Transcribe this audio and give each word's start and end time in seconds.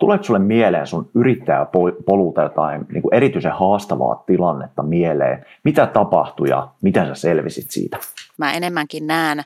Tuleeko 0.00 0.24
sulle 0.24 0.38
mieleen 0.38 0.86
sun 0.86 1.10
yrittäjäpolulta 1.14 2.42
jotain 2.42 2.86
niin 2.92 3.02
kuin 3.02 3.14
erityisen 3.14 3.52
haastavaa 3.52 4.24
tilannetta 4.26 4.82
mieleen? 4.82 5.46
Mitä 5.64 5.86
tapahtui 5.86 6.48
ja 6.48 6.68
miten 6.82 7.06
sä 7.06 7.14
selvisit 7.14 7.70
siitä? 7.70 7.98
Mä 8.38 8.52
enemmänkin 8.52 9.06
näen 9.06 9.42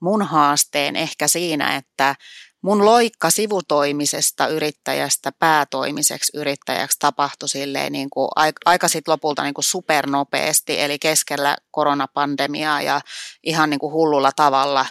mun 0.00 0.22
haasteen 0.22 0.96
ehkä 0.96 1.28
siinä, 1.28 1.76
että 1.76 2.14
mun 2.62 2.84
loikka 2.84 3.30
sivutoimisesta 3.30 4.46
yrittäjästä 4.46 5.32
päätoimiseksi 5.38 6.38
yrittäjäksi 6.38 6.98
tapahtui 6.98 7.48
silleen 7.48 7.92
niin 7.92 8.10
kuin 8.10 8.28
aika 8.64 8.88
sitten 8.88 9.12
lopulta 9.12 9.42
niin 9.42 9.54
kuin 9.54 9.64
supernopeasti, 9.64 10.80
eli 10.80 10.98
keskellä 10.98 11.56
koronapandemiaa 11.70 12.82
ja 12.82 13.00
ihan 13.42 13.70
niin 13.70 13.80
kuin 13.80 13.92
hullulla 13.92 14.30
tavalla 14.36 14.86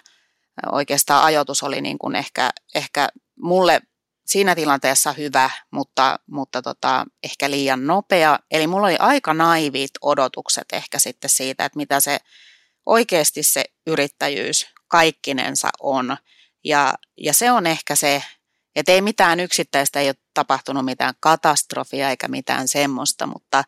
oikeastaan 0.71 1.23
ajoitus 1.23 1.63
oli 1.63 1.81
niin 1.81 1.97
kuin 1.97 2.15
ehkä, 2.15 2.49
ehkä 2.75 3.09
mulle 3.41 3.81
siinä 4.29 4.55
tilanteessa 4.55 5.11
hyvä, 5.11 5.49
mutta, 5.71 6.19
mutta 6.25 6.61
tota, 6.61 7.05
ehkä 7.23 7.49
liian 7.49 7.87
nopea. 7.87 8.39
Eli 8.51 8.67
mulla 8.67 8.87
oli 8.87 8.97
aika 8.99 9.33
naivit 9.33 9.91
odotukset 10.01 10.65
ehkä 10.73 10.99
sitten 10.99 11.29
siitä, 11.29 11.65
että 11.65 11.77
mitä 11.77 11.99
se 11.99 12.19
oikeasti 12.85 13.43
se 13.43 13.65
yrittäjyys 13.87 14.67
kaikkinensa 14.87 15.69
on. 15.79 16.17
Ja, 16.63 16.93
ja 17.17 17.33
se 17.33 17.51
on 17.51 17.67
ehkä 17.67 17.95
se, 17.95 18.23
että 18.75 18.91
ei 18.91 19.01
mitään 19.01 19.39
yksittäistä, 19.39 19.99
ei 19.99 20.07
ole 20.07 20.15
tapahtunut 20.33 20.85
mitään 20.85 21.13
katastrofia 21.19 22.09
eikä 22.09 22.27
mitään 22.27 22.67
semmoista, 22.67 23.27
mutta 23.27 23.63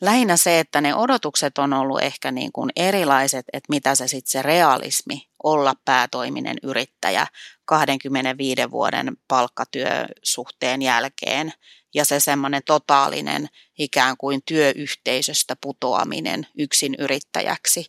lähinnä 0.00 0.36
se, 0.36 0.60
että 0.60 0.80
ne 0.80 0.94
odotukset 0.94 1.58
on 1.58 1.72
ollut 1.72 2.02
ehkä 2.02 2.30
niin 2.30 2.52
kuin 2.52 2.70
erilaiset, 2.76 3.46
että 3.52 3.66
mitä 3.70 3.94
se 3.94 4.08
sitten 4.08 4.30
se 4.30 4.42
realismi 4.42 5.28
olla 5.46 5.74
päätoiminen 5.84 6.56
yrittäjä 6.62 7.26
25 7.64 8.70
vuoden 8.70 9.16
palkkatyösuhteen 9.28 10.82
jälkeen 10.82 11.52
ja 11.94 12.04
se 12.04 12.20
semmoinen 12.20 12.62
totaalinen 12.66 13.48
ikään 13.78 14.16
kuin 14.16 14.40
työyhteisöstä 14.46 15.56
putoaminen 15.60 16.46
yksin 16.58 16.94
yrittäjäksi, 16.98 17.86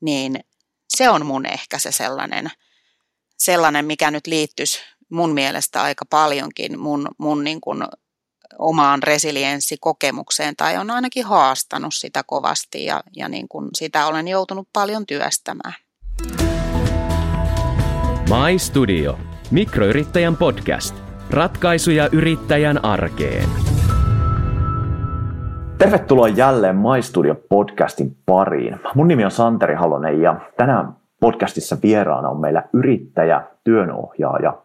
niin 0.00 0.40
se 0.88 1.08
on 1.08 1.26
mun 1.26 1.46
ehkä 1.46 1.78
se 1.78 1.92
sellainen, 1.92 2.50
sellainen 3.38 3.84
mikä 3.84 4.10
nyt 4.10 4.26
liittyisi 4.26 4.78
mun 5.10 5.34
mielestä 5.34 5.82
aika 5.82 6.04
paljonkin 6.04 6.78
mun, 6.78 7.08
mun 7.18 7.44
niin 7.44 7.60
kuin 7.60 7.84
omaan 8.58 9.02
resilienssikokemukseen 9.02 10.56
tai 10.56 10.76
on 10.76 10.90
ainakin 10.90 11.24
haastanut 11.24 11.94
sitä 11.94 12.22
kovasti 12.22 12.84
ja, 12.84 13.02
ja 13.16 13.28
niin 13.28 13.48
kuin 13.48 13.68
sitä 13.78 14.06
olen 14.06 14.28
joutunut 14.28 14.68
paljon 14.72 15.06
työstämään. 15.06 15.74
My 18.28 18.58
Studio. 18.58 19.18
Mikroyrittäjän 19.50 20.36
podcast. 20.36 20.94
Ratkaisuja 21.30 22.08
yrittäjän 22.12 22.84
arkeen. 22.84 23.48
Tervetuloa 25.78 26.28
jälleen 26.28 26.76
My 26.76 27.02
Studio 27.02 27.34
podcastin 27.48 28.16
pariin. 28.26 28.80
Mun 28.94 29.08
nimi 29.08 29.24
on 29.24 29.30
Santeri 29.30 29.74
Halonen 29.74 30.22
ja 30.22 30.40
tänään 30.56 30.92
podcastissa 31.20 31.76
vieraana 31.82 32.28
on 32.28 32.40
meillä 32.40 32.62
yrittäjä, 32.72 33.42
työnohjaaja 33.64 34.58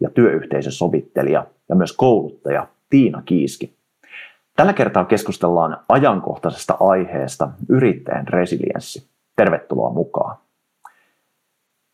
ja 0.00 0.10
työyhteisösovittelija 0.10 1.46
ja 1.68 1.74
myös 1.74 1.92
kouluttaja 1.92 2.66
Tiina 2.90 3.22
Kiiski. 3.24 3.74
Tällä 4.56 4.72
kertaa 4.72 5.04
keskustellaan 5.04 5.76
ajankohtaisesta 5.88 6.76
aiheesta 6.80 7.48
yrittäjän 7.68 8.28
resilienssi. 8.28 9.08
Tervetuloa 9.36 9.90
mukaan. 9.90 10.36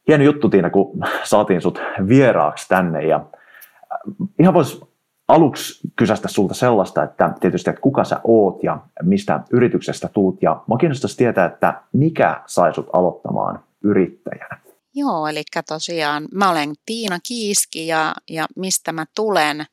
Hieno 0.08 0.24
juttu 0.24 0.48
Tiina, 0.48 0.70
kun 0.70 1.00
saatiin 1.24 1.60
sut 1.60 1.78
vieraaksi 2.08 2.68
tänne 2.68 3.06
ja 3.06 3.16
äh, 3.16 4.28
ihan 4.38 4.54
voisi 4.54 4.80
aluksi 5.28 5.80
kysästä 5.96 6.28
sulta 6.28 6.54
sellaista, 6.54 7.02
että 7.02 7.34
tietysti, 7.40 7.70
että 7.70 7.82
kuka 7.82 8.04
sä 8.04 8.20
oot 8.24 8.62
ja 8.62 8.78
mistä 9.02 9.40
yrityksestä 9.52 10.08
tuut 10.08 10.42
ja 10.42 10.62
mä 10.68 10.76
kiinnostaisi 10.80 11.16
tietää, 11.16 11.46
että 11.46 11.82
mikä 11.92 12.42
sai 12.46 12.74
sut 12.74 12.88
aloittamaan 12.92 13.64
yrittäjänä. 13.84 14.60
Joo, 14.94 15.26
eli 15.26 15.42
tosiaan 15.68 16.28
mä 16.32 16.50
olen 16.50 16.74
Tiina 16.86 17.18
Kiiski 17.28 17.86
ja, 17.86 18.14
ja 18.30 18.46
mistä 18.56 18.92
mä 18.92 19.06
tulen? 19.14 19.66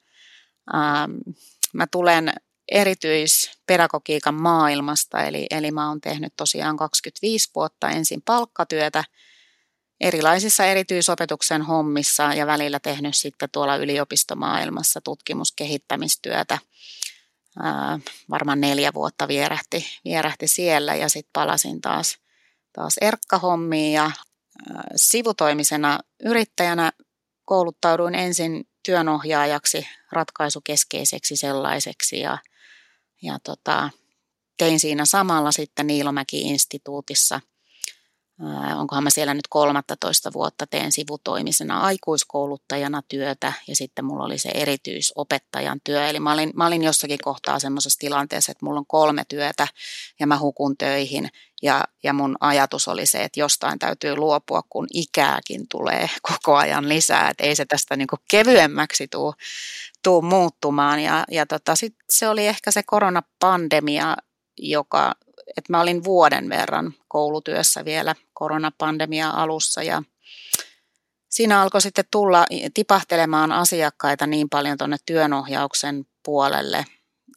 Ähm, 0.75 1.11
mä 1.73 1.87
tulen 1.87 2.33
erityispedagogiikan 2.71 4.33
maailmasta, 4.33 5.23
eli, 5.23 5.47
eli 5.51 5.71
mä 5.71 5.89
oon 5.89 6.01
tehnyt 6.01 6.33
tosiaan 6.37 6.77
25 6.77 7.51
vuotta 7.55 7.89
ensin 7.89 8.21
palkkatyötä 8.25 9.03
erilaisissa 10.03 10.65
erityisopetuksen 10.65 11.61
hommissa 11.61 12.23
ja 12.23 12.47
välillä 12.47 12.79
tehnyt 12.79 13.15
sitten 13.15 13.49
tuolla 13.51 13.75
yliopistomaailmassa 13.75 15.01
tutkimuskehittämistyötä. 15.01 16.57
Ää, 17.63 17.99
varmaan 18.29 18.61
neljä 18.61 18.93
vuotta 18.93 19.27
vierähti, 19.27 19.85
vierähti 20.05 20.47
siellä 20.47 20.95
ja 20.95 21.09
sitten 21.09 21.29
palasin 21.33 21.81
taas, 21.81 22.17
taas 22.73 22.95
erkkahommiin 23.01 23.93
ja 23.93 24.03
ää, 24.03 24.83
sivutoimisena 24.95 25.99
yrittäjänä 26.23 26.91
kouluttauduin 27.45 28.15
ensin 28.15 28.67
työnohjaajaksi, 28.85 29.87
ratkaisukeskeiseksi 30.11 31.35
sellaiseksi 31.35 32.19
ja, 32.19 32.37
ja 33.21 33.39
tota, 33.43 33.89
tein 34.57 34.79
siinä 34.79 35.05
samalla 35.05 35.51
sitten 35.51 35.87
Niilomäki-instituutissa– 35.87 37.41
onkohan 38.77 39.03
mä 39.03 39.09
siellä 39.09 39.33
nyt 39.33 39.47
13 39.49 40.33
vuotta 40.33 40.67
teen 40.67 40.91
sivutoimisena 40.91 41.79
aikuiskouluttajana 41.79 43.01
työtä 43.07 43.53
ja 43.67 43.75
sitten 43.75 44.05
mulla 44.05 44.23
oli 44.23 44.37
se 44.37 44.49
erityisopettajan 44.49 45.79
työ. 45.83 46.07
Eli 46.07 46.19
mä 46.19 46.33
olin, 46.33 46.51
mä 46.55 46.67
olin 46.67 46.83
jossakin 46.83 47.19
kohtaa 47.23 47.59
semmoisessa 47.59 47.99
tilanteessa, 47.99 48.51
että 48.51 48.65
mulla 48.65 48.79
on 48.79 48.87
kolme 48.87 49.23
työtä 49.29 49.67
ja 50.19 50.27
mä 50.27 50.39
hukun 50.39 50.77
töihin 50.77 51.29
ja, 51.63 51.83
ja 52.03 52.13
mun 52.13 52.35
ajatus 52.39 52.87
oli 52.87 53.05
se, 53.05 53.23
että 53.23 53.39
jostain 53.39 53.79
täytyy 53.79 54.15
luopua, 54.15 54.61
kun 54.69 54.87
ikääkin 54.93 55.67
tulee 55.71 56.09
koko 56.31 56.55
ajan 56.55 56.89
lisää, 56.89 57.29
että 57.29 57.43
ei 57.43 57.55
se 57.55 57.65
tästä 57.65 57.95
niinku 57.95 58.15
kevyemmäksi 58.31 59.07
tuu, 59.07 59.33
tuu 60.03 60.21
muuttumaan. 60.21 60.99
Ja, 60.99 61.23
ja 61.31 61.45
tota, 61.45 61.75
sit 61.75 61.95
se 62.09 62.29
oli 62.29 62.47
ehkä 62.47 62.71
se 62.71 62.83
koronapandemia, 62.83 64.15
joka 64.57 65.13
että 65.47 65.73
mä 65.73 65.81
olin 65.81 66.03
vuoden 66.03 66.49
verran 66.49 66.93
koulutyössä 67.07 67.85
vielä 67.85 68.15
koronapandemia 68.33 69.29
alussa 69.29 69.83
ja 69.83 70.03
siinä 71.29 71.61
alkoi 71.61 71.81
sitten 71.81 72.05
tulla 72.11 72.45
tipahtelemaan 72.73 73.51
asiakkaita 73.51 74.27
niin 74.27 74.49
paljon 74.49 74.77
tuonne 74.77 74.97
työnohjauksen 75.05 76.05
puolelle, 76.25 76.85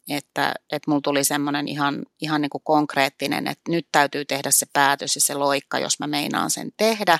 että, 0.09 0.53
että 0.71 0.91
mulla 0.91 1.01
tuli 1.01 1.23
semmoinen 1.23 1.67
ihan, 1.67 2.05
ihan 2.21 2.41
niin 2.41 2.49
kuin 2.49 2.63
konkreettinen, 2.63 3.47
että 3.47 3.71
nyt 3.71 3.87
täytyy 3.91 4.25
tehdä 4.25 4.51
se 4.51 4.65
päätös 4.73 5.15
ja 5.15 5.21
se 5.21 5.33
loikka, 5.33 5.79
jos 5.79 5.99
mä 5.99 6.07
meinaan 6.07 6.49
sen 6.49 6.71
tehdä. 6.77 7.19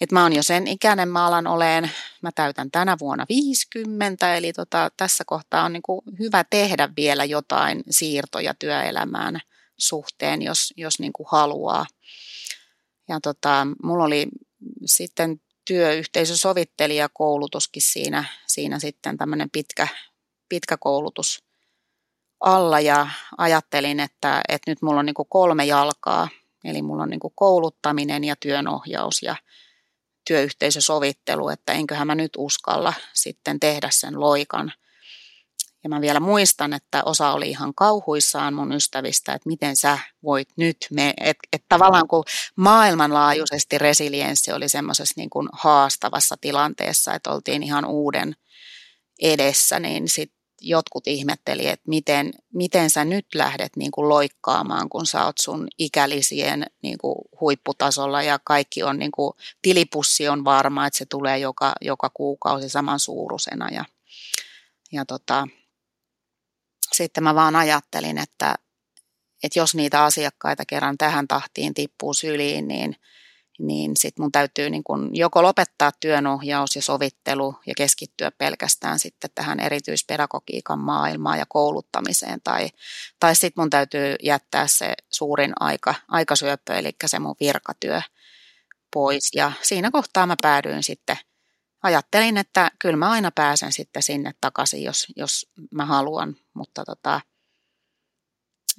että 0.00 0.14
mä 0.14 0.22
oon 0.22 0.32
jo 0.32 0.42
sen 0.42 0.66
ikäinen, 0.66 1.08
mä 1.08 1.26
alan 1.26 1.46
oleen, 1.46 1.90
mä 2.22 2.30
täytän 2.34 2.70
tänä 2.70 2.96
vuonna 3.00 3.26
50, 3.28 4.36
eli 4.36 4.52
tota, 4.52 4.90
tässä 4.96 5.24
kohtaa 5.26 5.64
on 5.64 5.72
niin 5.72 5.82
kuin 5.82 6.00
hyvä 6.18 6.44
tehdä 6.50 6.88
vielä 6.96 7.24
jotain 7.24 7.82
siirtoja 7.90 8.54
työelämään– 8.54 9.40
suhteen, 9.78 10.42
jos, 10.42 10.72
jos 10.76 10.98
niin 10.98 11.12
kuin 11.12 11.26
haluaa. 11.30 11.86
Ja 13.08 13.20
tota, 13.20 13.66
mulla 13.82 14.04
oli 14.04 14.28
sitten 14.84 15.40
työyhteisösovittelijakoulutuskin 15.64 17.82
siinä, 17.82 18.24
siinä 18.46 18.78
sitten 18.78 19.16
tämmöinen 19.16 19.50
pitkä, 19.50 19.88
pitkä 20.48 20.76
koulutus 20.76 21.44
alla 22.40 22.80
ja 22.80 23.08
ajattelin, 23.38 24.00
että, 24.00 24.42
että 24.48 24.70
nyt 24.70 24.82
mulla 24.82 25.00
on 25.00 25.06
niin 25.06 25.14
kuin 25.14 25.28
kolme 25.28 25.64
jalkaa, 25.64 26.28
eli 26.64 26.82
mulla 26.82 27.02
on 27.02 27.10
niin 27.10 27.20
kuin 27.20 27.32
kouluttaminen 27.36 28.24
ja 28.24 28.36
työnohjaus 28.36 29.22
ja 29.22 29.36
työyhteisösovittelu, 30.26 31.48
että 31.48 31.72
enköhän 31.72 32.06
mä 32.06 32.14
nyt 32.14 32.32
uskalla 32.36 32.94
sitten 33.12 33.60
tehdä 33.60 33.88
sen 33.92 34.20
loikan– 34.20 34.72
ja 35.84 35.90
mä 35.90 36.00
vielä 36.00 36.20
muistan, 36.20 36.72
että 36.72 37.02
osa 37.04 37.32
oli 37.32 37.50
ihan 37.50 37.74
kauhuissaan 37.74 38.54
mun 38.54 38.72
ystävistä, 38.72 39.32
että 39.32 39.48
miten 39.48 39.76
sä 39.76 39.98
voit 40.22 40.48
nyt, 40.56 40.76
me, 40.90 41.14
että 41.20 41.48
et 41.52 41.64
tavallaan 41.68 42.08
kun 42.08 42.24
maailmanlaajuisesti 42.56 43.78
resilienssi 43.78 44.52
oli 44.52 44.68
semmoisessa 44.68 45.14
niin 45.16 45.30
kuin 45.30 45.48
haastavassa 45.52 46.36
tilanteessa, 46.40 47.14
että 47.14 47.30
oltiin 47.30 47.62
ihan 47.62 47.84
uuden 47.84 48.36
edessä, 49.22 49.80
niin 49.80 50.08
sitten 50.08 50.44
jotkut 50.60 51.06
ihmetteli, 51.06 51.68
että 51.68 51.84
miten, 51.88 52.32
miten 52.52 52.90
sä 52.90 53.04
nyt 53.04 53.26
lähdet 53.34 53.76
niin 53.76 53.90
kuin 53.90 54.08
loikkaamaan, 54.08 54.88
kun 54.88 55.06
sä 55.06 55.24
oot 55.24 55.38
sun 55.38 55.68
ikälisien 55.78 56.66
niin 56.82 56.98
kuin 56.98 57.14
huipputasolla 57.40 58.22
ja 58.22 58.38
kaikki 58.44 58.82
on, 58.82 58.98
niin 58.98 59.12
kuin, 59.12 59.32
tilipussi 59.62 60.28
on 60.28 60.44
varma, 60.44 60.86
että 60.86 60.98
se 60.98 61.06
tulee 61.06 61.38
joka, 61.38 61.72
joka 61.80 62.10
kuukausi 62.14 62.68
saman 62.68 63.00
suuruisena 63.00 63.68
ja, 63.70 63.84
ja 64.92 65.04
tota, 65.04 65.48
sitten 66.94 67.24
mä 67.24 67.34
vaan 67.34 67.56
ajattelin, 67.56 68.18
että, 68.18 68.54
että 69.42 69.58
jos 69.58 69.74
niitä 69.74 70.04
asiakkaita 70.04 70.62
kerran 70.68 70.98
tähän 70.98 71.28
tahtiin 71.28 71.74
tippuu 71.74 72.14
syliin, 72.14 72.68
niin, 72.68 72.96
niin 73.58 73.92
sitten 73.96 74.22
mun 74.22 74.32
täytyy 74.32 74.70
niin 74.70 74.84
kun 74.84 75.10
joko 75.12 75.42
lopettaa 75.42 75.92
työnohjaus 76.00 76.76
ja 76.76 76.82
sovittelu 76.82 77.54
ja 77.66 77.74
keskittyä 77.76 78.30
pelkästään 78.30 78.98
sitten 78.98 79.30
tähän 79.34 79.60
erityispedagogiikan 79.60 80.78
maailmaan 80.78 81.38
ja 81.38 81.46
kouluttamiseen 81.48 82.40
tai, 82.44 82.68
tai 83.20 83.34
sitten 83.34 83.62
mun 83.62 83.70
täytyy 83.70 84.16
jättää 84.22 84.66
se 84.66 84.94
suurin 85.10 85.52
aika, 85.60 85.94
aikasyöppö, 86.08 86.74
eli 86.74 86.90
se 87.06 87.18
mun 87.18 87.36
virkatyö 87.40 88.00
pois. 88.92 89.30
Ja 89.34 89.52
siinä 89.62 89.90
kohtaa 89.90 90.26
mä 90.26 90.36
päädyin 90.42 90.82
sitten 90.82 91.18
ajattelin, 91.84 92.36
että 92.36 92.70
kyllä 92.78 92.96
mä 92.96 93.10
aina 93.10 93.30
pääsen 93.34 93.72
sitten 93.72 94.02
sinne 94.02 94.32
takaisin, 94.40 94.82
jos, 94.82 95.06
jos 95.16 95.52
mä 95.70 95.86
haluan, 95.86 96.34
mutta 96.54 96.84
tota, 96.84 97.20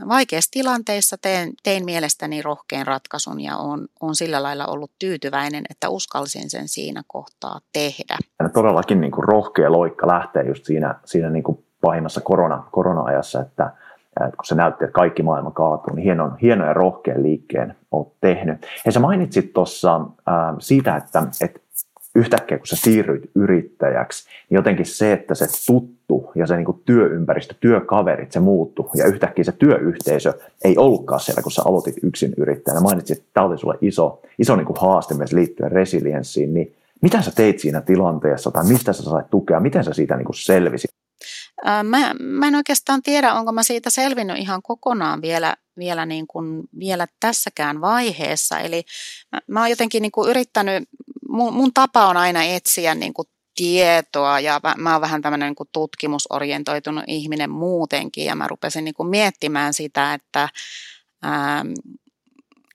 vaikeissa 0.08 0.52
tilanteissa 0.52 1.18
tein, 1.22 1.54
tein 1.64 1.86
mielestäni 1.86 2.42
rohkean 2.42 2.88
ratkaisun 2.88 3.42
ja 3.42 3.58
on, 3.58 3.88
on 4.02 4.16
sillä 4.16 4.44
lailla 4.44 4.66
ollut 4.66 4.92
tyytyväinen, 5.00 5.64
että 5.70 5.90
uskalsin 5.90 6.50
sen 6.50 6.68
siinä 6.68 7.04
kohtaa 7.08 7.60
tehdä. 7.74 8.18
Ja 8.40 8.50
todellakin 8.50 9.02
niin 9.02 9.12
kuin 9.12 9.24
rohkea 9.24 9.72
loikka 9.72 10.08
lähtee 10.08 10.44
just 10.44 10.66
siinä, 10.66 10.96
siinä 11.06 11.30
niin 11.30 11.44
kuin 11.44 11.66
pahimmassa 11.82 12.22
korona, 12.22 12.64
korona-ajassa, 12.72 13.42
että, 13.42 13.72
kun 14.20 14.46
se 14.46 14.56
näytti, 14.56 14.84
että 14.84 14.94
kaikki 14.94 15.24
maailma 15.24 15.52
kaatuu, 15.52 15.96
niin 15.96 16.04
hienon, 16.04 16.38
hieno 16.42 16.66
ja 16.66 16.74
rohkean 16.74 17.24
liikkeen 17.24 17.76
olet 17.92 18.14
tehnyt. 18.22 18.68
Ja 18.86 18.92
sä 18.92 19.00
mainitsit 19.00 19.54
tuossa 19.54 19.96
äh, 19.96 20.56
siitä, 20.60 20.96
että, 20.96 21.24
että 21.42 21.60
yhtäkkiä 22.16 22.58
kun 22.58 22.68
sä 22.68 22.76
siirryit 22.76 23.32
yrittäjäksi, 23.36 24.30
niin 24.50 24.56
jotenkin 24.56 24.86
se, 24.86 25.14
että 25.14 25.36
se 25.36 25.48
tuttu 25.68 26.32
ja 26.36 26.48
se 26.48 26.56
niin 26.56 26.66
kuin 26.66 26.82
työympäristö, 26.86 27.56
työkaverit, 27.60 28.32
se 28.32 28.40
muuttu 28.40 28.90
ja 28.96 29.06
yhtäkkiä 29.06 29.44
se 29.44 29.52
työyhteisö 29.52 30.34
ei 30.64 30.78
ollutkaan 30.78 31.20
siellä, 31.20 31.42
kun 31.42 31.52
sä 31.52 31.62
aloitit 31.66 31.96
yksin 32.04 32.34
yrittäjänä. 32.38 32.82
Mainitsit, 32.82 33.18
että 33.18 33.30
tämä 33.34 33.46
oli 33.46 33.58
sulle 33.58 33.78
iso, 33.82 34.22
iso 34.40 34.56
niin 34.56 34.66
kuin 34.66 34.78
haaste 34.80 35.14
myös 35.14 35.34
liittyen 35.34 35.72
resilienssiin, 35.72 36.54
niin 36.54 36.76
mitä 37.02 37.22
sä 37.22 37.32
teit 37.32 37.60
siinä 37.60 37.82
tilanteessa 37.82 38.52
tai 38.52 38.66
mistä 38.66 38.94
sä 38.94 39.04
sait 39.04 39.30
tukea, 39.30 39.60
miten 39.60 39.84
sä 39.84 39.94
siitä 39.94 40.16
niin 40.16 40.26
kuin 40.26 40.36
selvisit? 40.36 40.90
Mä, 41.66 42.14
mä 42.20 42.48
en 42.48 42.56
oikeastaan 42.56 43.02
tiedä, 43.02 43.34
onko 43.34 43.52
mä 43.52 43.64
siitä 43.64 43.90
selvinnyt 43.90 44.38
ihan 44.38 44.62
kokonaan 44.62 45.22
vielä, 45.22 45.56
vielä, 45.78 46.06
niin 46.06 46.28
kuin, 46.28 46.64
vielä 46.80 47.08
tässäkään 47.20 47.82
vaiheessa. 47.82 48.60
Eli 48.60 48.84
mä, 49.32 49.40
mä 49.48 49.60
oon 49.60 49.70
jotenkin 49.70 50.02
niin 50.02 50.12
kuin 50.12 50.30
yrittänyt 50.30 50.84
mun, 51.36 51.54
mun 51.54 51.74
tapa 51.74 52.06
on 52.06 52.18
aina 52.18 52.44
etsiä 52.44 52.96
niin 52.96 53.14
kuin 53.14 53.28
tietoa 53.56 54.40
ja 54.40 54.62
mä, 54.78 54.92
oon 54.92 55.02
vähän 55.02 55.22
tämmöinen 55.22 55.56
niin 55.60 55.70
tutkimusorientoitunut 55.72 57.04
ihminen 57.08 57.50
muutenkin 57.50 58.26
ja 58.26 58.36
mä 58.36 58.48
rupesin 58.48 58.86
niin 58.86 58.96
kuin 58.96 59.10
miettimään 59.10 59.74
sitä, 59.74 60.14
että 60.14 60.50
ää, 61.24 61.66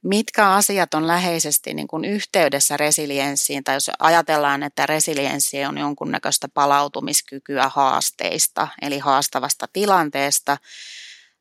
mitkä 0.02 0.50
asiat 0.50 0.94
on 0.94 1.06
läheisesti 1.06 1.74
niin 1.74 1.88
kuin 1.88 2.04
yhteydessä 2.04 2.76
resilienssiin, 2.76 3.64
tai 3.64 3.76
jos 3.76 3.90
ajatellaan, 3.98 4.62
että 4.62 4.86
resilienssi 4.86 5.64
on 5.64 5.78
jonkunnäköistä 5.78 6.48
palautumiskykyä 6.54 7.68
haasteista, 7.68 8.68
eli 8.82 8.98
haastavasta 8.98 9.66
tilanteesta, 9.72 10.56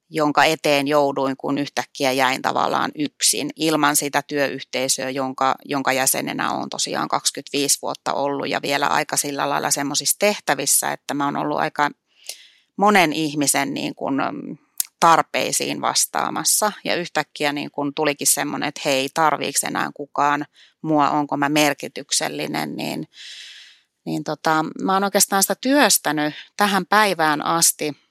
jonka 0.09 0.43
eteen 0.43 0.87
jouduin, 0.87 1.37
kun 1.37 1.57
yhtäkkiä 1.57 2.11
jäin 2.11 2.41
tavallaan 2.41 2.91
yksin. 2.95 3.49
Ilman 3.55 3.95
sitä 3.95 4.23
työyhteisöä, 4.27 5.09
jonka, 5.09 5.55
jonka 5.65 5.93
jäsenenä 5.93 6.51
on 6.51 6.69
tosiaan 6.69 7.07
25 7.07 7.77
vuotta 7.81 8.13
ollut 8.13 8.49
ja 8.49 8.61
vielä 8.61 8.87
aika 8.87 9.17
sillä 9.17 9.49
lailla 9.49 9.71
semmoisissa 9.71 10.15
tehtävissä, 10.19 10.91
että 10.91 11.13
mä 11.13 11.25
oon 11.25 11.37
ollut 11.37 11.59
aika 11.59 11.89
monen 12.77 13.13
ihmisen 13.13 13.73
niin 13.73 13.95
kuin 13.95 14.15
mm, 14.15 14.57
tarpeisiin 14.99 15.81
vastaamassa. 15.81 16.71
Ja 16.83 16.95
yhtäkkiä 16.95 17.53
niin 17.53 17.71
kun 17.71 17.93
tulikin 17.93 18.27
semmoinen, 18.27 18.69
että 18.69 18.81
hei, 18.85 19.09
tarviiko 19.13 19.59
enää 19.67 19.89
kukaan 19.93 20.45
mua, 20.81 21.09
onko 21.09 21.37
mä 21.37 21.49
merkityksellinen, 21.49 22.75
niin, 22.75 23.07
niin 24.05 24.23
tota, 24.23 24.65
mä 24.81 24.93
oon 24.93 25.03
oikeastaan 25.03 25.43
sitä 25.43 25.55
työstänyt 25.61 26.33
tähän 26.57 26.85
päivään 26.85 27.45
asti– 27.45 27.93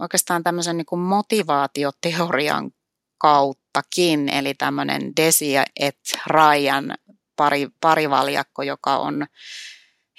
oikeastaan 0.00 0.42
tämmöisen 0.42 0.76
niin 0.76 0.86
kuin 0.86 1.00
motivaatioteorian 1.00 2.70
kauttakin, 3.18 4.28
eli 4.28 4.54
tämmöinen 4.54 5.12
Desi 5.16 5.52
et 5.80 5.98
Ryan 6.26 6.94
pari, 7.36 7.68
parivaljakko, 7.80 8.62
joka 8.62 8.96
on, 8.96 9.26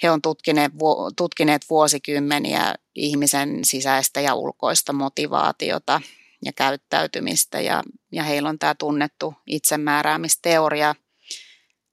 he 0.02 0.10
on 0.10 0.22
tutkineet, 0.22 0.72
tutkineet 1.16 1.62
vuosikymmeniä 1.70 2.74
ihmisen 2.94 3.64
sisäistä 3.64 4.20
ja 4.20 4.34
ulkoista 4.34 4.92
motivaatiota 4.92 6.00
ja 6.44 6.52
käyttäytymistä, 6.52 7.60
ja, 7.60 7.82
ja 8.12 8.22
heillä 8.22 8.48
on 8.48 8.58
tämä 8.58 8.74
tunnettu 8.74 9.34
itsemääräämisteoria 9.46 10.94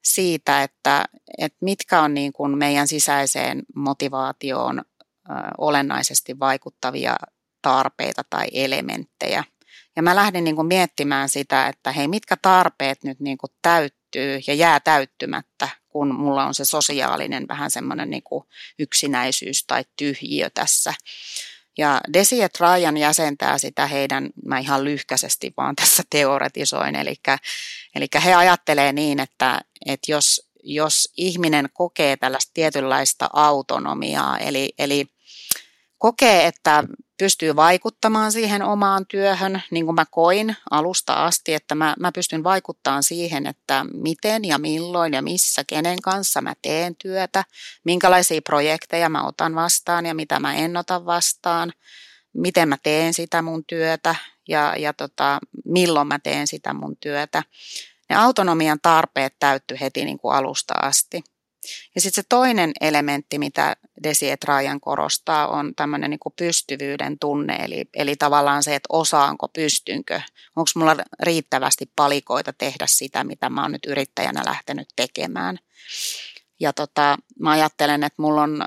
siitä, 0.04 0.64
että, 0.64 1.06
että 1.38 1.58
mitkä 1.62 2.02
on 2.02 2.14
niin 2.14 2.34
kuin 2.34 2.58
meidän 2.58 2.88
sisäiseen 2.88 3.64
motivaatioon 3.76 4.82
olennaisesti 5.58 6.40
vaikuttavia 6.40 7.16
tarpeita 7.62 8.22
tai 8.30 8.48
elementtejä. 8.54 9.44
Ja 9.96 10.02
mä 10.04 10.16
lähdin 10.16 10.44
niin 10.44 10.56
kuin 10.56 10.68
miettimään 10.68 11.30
sitä, 11.30 11.68
että 11.68 11.92
hei, 11.92 12.08
mitkä 12.08 12.38
tarpeet 12.42 13.04
nyt 13.04 13.20
niin 13.20 13.38
kuin 13.38 13.52
täyttyy 13.62 14.40
ja 14.48 14.54
jää 14.54 14.80
täyttymättä, 14.80 15.70
kun 15.90 16.16
mulla 16.16 16.46
on 16.46 16.54
se 16.54 16.66
sosiaalinen 16.66 17.48
vähän 17.48 17.72
semmoinen 17.72 18.10
niin 18.10 18.24
kuin 18.24 18.44
yksinäisyys 18.80 19.66
tai 19.66 19.86
tyhjiö 19.98 20.50
tässä. 20.50 20.94
Ja 21.78 22.02
Desi 22.14 22.42
et 22.42 22.60
Ryan 22.60 22.98
jäsentää 22.98 23.58
sitä 23.58 23.88
heidän, 23.88 24.30
mä 24.46 24.60
ihan 24.60 24.84
lyhkäisesti 24.84 25.54
vaan 25.58 25.76
tässä 25.76 26.04
teoretisoin, 26.10 26.96
eli, 26.96 27.16
eli 27.96 28.08
he 28.26 28.34
ajattelee 28.34 28.94
niin, 28.94 29.20
että, 29.20 29.62
että 29.86 30.12
jos 30.12 30.52
jos 30.64 31.14
ihminen 31.18 31.70
kokee 31.74 32.18
tällaista 32.18 32.52
tietynlaista 32.54 33.30
autonomiaa, 33.34 34.38
eli, 34.38 34.74
eli 34.78 35.06
kokee, 36.02 36.48
että 36.48 36.84
pystyy 37.18 37.56
vaikuttamaan 37.56 38.32
siihen 38.32 38.62
omaan 38.62 39.06
työhön, 39.06 39.62
niin 39.72 39.86
kuin 39.86 39.96
mä 39.96 40.06
koin 40.12 40.56
alusta 40.72 41.14
asti, 41.14 41.54
että 41.54 41.76
mä, 41.76 41.96
mä 42.00 42.12
pystyn 42.12 42.44
vaikuttamaan 42.44 43.04
siihen, 43.04 43.48
että 43.48 43.86
miten 43.94 44.46
ja 44.46 44.58
milloin 44.58 45.14
ja 45.14 45.22
missä, 45.22 45.64
kenen 45.68 46.02
kanssa 46.02 46.42
mä 46.42 46.54
teen 46.62 46.96
työtä, 46.96 47.44
minkälaisia 47.84 48.42
projekteja 48.42 49.10
mä 49.10 49.28
otan 49.28 49.56
vastaan 49.56 50.06
ja 50.06 50.14
mitä 50.14 50.40
mä 50.40 50.56
en 50.56 50.78
ota 50.78 51.06
vastaan, 51.06 51.74
miten 52.34 52.70
mä 52.70 52.78
teen 52.84 53.14
sitä 53.14 53.42
mun 53.42 53.66
työtä 53.66 54.16
ja, 54.48 54.76
ja 54.78 54.94
tota, 54.94 55.40
milloin 55.66 56.08
mä 56.08 56.20
teen 56.20 56.48
sitä 56.48 56.74
mun 56.74 56.98
työtä. 56.98 57.44
Ne 58.10 58.16
autonomian 58.16 58.80
tarpeet 58.82 59.36
täytty 59.40 59.78
heti 59.82 60.06
niin 60.06 60.20
kuin 60.20 60.36
alusta 60.36 60.74
asti. 60.82 61.24
Ja 61.96 62.02
sitten 62.02 62.24
se 62.24 62.28
toinen 62.30 62.72
elementti, 62.82 63.40
mitä 63.40 63.76
Desi 64.04 64.30
et 64.30 64.44
Ryan 64.44 64.80
korostaa, 64.80 65.48
on 65.48 65.76
tämmöinen 65.76 66.10
niin 66.10 66.20
kuin 66.20 66.34
pystyvyyden 66.36 67.20
tunne, 67.20 67.56
eli, 67.56 67.86
eli 67.94 68.16
tavallaan 68.16 68.64
se, 68.64 68.76
että 68.76 68.88
osaanko, 68.90 69.48
pystynkö, 69.48 70.22
onko 70.56 70.70
mulla 70.76 70.96
riittävästi 71.20 71.92
palikoita 71.96 72.54
tehdä 72.54 72.86
sitä, 72.88 73.24
mitä 73.24 73.50
mä 73.50 73.62
oon 73.62 73.72
nyt 73.72 73.86
yrittäjänä 73.86 74.42
lähtenyt 74.46 74.88
tekemään. 74.96 75.60
Ja 76.60 76.74
tota, 76.74 77.18
mä 77.40 77.52
ajattelen, 77.52 78.04
että 78.04 78.22
mulla 78.22 78.42
on 78.42 78.66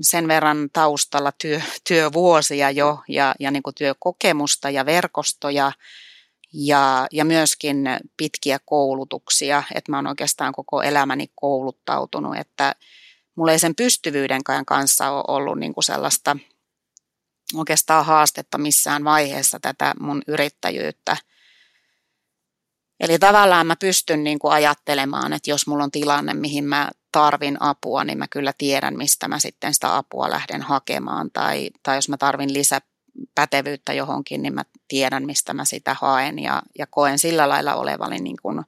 sen 0.00 0.28
verran 0.28 0.68
taustalla 0.72 1.32
työ, 1.32 1.60
työvuosia 1.88 2.70
jo 2.70 3.02
ja, 3.08 3.34
ja 3.40 3.50
niin 3.50 3.62
kuin 3.62 3.74
työkokemusta 3.74 4.70
ja 4.70 4.86
verkostoja, 4.86 5.72
ja, 6.54 7.06
ja 7.12 7.24
myöskin 7.24 7.76
pitkiä 8.16 8.58
koulutuksia, 8.64 9.62
että 9.74 9.92
mä 9.92 9.98
oon 9.98 10.06
oikeastaan 10.06 10.52
koko 10.52 10.82
elämäni 10.82 11.26
kouluttautunut, 11.34 12.36
että 12.36 12.74
mulla 13.34 13.52
ei 13.52 13.58
sen 13.58 13.74
pystyvyydenkään 13.74 14.64
kanssa 14.64 15.10
ole 15.10 15.24
ollut 15.28 15.58
niin 15.58 15.74
kuin 15.74 15.84
sellaista 15.84 16.36
oikeastaan 17.54 18.04
haastetta 18.04 18.58
missään 18.58 19.04
vaiheessa 19.04 19.60
tätä 19.60 19.94
mun 20.00 20.22
yrittäjyyttä. 20.26 21.16
Eli 23.00 23.18
tavallaan 23.18 23.66
mä 23.66 23.76
pystyn 23.76 24.24
niin 24.24 24.38
kuin 24.38 24.52
ajattelemaan, 24.52 25.32
että 25.32 25.50
jos 25.50 25.66
mulla 25.66 25.84
on 25.84 25.90
tilanne, 25.90 26.34
mihin 26.34 26.64
mä 26.64 26.90
tarvin 27.12 27.62
apua, 27.62 28.04
niin 28.04 28.18
mä 28.18 28.28
kyllä 28.28 28.52
tiedän, 28.58 28.96
mistä 28.96 29.28
mä 29.28 29.38
sitten 29.38 29.74
sitä 29.74 29.96
apua 29.96 30.30
lähden 30.30 30.62
hakemaan. 30.62 31.30
Tai, 31.32 31.70
tai 31.82 31.96
jos 31.96 32.08
mä 32.08 32.16
tarvin 32.16 32.52
lisä, 32.52 32.80
pätevyyttä 33.34 33.92
johonkin, 33.92 34.42
niin 34.42 34.54
mä 34.54 34.64
tiedän, 34.88 35.26
mistä 35.26 35.54
mä 35.54 35.64
sitä 35.64 35.96
haen 36.00 36.38
ja, 36.38 36.62
ja 36.78 36.86
koen 36.86 37.18
sillä 37.18 37.48
lailla 37.48 37.74
olevani 37.74 38.18
niin 38.18 38.36
kuin 38.42 38.62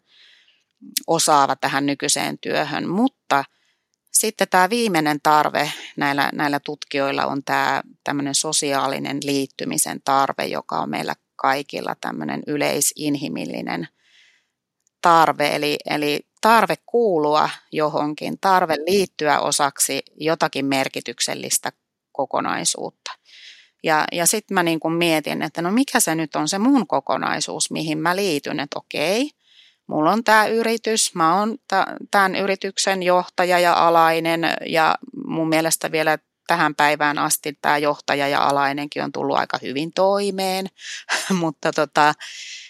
osaava 1.06 1.56
tähän 1.56 1.86
nykyiseen 1.86 2.38
työhön. 2.38 2.88
Mutta 2.88 3.44
sitten 4.12 4.48
tämä 4.50 4.70
viimeinen 4.70 5.20
tarve 5.22 5.72
näillä, 5.96 6.30
näillä 6.34 6.60
tutkijoilla 6.60 7.26
on 7.26 7.44
tämä 7.44 7.82
tämmöinen 8.04 8.34
sosiaalinen 8.34 9.18
liittymisen 9.24 10.00
tarve, 10.04 10.46
joka 10.46 10.78
on 10.78 10.90
meillä 10.90 11.14
kaikilla 11.36 11.96
tämmöinen 12.00 12.42
yleisinhimillinen 12.46 13.88
tarve, 15.02 15.56
eli, 15.56 15.76
eli 15.90 16.20
tarve 16.40 16.74
kuulua 16.86 17.50
johonkin, 17.72 18.38
tarve 18.40 18.76
liittyä 18.86 19.40
osaksi 19.40 20.02
jotakin 20.20 20.66
merkityksellistä 20.66 21.72
kokonaisuutta. 22.12 23.10
Ja, 23.86 24.04
ja 24.12 24.26
sitten 24.26 24.54
mä 24.54 24.62
niin 24.62 24.80
kuin 24.80 24.94
mietin, 24.94 25.42
että 25.42 25.62
no 25.62 25.70
mikä 25.70 26.00
se 26.00 26.14
nyt 26.14 26.36
on 26.36 26.48
se 26.48 26.58
mun 26.58 26.86
kokonaisuus, 26.86 27.70
mihin 27.70 27.98
mä 27.98 28.16
liityn, 28.16 28.60
että 28.60 28.78
okei, 28.78 29.30
mulla 29.86 30.12
on 30.12 30.24
tämä 30.24 30.46
yritys, 30.46 31.14
mä 31.14 31.38
oon 31.38 31.58
tämän 32.10 32.34
yrityksen 32.34 33.02
johtaja 33.02 33.58
ja 33.58 33.72
alainen 33.86 34.40
ja 34.66 34.94
mun 35.26 35.48
mielestä 35.48 35.92
vielä 35.92 36.18
tähän 36.46 36.74
päivään 36.74 37.18
asti 37.18 37.58
tämä 37.62 37.78
johtaja 37.78 38.28
ja 38.28 38.48
alainenkin 38.48 39.04
on 39.04 39.12
tullut 39.12 39.36
aika 39.36 39.58
hyvin 39.62 39.92
toimeen, 39.92 40.66
mutta 41.40 41.72
tota, 41.72 42.14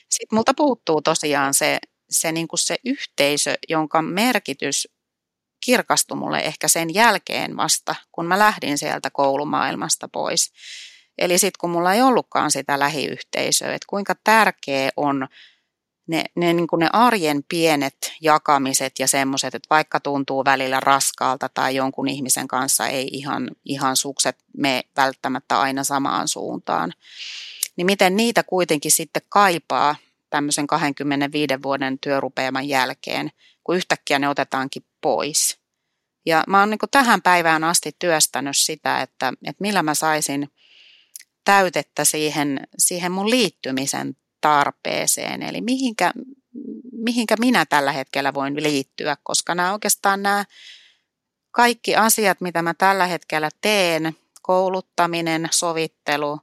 sitten 0.08 0.36
multa 0.36 0.54
puuttuu 0.54 1.02
tosiaan 1.02 1.54
se, 1.54 1.78
se, 2.10 2.32
niin 2.32 2.48
kuin 2.48 2.60
se 2.60 2.76
yhteisö, 2.84 3.54
jonka 3.68 4.02
merkitys 4.02 4.88
kirkastui 5.64 6.16
mulle 6.16 6.38
ehkä 6.38 6.68
sen 6.68 6.94
jälkeen 6.94 7.56
vasta, 7.56 7.94
kun 8.12 8.26
mä 8.26 8.38
lähdin 8.38 8.78
sieltä 8.78 9.10
koulumaailmasta 9.10 10.08
pois. 10.08 10.52
Eli 11.18 11.38
sitten 11.38 11.58
kun 11.60 11.70
mulla 11.70 11.94
ei 11.94 12.02
ollutkaan 12.02 12.50
sitä 12.50 12.78
lähiyhteisöä, 12.78 13.74
että 13.74 13.86
kuinka 13.88 14.14
tärkeä 14.24 14.90
on 14.96 15.28
ne, 16.06 16.24
ne, 16.34 16.52
niin 16.52 16.66
kuin 16.66 16.80
ne 16.80 16.88
arjen 16.92 17.44
pienet 17.48 18.12
jakamiset 18.20 18.98
ja 18.98 19.08
semmoiset, 19.08 19.54
että 19.54 19.66
vaikka 19.70 20.00
tuntuu 20.00 20.44
välillä 20.44 20.80
raskaalta 20.80 21.48
tai 21.54 21.74
jonkun 21.76 22.08
ihmisen 22.08 22.48
kanssa 22.48 22.86
ei 22.86 23.08
ihan, 23.12 23.50
ihan 23.64 23.96
sukset 23.96 24.36
me 24.56 24.84
välttämättä 24.96 25.60
aina 25.60 25.84
samaan 25.84 26.28
suuntaan, 26.28 26.92
niin 27.76 27.86
miten 27.86 28.16
niitä 28.16 28.42
kuitenkin 28.42 28.92
sitten 28.92 29.22
kaipaa 29.28 29.96
tämmöisen 30.30 30.66
25 30.66 31.62
vuoden 31.62 31.98
työrupeaman 31.98 32.68
jälkeen, 32.68 33.30
kun 33.64 33.76
yhtäkkiä 33.76 34.18
ne 34.18 34.28
otetaankin 34.28 34.84
pois. 35.00 35.58
Ja 36.26 36.44
mä 36.48 36.60
oon 36.60 36.70
niin 36.70 36.78
tähän 36.90 37.22
päivään 37.22 37.64
asti 37.64 37.96
työstänyt 37.98 38.56
sitä, 38.56 39.02
että, 39.02 39.32
että 39.46 39.60
millä 39.60 39.82
mä 39.82 39.94
saisin 39.94 40.50
täytettä 41.46 42.04
siihen, 42.04 42.60
siihen 42.78 43.12
mun 43.12 43.30
liittymisen 43.30 44.16
tarpeeseen, 44.40 45.42
eli 45.42 45.60
mihinkä, 45.60 46.12
mihinkä 46.92 47.34
minä 47.38 47.66
tällä 47.66 47.92
hetkellä 47.92 48.34
voin 48.34 48.62
liittyä, 48.62 49.16
koska 49.22 49.54
nämä 49.54 49.72
oikeastaan 49.72 50.22
nämä 50.22 50.44
kaikki 51.50 51.96
asiat, 51.96 52.40
mitä 52.40 52.62
mä 52.62 52.74
tällä 52.74 53.06
hetkellä 53.06 53.48
teen, 53.60 54.16
kouluttaminen, 54.42 55.48
sovittelu, 55.50 56.40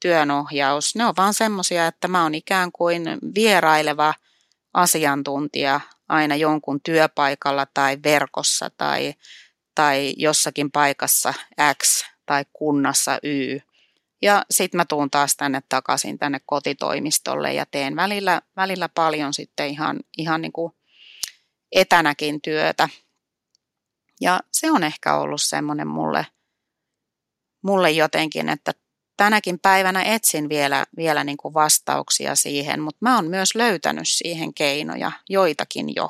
työnohjaus, 0.00 0.94
ne 0.94 1.04
on 1.04 1.14
vaan 1.16 1.34
semmoisia, 1.34 1.86
että 1.86 2.08
mä 2.08 2.22
oon 2.22 2.34
ikään 2.34 2.72
kuin 2.72 3.04
vieraileva 3.34 4.14
asiantuntija 4.74 5.80
aina 6.08 6.36
jonkun 6.36 6.80
työpaikalla 6.80 7.66
tai 7.74 7.98
verkossa 8.04 8.70
tai, 8.76 9.14
tai 9.74 10.14
jossakin 10.16 10.70
paikassa 10.70 11.34
X 11.82 12.04
tai 12.26 12.44
kunnassa 12.52 13.18
Y. 13.22 13.60
Ja 14.22 14.44
sitten 14.50 14.78
mä 14.78 14.84
tuun 14.84 15.10
taas 15.10 15.36
tänne 15.36 15.62
takaisin 15.68 16.18
tänne 16.18 16.40
kotitoimistolle 16.46 17.54
ja 17.54 17.66
teen 17.70 17.96
välillä, 17.96 18.42
välillä 18.56 18.88
paljon 18.88 19.34
sitten 19.34 19.68
ihan, 19.68 20.00
ihan 20.18 20.42
niin 20.42 20.52
kuin 20.52 20.72
etänäkin 21.72 22.42
työtä. 22.42 22.88
Ja 24.20 24.40
se 24.52 24.70
on 24.70 24.84
ehkä 24.84 25.16
ollut 25.16 25.42
semmoinen 25.42 25.88
mulle, 25.88 26.26
mulle 27.62 27.90
jotenkin, 27.90 28.48
että 28.48 28.72
tänäkin 29.16 29.58
päivänä 29.58 30.02
etsin 30.02 30.48
vielä, 30.48 30.86
vielä 30.96 31.24
niin 31.24 31.36
kuin 31.36 31.54
vastauksia 31.54 32.34
siihen, 32.34 32.80
mutta 32.80 32.98
mä 33.00 33.16
oon 33.16 33.26
myös 33.26 33.54
löytänyt 33.54 34.08
siihen 34.08 34.54
keinoja, 34.54 35.12
joitakin 35.28 35.94
jo. 35.96 36.08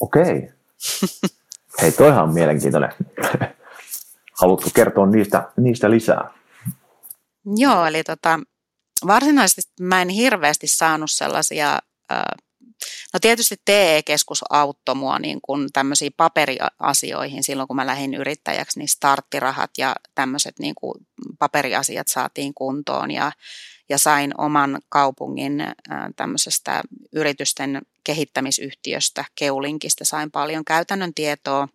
Okei. 0.00 0.52
Hei, 1.82 1.92
toihan 1.92 2.22
on 2.22 2.34
mielenkiintoinen. 2.34 2.92
Haluatko 4.40 4.70
kertoa 4.74 5.06
niistä, 5.06 5.52
niistä 5.56 5.90
lisää? 5.90 6.37
Joo, 7.56 7.86
eli 7.86 8.04
tota, 8.04 8.40
varsinaisesti 9.06 9.72
mä 9.80 10.02
en 10.02 10.08
hirveästi 10.08 10.66
saanut 10.66 11.10
sellaisia, 11.10 11.78
no 13.12 13.20
tietysti 13.20 13.56
TE-keskus 13.64 14.44
auttoi 14.50 14.94
mua 14.94 15.18
niin 15.18 15.40
kuin 15.42 15.68
tämmöisiin 15.72 16.12
paperiasioihin 16.16 17.44
silloin, 17.44 17.68
kun 17.68 17.76
mä 17.76 17.86
lähdin 17.86 18.14
yrittäjäksi, 18.14 18.78
niin 18.78 18.88
starttirahat 18.88 19.70
ja 19.78 19.96
tämmöiset 20.14 20.58
niin 20.58 20.74
kuin 20.74 21.06
paperiasiat 21.38 22.08
saatiin 22.08 22.54
kuntoon 22.54 23.10
ja, 23.10 23.32
ja 23.88 23.98
sain 23.98 24.40
oman 24.40 24.78
kaupungin 24.88 25.64
tämmöisestä 26.16 26.82
yritysten 27.12 27.82
kehittämisyhtiöstä, 28.04 29.24
Keulinkista, 29.34 30.04
sain 30.04 30.30
paljon 30.30 30.64
käytännön 30.64 31.14
tietoa. 31.14 31.68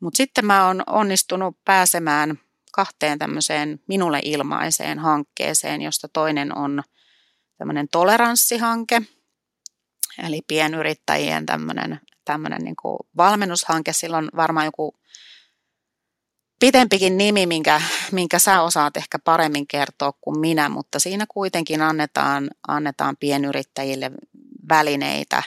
Mutta 0.00 0.16
sitten 0.16 0.46
mä 0.46 0.66
oon 0.66 0.82
onnistunut 0.86 1.56
pääsemään 1.64 2.40
kahteen 2.78 3.18
tämmöiseen 3.18 3.80
minulle 3.88 4.20
ilmaiseen 4.24 4.98
hankkeeseen, 4.98 5.82
josta 5.82 6.08
toinen 6.08 6.58
on 6.58 6.82
tämmöinen 7.56 7.88
toleranssihanke, 7.92 9.02
eli 10.26 10.40
pienyrittäjien 10.46 11.46
tämmöinen, 11.46 12.00
tämmöinen 12.24 12.60
niin 12.60 12.76
kuin 12.82 12.98
valmennushanke. 13.16 13.92
Sillä 13.92 14.16
on 14.16 14.28
varmaan 14.36 14.66
joku 14.66 14.94
pitempikin 16.60 17.18
nimi, 17.18 17.46
minkä, 17.46 17.82
minkä 18.12 18.38
sä 18.38 18.62
osaat 18.62 18.96
ehkä 18.96 19.18
paremmin 19.18 19.66
kertoa 19.66 20.12
kuin 20.20 20.40
minä, 20.40 20.68
mutta 20.68 20.98
siinä 20.98 21.26
kuitenkin 21.28 21.82
annetaan, 21.82 22.50
annetaan 22.68 23.16
pienyrittäjille 23.16 24.10
välineitä 24.68 25.42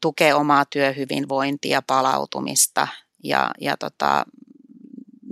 tukea 0.00 0.36
omaa 0.36 0.64
työhyvinvointia, 0.64 1.82
palautumista 1.82 2.88
ja, 3.24 3.50
ja 3.60 3.76
tota, 3.76 4.24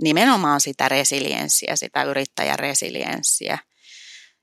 nimenomaan 0.01 0.61
sitä 0.61 0.89
resilienssiä, 0.89 1.75
sitä 1.75 2.03
yrittäjän 2.03 2.59
resilienssiä. 2.59 3.57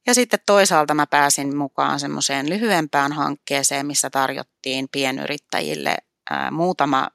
Ja 0.07 0.15
sitten 0.15 0.41
toisaalta 0.47 0.95
mä 0.95 1.07
pääsin 1.07 1.57
mukaan 1.57 2.01
semmoiseen 2.01 2.51
lyhyempään 2.51 3.13
hankkeeseen, 3.13 3.87
missä 3.87 4.11
tarjottiin 4.11 4.89
pienyrittäjille 4.93 5.97
muutama 6.51 7.09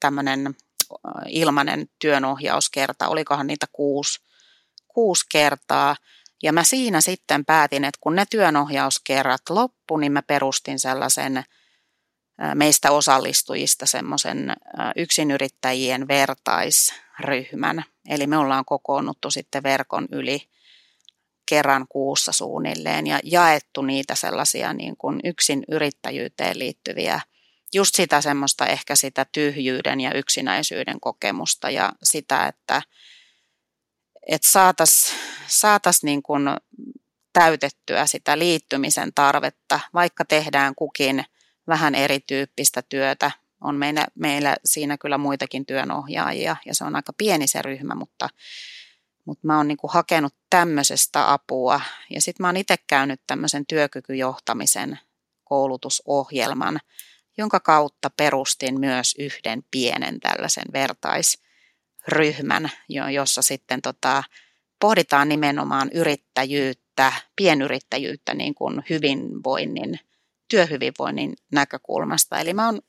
tämmöinen 0.00 0.54
ilmainen 1.28 1.88
työnohjauskerta, 1.98 3.08
olikohan 3.08 3.46
niitä 3.46 3.66
kuusi, 3.72 4.20
kuusi 4.88 5.24
kertaa. 5.30 5.96
Ja 6.42 6.52
mä 6.52 6.64
siinä 6.64 7.00
sitten 7.00 7.44
päätin, 7.44 7.84
että 7.84 7.98
kun 8.00 8.14
ne 8.14 8.24
työnohjauskerrat 8.30 9.42
loppu, 9.50 9.96
niin 9.96 10.12
mä 10.12 10.22
perustin 10.22 10.78
sellaisen 10.78 11.44
meistä 12.54 12.90
osallistujista 12.90 13.86
semmoisen 13.86 14.52
yksinyrittäjien 14.96 16.08
vertaisryhmän. 16.08 17.84
Eli 18.08 18.26
me 18.26 18.36
ollaan 18.36 18.64
kokoonnuttu 18.64 19.30
sitten 19.30 19.62
verkon 19.62 20.08
yli 20.12 20.48
kerran 21.48 21.86
kuussa 21.88 22.32
suunnilleen 22.32 23.06
ja 23.06 23.20
jaettu 23.24 23.82
niitä 23.82 24.14
sellaisia 24.14 24.72
niin 24.72 24.96
kuin 24.96 25.20
yksin 25.24 25.64
yrittäjyyteen 25.68 26.58
liittyviä, 26.58 27.20
just 27.74 27.94
sitä 27.94 28.20
semmoista 28.20 28.66
ehkä 28.66 28.96
sitä 28.96 29.26
tyhjyyden 29.32 30.00
ja 30.00 30.14
yksinäisyyden 30.14 31.00
kokemusta 31.00 31.70
ja 31.70 31.92
sitä, 32.02 32.46
että, 32.46 32.82
että 34.26 34.50
saataisiin 34.50 35.18
saatais 35.46 36.02
niin 36.02 36.22
kuin 36.22 36.42
täytettyä 37.32 38.06
sitä 38.06 38.38
liittymisen 38.38 39.12
tarvetta, 39.14 39.80
vaikka 39.94 40.24
tehdään 40.24 40.74
kukin– 40.74 41.24
vähän 41.68 41.94
erityyppistä 41.94 42.82
työtä. 42.82 43.30
On 43.60 43.74
meillä, 43.74 44.06
meillä 44.14 44.56
siinä 44.64 44.98
kyllä 44.98 45.18
muitakin 45.18 45.66
työnohjaajia 45.66 46.56
ja 46.66 46.74
se 46.74 46.84
on 46.84 46.96
aika 46.96 47.12
pieni 47.12 47.46
se 47.46 47.62
ryhmä, 47.62 47.94
mutta, 47.94 48.28
mutta 49.24 49.46
mä 49.46 49.56
oon 49.56 49.68
niin 49.68 49.78
hakenut 49.88 50.34
tämmöisestä 50.50 51.32
apua. 51.32 51.80
Ja 52.10 52.20
sitten 52.20 52.44
mä 52.44 52.48
oon 52.48 52.56
itse 52.56 52.76
käynyt 52.86 53.20
tämmöisen 53.26 53.66
työkykyjohtamisen 53.66 54.98
koulutusohjelman, 55.44 56.80
jonka 57.38 57.60
kautta 57.60 58.10
perustin 58.10 58.80
myös 58.80 59.14
yhden 59.18 59.64
pienen 59.70 60.20
tällaisen 60.20 60.64
vertaisryhmän, 60.72 62.70
jossa 63.12 63.42
sitten 63.42 63.82
tota, 63.82 64.24
pohditaan 64.80 65.28
nimenomaan 65.28 65.90
yrittäjyyttä, 65.94 67.12
pienyrittäjyyttä 67.36 68.34
niin 68.34 68.54
kuin 68.54 68.84
hyvinvoinnin 68.90 70.00
työhyvinvoinnin 70.48 71.34
näkökulmasta. 71.52 72.40
Eli 72.40 72.54
mä 72.54 72.66
oon 72.66 72.80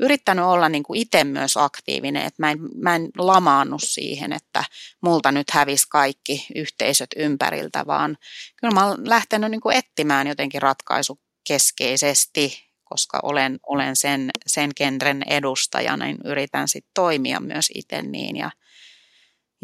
yrittänyt 0.00 0.44
olla 0.44 0.68
niin 0.68 0.82
kuin 0.82 1.00
itse 1.00 1.24
myös 1.24 1.56
aktiivinen, 1.56 2.22
että 2.22 2.42
mä 2.42 2.50
en, 2.50 2.58
mä 2.76 2.94
en 2.94 3.08
lamaannut 3.18 3.82
siihen, 3.84 4.32
että 4.32 4.64
multa 5.02 5.32
nyt 5.32 5.50
hävisi 5.50 5.86
kaikki 5.90 6.46
yhteisöt 6.54 7.10
ympäriltä, 7.16 7.86
vaan 7.86 8.16
kyllä 8.60 8.74
mä 8.74 8.86
oon 8.86 9.08
lähtenyt 9.08 9.50
niin 9.50 9.60
kuin 9.60 9.76
etsimään 9.76 10.26
jotenkin 10.26 10.62
ratkaisu 10.62 11.20
keskeisesti, 11.48 12.70
koska 12.84 13.20
olen, 13.22 13.58
olen 13.66 13.96
sen, 13.96 14.30
sen 14.46 14.70
genren 14.76 15.22
edustaja, 15.26 15.96
niin 15.96 16.18
yritän 16.24 16.68
sitten 16.68 16.90
toimia 16.94 17.40
myös 17.40 17.66
itse 17.74 18.02
niin 18.02 18.36
ja 18.36 18.50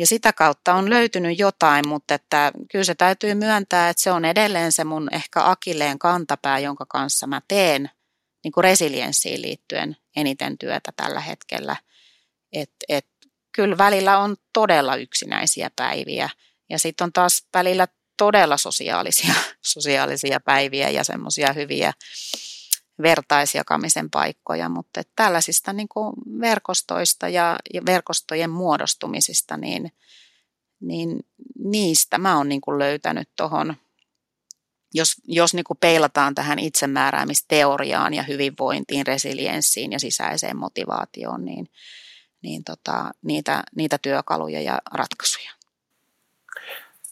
ja 0.00 0.06
sitä 0.06 0.32
kautta 0.32 0.74
on 0.74 0.90
löytynyt 0.90 1.38
jotain, 1.38 1.88
mutta 1.88 2.14
että 2.14 2.52
kyllä 2.70 2.84
se 2.84 2.94
täytyy 2.94 3.34
myöntää, 3.34 3.88
että 3.88 4.02
se 4.02 4.12
on 4.12 4.24
edelleen 4.24 4.72
se 4.72 4.84
mun 4.84 5.08
ehkä 5.12 5.50
akilleen 5.50 5.98
kantapää, 5.98 6.58
jonka 6.58 6.86
kanssa 6.86 7.26
mä 7.26 7.40
teen 7.48 7.90
niin 8.44 8.52
kuin 8.52 8.64
resilienssiin 8.64 9.42
liittyen 9.42 9.96
eniten 10.16 10.58
työtä 10.58 10.92
tällä 10.96 11.20
hetkellä. 11.20 11.76
Et, 12.52 12.70
et, 12.88 13.06
kyllä 13.52 13.78
välillä 13.78 14.18
on 14.18 14.36
todella 14.52 14.96
yksinäisiä 14.96 15.70
päiviä 15.76 16.30
ja 16.70 16.78
sitten 16.78 17.04
on 17.04 17.12
taas 17.12 17.46
välillä 17.54 17.88
todella 18.16 18.56
sosiaalisia, 18.56 19.34
sosiaalisia 19.74 20.40
päiviä 20.40 20.90
ja 20.90 21.04
semmoisia 21.04 21.52
hyviä 21.52 21.92
vertaisjakamisen 23.02 24.10
paikkoja, 24.10 24.68
mutta 24.68 25.02
tällaisista 25.16 25.72
niin 25.72 25.88
kuin 25.88 26.12
verkostoista 26.40 27.28
ja, 27.28 27.56
ja 27.74 27.82
verkostojen 27.86 28.50
muodostumisista, 28.50 29.56
niin, 29.56 29.92
niin 30.80 31.20
niistä 31.64 32.18
mä 32.18 32.36
oon 32.36 32.48
niin 32.48 32.60
kuin 32.60 32.78
löytänyt 32.78 33.28
tuohon, 33.36 33.76
jos, 34.94 35.14
jos 35.24 35.54
niin 35.54 35.64
kuin 35.64 35.78
peilataan 35.80 36.34
tähän 36.34 36.58
itsemääräämisteoriaan 36.58 38.14
ja 38.14 38.22
hyvinvointiin, 38.22 39.06
resilienssiin 39.06 39.92
ja 39.92 40.00
sisäiseen 40.00 40.56
motivaatioon, 40.56 41.44
niin, 41.44 41.70
niin 42.42 42.64
tota, 42.64 43.10
niitä, 43.22 43.62
niitä 43.76 43.98
työkaluja 43.98 44.60
ja 44.60 44.78
ratkaisuja. 44.92 45.59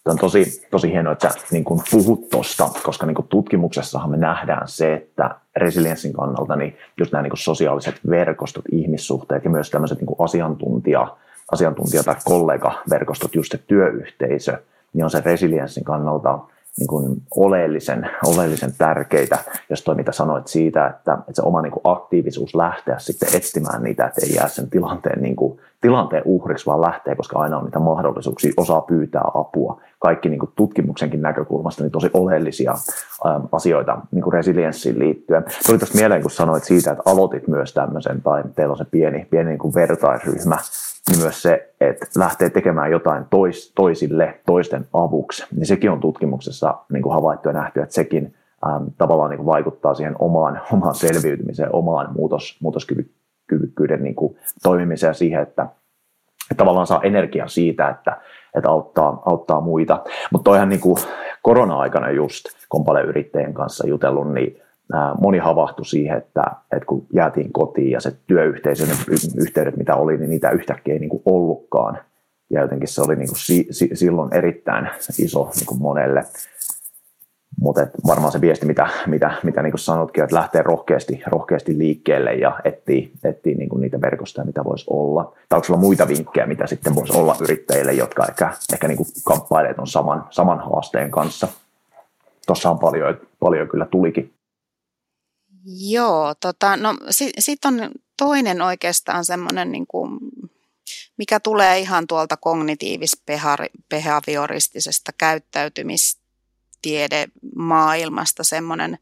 Tämä 0.08 0.14
on 0.14 0.18
tosi, 0.18 0.66
tosi 0.70 0.92
hienoa, 0.92 1.12
että 1.12 1.28
sä 1.28 1.38
niin 1.50 1.64
kuin 1.64 1.80
puhut 1.90 2.28
tuosta, 2.28 2.70
koska 2.82 3.06
niin 3.06 3.14
kuin 3.14 3.28
tutkimuksessahan 3.28 4.10
me 4.10 4.16
nähdään 4.16 4.68
se, 4.68 4.94
että 4.94 5.30
resilienssin 5.56 6.12
kannalta 6.12 6.56
niin 6.56 6.76
just 6.98 7.12
nämä 7.12 7.22
niin 7.22 7.30
kuin 7.30 7.38
sosiaaliset 7.38 8.00
verkostot, 8.10 8.64
ihmissuhteet 8.72 9.44
ja 9.44 9.50
myös 9.50 9.70
tämmöiset 9.70 9.98
niin 9.98 10.06
kuin 10.06 10.16
asiantuntija, 10.20 11.16
asiantuntija- 11.52 12.02
tai 12.04 12.14
kollegaverkostot, 12.24 13.34
just 13.34 13.52
se 13.52 13.58
työyhteisö, 13.58 14.58
niin 14.92 15.04
on 15.04 15.10
se 15.10 15.22
resilienssin 15.24 15.84
kannalta 15.84 16.38
niin 16.78 16.88
kuin 16.88 17.22
oleellisen, 17.36 18.10
oleellisen 18.26 18.72
tärkeitä, 18.78 19.38
jos 19.70 19.82
toi 19.82 19.94
mitä 19.94 20.12
sanoit 20.12 20.46
siitä, 20.46 20.86
että, 20.86 21.12
että 21.14 21.32
se 21.32 21.42
oma 21.42 21.62
niin 21.62 21.72
kuin 21.72 21.82
aktiivisuus 21.84 22.54
lähteä 22.54 22.98
sitten 22.98 23.28
etsimään 23.36 23.82
niitä, 23.82 24.06
että 24.06 24.20
ei 24.26 24.34
jää 24.34 24.48
sen 24.48 24.70
tilanteen, 24.70 25.22
niin 25.22 25.36
kuin, 25.36 25.60
tilanteen 25.80 26.22
uhriksi, 26.24 26.66
vaan 26.66 26.80
lähtee, 26.80 27.14
koska 27.14 27.38
aina 27.38 27.58
on 27.58 27.64
niitä 27.64 27.78
mahdollisuuksia, 27.78 28.52
osaa 28.56 28.80
pyytää 28.80 29.22
apua. 29.34 29.80
Kaikki 29.98 30.28
niin 30.28 30.38
kuin 30.38 30.52
tutkimuksenkin 30.56 31.22
näkökulmasta 31.22 31.82
niin 31.82 31.92
tosi 31.92 32.10
oleellisia 32.14 32.74
ähm, 33.26 33.42
asioita 33.52 33.98
niin 34.10 34.22
kuin 34.22 34.32
resilienssiin 34.32 34.98
liittyen. 34.98 35.44
Tuli 35.66 35.78
tuosta 35.78 35.98
mieleen, 35.98 36.22
kun 36.22 36.30
sanoit 36.30 36.64
siitä, 36.64 36.90
että 36.90 37.10
aloitit 37.10 37.48
myös 37.48 37.74
tämmöisen, 37.74 38.22
tai 38.22 38.44
teillä 38.56 38.72
on 38.72 38.78
se 38.78 38.84
pieni, 38.84 39.26
pieni 39.30 39.48
niin 39.48 39.58
kuin 39.58 39.74
vertaisryhmä, 39.74 40.56
niin 41.10 41.20
myös 41.20 41.42
se, 41.42 41.74
että 41.80 42.06
lähtee 42.16 42.50
tekemään 42.50 42.90
jotain 42.90 43.24
tois, 43.30 43.72
toisille, 43.74 44.40
toisten 44.46 44.86
avuksi, 44.92 45.44
niin 45.56 45.66
sekin 45.66 45.90
on 45.90 46.00
tutkimuksessa 46.00 46.74
niin 46.92 47.02
kuin 47.02 47.14
havaittu 47.14 47.48
ja 47.48 47.52
nähty, 47.52 47.80
että 47.80 47.94
sekin 47.94 48.34
äm, 48.66 48.86
tavallaan 48.98 49.30
niin 49.30 49.38
kuin 49.38 49.46
vaikuttaa 49.46 49.94
siihen 49.94 50.16
omaan, 50.18 50.60
omaan 50.72 50.94
selviytymiseen, 50.94 51.74
omaan 51.74 52.12
muutos, 52.16 52.58
muutoskyvykkyyden 53.48 54.02
niin 54.02 54.14
kuin 54.14 54.36
toimimiseen 54.62 55.14
siihen, 55.14 55.42
että, 55.42 55.62
että 56.50 56.56
tavallaan 56.56 56.86
saa 56.86 57.02
energiaa 57.02 57.48
siitä, 57.48 57.88
että, 57.88 58.20
että 58.56 58.70
auttaa, 58.70 59.22
auttaa 59.26 59.60
muita. 59.60 60.04
Mutta 60.32 60.44
toihan 60.44 60.68
niin 60.68 60.80
kuin 60.80 60.96
korona-aikana 61.42 62.10
just, 62.10 62.44
kun 62.68 62.84
paljon 62.84 63.08
yrittäjien 63.08 63.54
kanssa 63.54 63.88
jutellut, 63.88 64.32
niin 64.32 64.60
moni 65.20 65.38
havahtui 65.38 65.86
siihen, 65.86 66.18
että, 66.18 66.42
että 66.72 66.86
kun 66.86 67.06
jäätiin 67.12 67.52
kotiin 67.52 67.90
ja 67.90 68.00
se 68.00 68.12
työyhteisön 68.26 68.88
yhteydet, 69.36 69.76
mitä 69.76 69.96
oli, 69.96 70.16
niin 70.16 70.30
niitä 70.30 70.50
yhtäkkiä 70.50 70.94
ei 70.94 71.00
niin 71.00 71.10
kuin 71.10 71.22
ollutkaan. 71.24 71.98
Ja 72.50 72.60
jotenkin 72.60 72.88
se 72.88 73.02
oli 73.02 73.16
niin 73.16 73.28
kuin 73.28 73.38
si, 73.38 73.66
si, 73.70 73.90
silloin 73.94 74.34
erittäin 74.34 74.88
iso 75.18 75.50
niin 75.56 75.66
kuin 75.66 75.82
monelle. 75.82 76.24
Mutta 77.60 77.86
varmaan 78.06 78.32
se 78.32 78.40
viesti, 78.40 78.66
mitä, 78.66 78.88
mitä, 79.06 79.32
mitä 79.42 79.62
niin 79.62 79.72
kuin 79.72 79.80
sanotkin, 79.80 80.24
että 80.24 80.36
lähtee 80.36 80.62
rohkeasti, 80.62 81.22
rohkeasti 81.26 81.78
liikkeelle 81.78 82.34
ja 82.34 82.60
etsii, 82.64 83.12
etsii 83.24 83.54
niin 83.54 83.68
kuin 83.68 83.80
niitä 83.80 84.00
verkostoja, 84.00 84.44
mitä 84.44 84.64
voisi 84.64 84.84
olla. 84.90 85.24
Tai 85.48 85.56
onko 85.56 85.64
sulla 85.64 85.80
muita 85.80 86.08
vinkkejä, 86.08 86.46
mitä 86.46 86.66
sitten 86.66 86.94
voisi 86.94 87.18
olla 87.18 87.36
yrittäjille, 87.40 87.92
jotka 87.92 88.26
ehkä, 88.26 88.52
ehkä 88.72 88.88
niin 88.88 88.96
kuin 88.96 89.08
kamppailevat 89.24 89.78
on 89.78 89.86
saman, 89.86 90.26
saman 90.30 90.60
haasteen 90.60 91.10
kanssa? 91.10 91.48
Tuossa 92.46 92.70
on 92.70 92.78
paljon, 92.78 93.20
paljon 93.40 93.68
kyllä 93.68 93.86
tulikin 93.86 94.32
Joo, 95.90 96.34
tota, 96.40 96.76
no 96.76 96.96
sitten 97.10 97.42
sit 97.42 97.64
on 97.64 97.90
toinen 98.16 98.62
oikeastaan 98.62 99.24
semmoinen, 99.24 99.72
niin 99.72 99.86
kuin, 99.86 100.18
mikä 101.16 101.40
tulee 101.40 101.78
ihan 101.78 102.06
tuolta 102.06 102.36
kognitiivis-behavioristisesta 102.36 105.12
käyttäytymistiedemaailmasta, 106.82 108.44
semmoinen, 108.44 108.98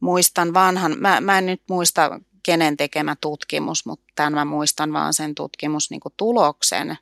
muistan 0.00 0.54
vanhan, 0.54 0.96
mä, 0.98 1.20
mä 1.20 1.38
en 1.38 1.46
nyt 1.46 1.62
muista 1.68 2.20
kenen 2.42 2.76
tekemä 2.76 3.16
tutkimus, 3.20 3.86
mutta 3.86 4.04
tämän 4.14 4.32
mä 4.32 4.44
muistan 4.44 4.92
vaan 4.92 5.14
sen 5.14 5.34
tutkimus 5.34 5.90
niin 5.90 6.00
tuloksen, 6.16 6.98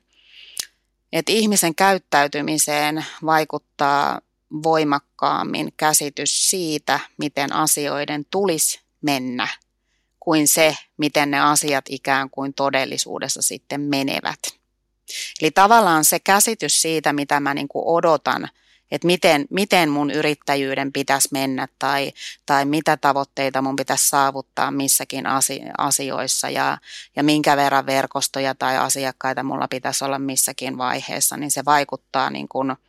että 1.13 1.31
ihmisen 1.31 1.75
käyttäytymiseen 1.75 3.05
vaikuttaa 3.25 4.21
voimakkaammin 4.63 5.73
käsitys 5.77 6.49
siitä, 6.49 6.99
miten 7.17 7.53
asioiden 7.53 8.25
tulisi 8.31 8.81
mennä, 9.01 9.47
kuin 10.19 10.47
se, 10.47 10.75
miten 10.97 11.31
ne 11.31 11.39
asiat 11.39 11.85
ikään 11.89 12.29
kuin 12.29 12.53
todellisuudessa 12.53 13.41
sitten 13.41 13.81
menevät. 13.81 14.39
Eli 15.41 15.51
tavallaan 15.51 16.05
se 16.05 16.19
käsitys 16.19 16.81
siitä, 16.81 17.13
mitä 17.13 17.39
mä 17.39 17.53
niin 17.53 17.67
kuin 17.67 17.85
odotan, 17.85 18.49
että 18.91 19.05
miten, 19.05 19.45
miten 19.49 19.89
mun 19.89 20.11
yrittäjyyden 20.11 20.93
pitäisi 20.93 21.29
mennä 21.31 21.67
tai, 21.79 22.13
tai 22.45 22.65
mitä 22.65 22.97
tavoitteita 22.97 23.61
mun 23.61 23.75
pitäisi 23.75 24.09
saavuttaa 24.09 24.71
missäkin 24.71 25.25
asioissa 25.77 26.49
ja, 26.49 26.77
ja 27.15 27.23
minkä 27.23 27.57
verran 27.57 27.85
verkostoja 27.85 28.55
tai 28.55 28.77
asiakkaita 28.77 29.43
mulla 29.43 29.67
pitäisi 29.67 30.05
olla 30.05 30.19
missäkin 30.19 30.77
vaiheessa, 30.77 31.37
niin 31.37 31.51
se 31.51 31.65
vaikuttaa 31.65 32.29
niin 32.29 32.47
kuin– 32.47 32.75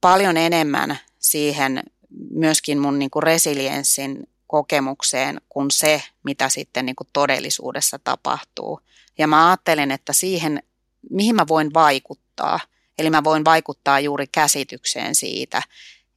paljon 0.00 0.36
enemmän 0.36 0.98
siihen 1.18 1.82
myöskin 2.30 2.78
mun 2.78 2.98
niin 2.98 3.10
kuin 3.10 3.22
resilienssin 3.22 4.28
kokemukseen 4.46 5.40
kuin 5.48 5.70
se, 5.70 6.02
mitä 6.22 6.48
sitten 6.48 6.86
niin 6.86 6.96
kuin 6.96 7.08
todellisuudessa 7.12 7.98
tapahtuu. 8.04 8.80
Ja 9.18 9.26
mä 9.26 9.48
ajattelen, 9.48 9.90
että 9.90 10.12
siihen, 10.12 10.62
mihin 11.10 11.34
mä 11.34 11.44
voin 11.48 11.74
vaikuttaa, 11.74 12.60
eli 12.98 13.10
mä 13.10 13.24
voin 13.24 13.44
vaikuttaa 13.44 14.00
juuri 14.00 14.26
käsitykseen 14.26 15.14
siitä, 15.14 15.62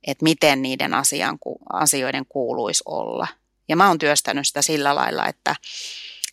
että 0.07 0.23
miten 0.23 0.61
niiden 0.61 0.93
asian, 0.93 1.37
asioiden 1.73 2.25
kuuluisi 2.29 2.83
olla. 2.85 3.27
Ja 3.67 3.75
mä 3.75 3.87
oon 3.87 3.97
työstänyt 3.99 4.47
sitä 4.47 4.61
sillä 4.61 4.95
lailla, 4.95 5.27
että, 5.27 5.55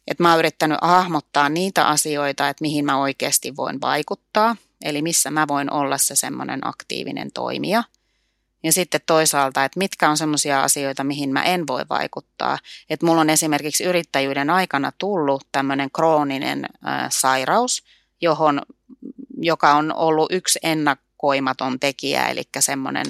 että 0.06 0.22
mä 0.22 0.30
oon 0.30 0.38
yrittänyt 0.38 0.78
hahmottaa 0.82 1.48
niitä 1.48 1.88
asioita, 1.88 2.48
että 2.48 2.62
mihin 2.62 2.84
mä 2.84 2.98
oikeasti 2.98 3.56
voin 3.56 3.80
vaikuttaa– 3.80 4.56
eli 4.82 5.02
missä 5.02 5.30
mä 5.30 5.48
voin 5.48 5.72
olla 5.72 5.98
se 5.98 6.14
semmoinen 6.14 6.66
aktiivinen 6.66 7.32
toimija. 7.32 7.84
Ja 8.62 8.72
sitten 8.72 9.00
toisaalta, 9.06 9.64
että 9.64 9.78
mitkä 9.78 10.10
on 10.10 10.16
semmoisia 10.16 10.62
asioita, 10.62 11.04
mihin 11.04 11.32
mä 11.32 11.42
en 11.44 11.66
voi 11.66 11.82
vaikuttaa. 11.90 12.58
Että 12.90 13.06
mulla 13.06 13.20
on 13.20 13.30
esimerkiksi 13.30 13.84
yrittäjyyden 13.84 14.50
aikana 14.50 14.92
tullut 14.98 15.46
tämmöinen 15.52 15.90
krooninen 15.90 16.64
äh, 16.64 17.06
sairaus, 17.10 17.82
johon, 18.20 18.62
joka 19.36 19.74
on 19.74 19.94
ollut 19.94 20.32
yksi 20.32 20.58
ennakoimaton 20.62 21.80
tekijä, 21.80 22.28
eli 22.28 22.42
semmoinen, 22.58 23.06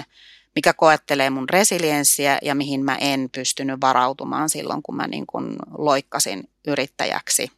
mikä 0.55 0.73
koettelee 0.73 1.31
mun 1.31 1.49
resilienssiä 1.49 2.39
ja 2.43 2.55
mihin 2.55 2.85
mä 2.85 2.97
en 2.97 3.29
pystynyt 3.35 3.81
varautumaan 3.81 4.49
silloin, 4.49 4.83
kun 4.83 4.97
mä 4.97 5.07
niin 5.07 5.27
kun 5.27 5.57
loikkasin 5.79 6.51
yrittäjäksi. 6.67 7.51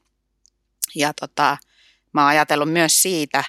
Ja 0.95 1.13
tota, 1.15 1.57
mä 2.13 2.21
oon 2.21 2.31
ajatellut 2.31 2.73
myös 2.73 3.03
siitä, 3.03 3.45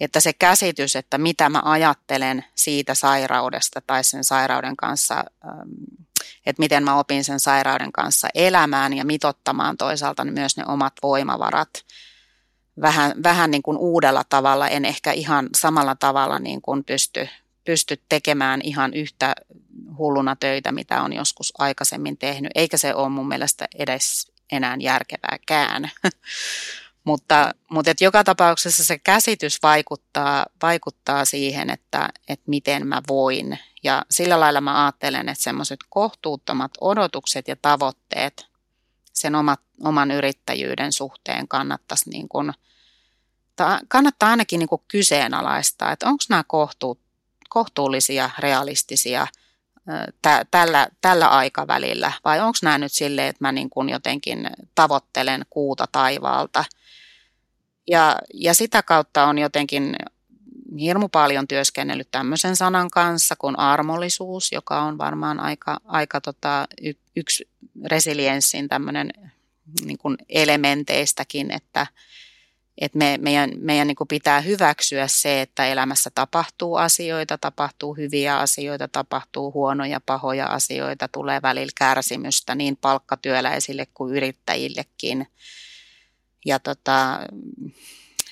että 0.00 0.20
se 0.20 0.32
käsitys, 0.32 0.96
että 0.96 1.18
mitä 1.18 1.48
mä 1.48 1.62
ajattelen 1.64 2.44
siitä 2.54 2.94
sairaudesta 2.94 3.80
tai 3.86 4.04
sen 4.04 4.24
sairauden 4.24 4.76
kanssa, 4.76 5.14
ähm, 5.44 5.68
että 6.46 6.60
miten 6.60 6.84
mä 6.84 6.98
opin 6.98 7.24
sen 7.24 7.40
sairauden 7.40 7.92
kanssa 7.92 8.28
elämään 8.34 8.92
ja 8.92 9.04
mitottamaan 9.04 9.76
toisaalta 9.76 10.24
myös 10.24 10.56
ne 10.56 10.64
omat 10.66 10.92
voimavarat 11.02 11.70
vähän, 12.80 13.22
vähän 13.22 13.50
niin 13.50 13.62
kuin 13.62 13.78
uudella 13.78 14.24
tavalla, 14.28 14.68
en 14.68 14.84
ehkä 14.84 15.12
ihan 15.12 15.48
samalla 15.56 15.94
tavalla 15.94 16.38
niin 16.38 16.62
kuin 16.62 16.84
pysty, 16.84 17.28
pysty 17.64 18.02
tekemään 18.08 18.60
ihan 18.64 18.94
yhtä 18.94 19.34
hulluna 19.98 20.36
töitä, 20.36 20.72
mitä 20.72 21.02
on 21.02 21.12
joskus 21.12 21.52
aikaisemmin 21.58 22.18
tehnyt, 22.18 22.52
eikä 22.54 22.76
se 22.76 22.94
ole 22.94 23.08
mun 23.08 23.28
mielestä 23.28 23.68
edes 23.78 24.32
enää 24.52 24.76
järkevääkään. 24.80 25.90
Mutta, 27.04 27.54
mutta 27.70 27.90
et 27.90 28.00
joka 28.00 28.24
tapauksessa 28.24 28.84
se 28.84 28.98
käsitys 28.98 29.62
vaikuttaa, 29.62 30.46
vaikuttaa 30.62 31.24
siihen, 31.24 31.70
että, 31.70 32.08
että 32.28 32.44
miten 32.46 32.86
mä 32.86 33.02
voin. 33.08 33.58
Ja 33.82 34.04
sillä 34.10 34.40
lailla 34.40 34.60
mä 34.60 34.84
ajattelen, 34.84 35.28
että 35.28 35.44
semmoiset 35.44 35.80
kohtuuttomat 35.88 36.70
odotukset 36.80 37.48
ja 37.48 37.56
tavoitteet 37.62 38.46
sen 39.12 39.34
omat, 39.34 39.60
oman 39.84 40.10
yrittäjyyden 40.10 40.92
suhteen 40.92 41.48
kannattaisi 41.48 42.10
niin 42.10 42.28
kuin, 42.28 42.52
ta, 43.58 43.80
kannattaa 43.88 44.30
ainakin 44.30 44.58
niin 44.58 44.68
kuin 44.68 44.82
kyseenalaistaa, 44.88 45.92
että 45.92 46.06
onko 46.06 46.24
nämä 46.28 46.44
kohtuullisia, 47.48 48.30
realistisia 48.38 49.26
tä, 50.22 50.46
tällä, 50.50 50.88
tällä 51.00 51.28
aikavälillä? 51.28 52.12
Vai 52.24 52.40
onko 52.40 52.58
nämä 52.62 52.78
nyt 52.78 52.92
silleen, 52.92 53.28
että 53.28 53.44
mä 53.44 53.52
niin 53.52 53.70
kuin 53.70 53.88
jotenkin 53.88 54.50
tavoittelen 54.74 55.46
kuuta 55.50 55.88
taivaalta– 55.92 56.64
ja, 57.88 58.18
ja 58.34 58.54
sitä 58.54 58.82
kautta 58.82 59.24
on 59.24 59.38
jotenkin 59.38 59.96
hirmu 60.80 61.08
paljon 61.08 61.48
työskennellyt 61.48 62.10
tämmöisen 62.10 62.56
sanan 62.56 62.90
kanssa 62.90 63.36
kuin 63.36 63.58
armollisuus, 63.58 64.52
joka 64.52 64.82
on 64.82 64.98
varmaan 64.98 65.40
aika, 65.40 65.80
aika 65.84 66.20
tota, 66.20 66.66
y, 66.82 66.92
yksi 67.16 67.48
resilienssin 67.84 68.68
tämmöinen 68.68 69.10
niin 69.84 69.98
kuin 69.98 70.16
elementeistäkin, 70.28 71.50
että, 71.50 71.86
että 72.80 72.98
me, 72.98 73.18
meidän, 73.20 73.50
meidän 73.56 73.86
niin 73.86 73.96
kuin 73.96 74.08
pitää 74.08 74.40
hyväksyä 74.40 75.08
se, 75.08 75.40
että 75.40 75.66
elämässä 75.66 76.10
tapahtuu 76.14 76.74
asioita, 76.76 77.38
tapahtuu 77.38 77.94
hyviä 77.94 78.38
asioita, 78.38 78.88
tapahtuu 78.88 79.52
huonoja, 79.52 80.00
pahoja 80.06 80.46
asioita, 80.46 81.08
tulee 81.08 81.42
välillä 81.42 81.72
kärsimystä 81.78 82.54
niin 82.54 82.76
palkkatyöläisille 82.76 83.86
kuin 83.94 84.16
yrittäjillekin. 84.16 85.26
Ja 86.46 86.58
tota, 86.58 87.20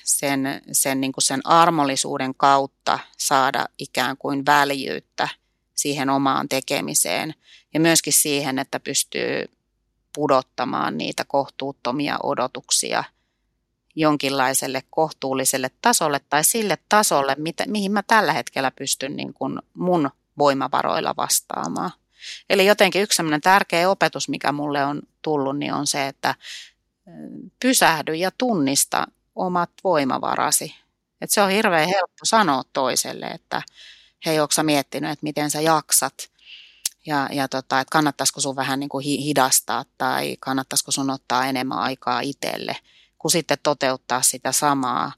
sen, 0.03 0.61
sen, 0.71 1.01
niin 1.01 1.11
kuin 1.11 1.23
sen 1.23 1.41
armollisuuden 1.43 2.35
kautta 2.35 2.99
saada 3.17 3.65
ikään 3.77 4.17
kuin 4.17 4.45
väljyyttä 4.45 5.27
siihen 5.75 6.09
omaan 6.09 6.49
tekemiseen 6.49 7.33
ja 7.73 7.79
myöskin 7.79 8.13
siihen, 8.13 8.59
että 8.59 8.79
pystyy 8.79 9.45
pudottamaan 10.15 10.97
niitä 10.97 11.25
kohtuuttomia 11.27 12.17
odotuksia 12.23 13.03
jonkinlaiselle 13.97 14.83
kohtuulliselle 14.89 15.71
tasolle 15.81 16.21
tai 16.29 16.43
sille 16.43 16.77
tasolle, 16.89 17.35
mitä, 17.37 17.63
mihin 17.67 17.91
mä 17.91 18.03
tällä 18.03 18.33
hetkellä 18.33 18.71
pystyn 18.71 19.15
niin 19.15 19.33
kuin 19.33 19.59
mun 19.73 20.09
voimavaroilla 20.37 21.13
vastaamaan. 21.17 21.91
Eli 22.49 22.65
jotenkin 22.65 23.01
yksi 23.01 23.23
tärkeä 23.43 23.89
opetus, 23.89 24.29
mikä 24.29 24.51
mulle 24.51 24.85
on 24.85 25.01
tullut, 25.21 25.57
niin 25.57 25.73
on 25.73 25.87
se, 25.87 26.07
että 26.07 26.35
pysähdy 27.59 28.15
ja 28.15 28.31
tunnista 28.37 29.07
omat 29.35 29.69
voimavarasi. 29.83 30.75
Et 31.21 31.31
se 31.31 31.41
on 31.41 31.49
hirveän 31.49 31.87
helppo 31.87 32.25
sanoa 32.25 32.63
toiselle, 32.73 33.25
että 33.25 33.61
hei, 34.25 34.39
onko 34.39 34.53
miettinyt, 34.63 35.11
että 35.11 35.23
miten 35.23 35.51
sä 35.51 35.61
jaksat 35.61 36.29
ja, 37.05 37.29
ja 37.31 37.47
tota, 37.47 37.79
että 37.79 37.91
kannattaisiko 37.91 38.41
sun 38.41 38.55
vähän 38.55 38.79
niin 38.79 38.89
kuin 38.89 39.05
hidastaa 39.05 39.85
tai 39.97 40.37
kannattaisiko 40.39 40.91
sun 40.91 41.09
ottaa 41.09 41.45
enemmän 41.45 41.77
aikaa 41.79 42.19
itselle, 42.19 42.75
kun 43.19 43.31
sitten 43.31 43.57
toteuttaa 43.63 44.21
sitä 44.21 44.51
samaa 44.51 45.11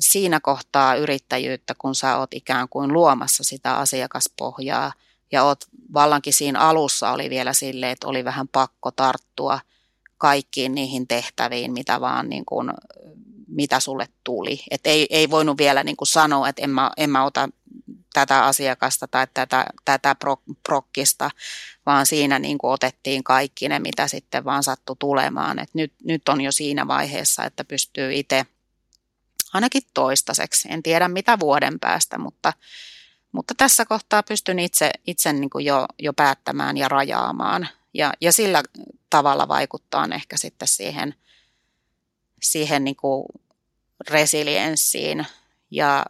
siinä 0.00 0.40
kohtaa 0.40 0.94
yrittäjyyttä, 0.94 1.74
kun 1.78 1.94
sä 1.94 2.16
oot 2.16 2.34
ikään 2.34 2.68
kuin 2.68 2.92
luomassa 2.92 3.44
sitä 3.44 3.76
asiakaspohjaa 3.76 4.92
ja 5.32 5.44
oot 5.44 5.64
vallankin 5.94 6.32
siinä 6.32 6.60
alussa 6.60 7.10
oli 7.10 7.30
vielä 7.30 7.52
sille, 7.52 7.90
että 7.90 8.08
oli 8.08 8.24
vähän 8.24 8.48
pakko 8.48 8.90
tarttua 8.90 9.60
kaikkiin 10.18 10.74
niihin 10.74 11.08
tehtäviin, 11.08 11.72
mitä 11.72 12.00
vaan 12.00 12.28
niin 12.28 12.44
kuin 12.44 12.70
mitä 13.48 13.80
sulle 13.80 14.08
tuli. 14.24 14.62
Et 14.70 14.80
ei, 14.84 15.06
ei 15.10 15.30
voinut 15.30 15.58
vielä 15.58 15.84
niin 15.84 15.96
kuin 15.96 16.08
sanoa, 16.08 16.48
että 16.48 16.62
en 16.62 16.70
mä, 16.70 16.90
en 16.96 17.10
mä 17.10 17.24
ota 17.24 17.48
tätä 18.12 18.44
asiakasta 18.44 19.08
tai 19.08 19.26
tätä, 19.34 19.66
tätä 19.84 20.16
prokkista, 20.62 21.30
vaan 21.86 22.06
siinä 22.06 22.38
niin 22.38 22.58
kuin 22.58 22.70
otettiin 22.70 23.24
kaikki 23.24 23.68
ne, 23.68 23.78
mitä 23.78 24.08
sitten 24.08 24.44
vaan 24.44 24.62
sattui 24.62 24.96
tulemaan. 24.98 25.58
Et 25.58 25.70
nyt, 25.74 25.92
nyt 26.04 26.28
on 26.28 26.40
jo 26.40 26.52
siinä 26.52 26.86
vaiheessa, 26.86 27.44
että 27.44 27.64
pystyy 27.64 28.14
itse 28.14 28.46
ainakin 29.52 29.82
toistaiseksi, 29.94 30.68
en 30.72 30.82
tiedä 30.82 31.08
mitä 31.08 31.40
vuoden 31.40 31.80
päästä, 31.80 32.18
mutta, 32.18 32.52
mutta 33.32 33.54
tässä 33.56 33.84
kohtaa 33.84 34.22
pystyn 34.22 34.58
itse, 34.58 34.90
itse 35.06 35.32
niin 35.32 35.50
kuin 35.50 35.64
jo, 35.64 35.86
jo 35.98 36.12
päättämään 36.12 36.76
ja 36.76 36.88
rajaamaan. 36.88 37.68
Ja, 37.94 38.12
ja 38.20 38.32
sillä 38.32 38.62
tavalla 39.10 39.48
vaikuttaa 39.48 40.08
ehkä 40.14 40.36
sitten 40.36 40.68
siihen, 40.68 41.14
siihen 42.42 42.84
niin 42.84 42.96
kuin 42.96 43.24
resilienssiin. 44.10 45.26
Ja 45.70 46.06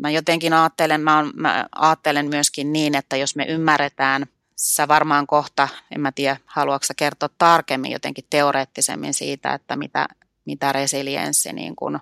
mä 0.00 0.10
jotenkin 0.10 0.52
ajattelen, 0.52 1.00
mä, 1.00 1.18
on, 1.18 1.32
mä 1.34 1.66
ajattelen 1.74 2.28
myöskin 2.28 2.72
niin, 2.72 2.94
että 2.94 3.16
jos 3.16 3.36
me 3.36 3.44
ymmärretään, 3.44 4.26
sä 4.56 4.88
varmaan 4.88 5.26
kohta, 5.26 5.68
en 5.94 6.00
mä 6.00 6.12
tiedä, 6.12 6.36
haluatko 6.46 6.86
kertoa 6.96 7.28
tarkemmin 7.38 7.92
jotenkin 7.92 8.24
teoreettisemmin 8.30 9.14
siitä, 9.14 9.54
että 9.54 9.76
mitä, 9.76 10.08
mitä 10.44 10.72
resilienssi 10.72 11.52
niin 11.52 11.76
kuin 11.76 11.98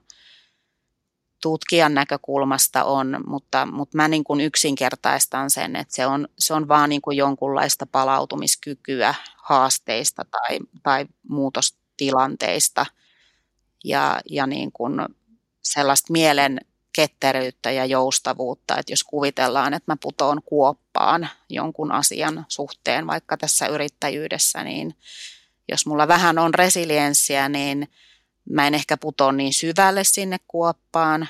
tutkijan 1.43 1.95
näkökulmasta 1.95 2.85
on, 2.85 3.21
mutta, 3.27 3.67
mutta 3.67 3.97
mä 3.97 4.09
niin 4.09 4.25
kuin 4.25 4.41
yksinkertaistan 4.41 5.51
sen, 5.51 5.77
että 5.77 5.95
se 5.95 6.07
on, 6.07 6.29
se 6.39 6.55
on 6.55 6.69
vaan 6.69 6.91
niin 6.91 7.03
kuin 7.03 7.17
jonkunlaista 7.17 7.87
palautumiskykyä 7.87 9.15
haasteista 9.37 10.25
tai, 10.31 10.59
tai 10.83 11.07
muutostilanteista– 11.29 12.87
ja, 13.87 14.21
ja 14.31 14.47
niin 14.47 14.73
kuin 14.73 15.01
sellaista 15.63 16.13
mielen 16.13 16.61
ketteryyttä 16.97 17.71
ja 17.71 17.85
joustavuutta, 17.85 18.77
että 18.79 18.93
jos 18.93 19.05
kuvitellaan, 19.05 19.75
että 19.75 19.93
mä 19.93 19.97
putoon 20.01 20.43
kuoppaan 20.45 21.29
jonkun 21.49 21.93
asian 21.93 22.45
suhteen, 22.49 23.07
vaikka 23.07 23.37
tässä 23.37 23.67
yrittäjyydessä, 23.67 24.65
niin 24.65 24.97
jos 25.69 25.87
mulla 25.87 26.09
vähän 26.09 26.39
on 26.39 26.55
resilienssiä, 26.55 27.49
niin 27.49 27.89
mä 28.51 28.67
en 28.67 28.75
ehkä 28.75 28.97
putoa 28.97 29.33
niin 29.33 29.55
syvälle 29.55 30.05
sinne 30.05 30.37
kuoppaan, 30.49 31.29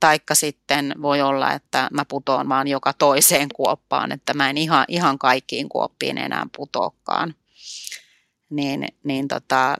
taikka 0.00 0.34
sitten 0.34 0.94
voi 1.02 1.22
olla, 1.22 1.52
että 1.52 1.88
mä 1.92 2.04
putoon 2.04 2.48
vaan 2.48 2.68
joka 2.68 2.92
toiseen 2.92 3.48
kuoppaan, 3.54 4.12
että 4.12 4.34
mä 4.34 4.50
en 4.50 4.58
ihan, 4.58 4.84
ihan 4.88 5.18
kaikkiin 5.18 5.68
kuoppiin 5.68 6.18
enää 6.18 6.46
putoakaan. 6.56 7.34
Niin, 8.50 8.88
niin 9.04 9.28
tota, 9.28 9.76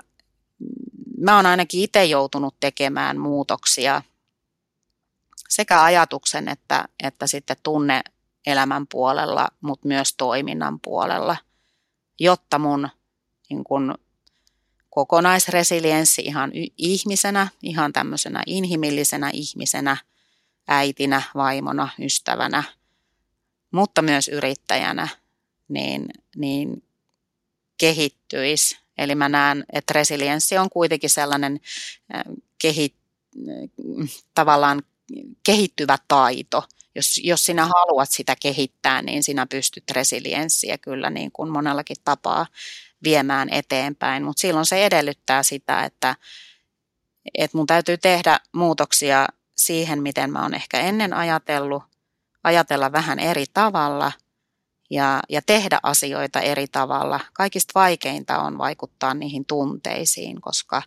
mä 1.19 1.37
oon 1.37 1.47
ainakin 1.47 1.81
itse 1.81 2.05
joutunut 2.05 2.55
tekemään 2.61 3.19
muutoksia 3.19 4.03
sekä 5.53 5.83
ajatuksen 5.83 6.49
että, 6.49 6.85
että 7.03 7.27
sitten 7.27 7.57
tunne 7.62 8.03
elämän 8.47 8.87
puolella, 8.87 9.49
mutta 9.61 9.88
myös 9.88 10.15
toiminnan 10.17 10.81
puolella, 10.81 11.37
jotta 12.21 12.59
mun 12.59 12.88
niin 13.51 13.65
kun, 13.65 13.95
kokonaisresilienssi 14.91 16.23
ihan 16.23 16.53
ihmisenä, 16.79 17.49
ihan 17.62 17.93
tämmöisenä 17.93 18.43
inhimillisenä 18.47 19.31
ihmisenä, 19.33 19.97
äitinä, 20.69 21.23
vaimona, 21.35 21.88
ystävänä, 22.01 22.62
mutta 23.71 24.03
myös 24.03 24.29
yrittäjänä, 24.29 25.09
niin, 25.69 26.09
niin 26.37 26.85
kehittyisi 27.79 28.83
Eli 28.99 29.15
mä 29.15 29.29
näen, 29.29 29.65
että 29.73 29.93
resilienssi 29.93 30.59
on 30.59 30.71
kuitenkin 30.71 31.11
sellainen 31.11 31.61
kehi, 32.59 32.95
tavallaan 34.35 34.83
kehittyvä 35.46 35.98
taito. 36.09 36.64
Jos, 36.94 37.20
jos 37.25 37.44
sinä 37.44 37.66
haluat 37.66 38.11
sitä 38.11 38.37
kehittää, 38.42 39.03
niin 39.03 39.22
sinä 39.22 39.46
pystyt 39.46 39.90
resilienssiä 39.90 40.79
kyllä 40.79 41.11
niin 41.11 41.33
kuin 41.33 41.51
monellakin 41.51 41.96
tapaa 42.05 42.46
viemään 43.05 43.48
eteenpäin. 43.48 44.25
Mutta 44.25 44.40
silloin 44.40 44.66
se 44.66 44.87
edellyttää 44.87 45.42
sitä, 45.42 45.85
että, 45.85 46.16
että 47.35 47.57
mun 47.57 47.66
täytyy 47.66 47.98
tehdä 47.98 48.40
muutoksia 48.53 49.27
siihen, 49.57 50.03
miten 50.03 50.33
mä 50.33 50.42
oon 50.42 50.55
ehkä 50.55 50.81
ennen 50.81 51.14
ajatellut, 51.14 51.83
ajatella 52.44 52.92
vähän 52.92 53.18
eri 53.18 53.44
tavalla 53.55 54.12
ja, 54.90 55.20
ja 55.29 55.42
tehdä 55.42 55.81
asioita 55.83 56.40
eri 56.40 56.66
tavalla. 56.68 57.20
Kaikista 57.33 57.72
vaikeinta 57.75 58.38
on 58.38 58.59
vaikuttaa 58.59 59.14
niihin 59.14 59.44
tunteisiin, 59.46 60.40
koska 60.40 60.83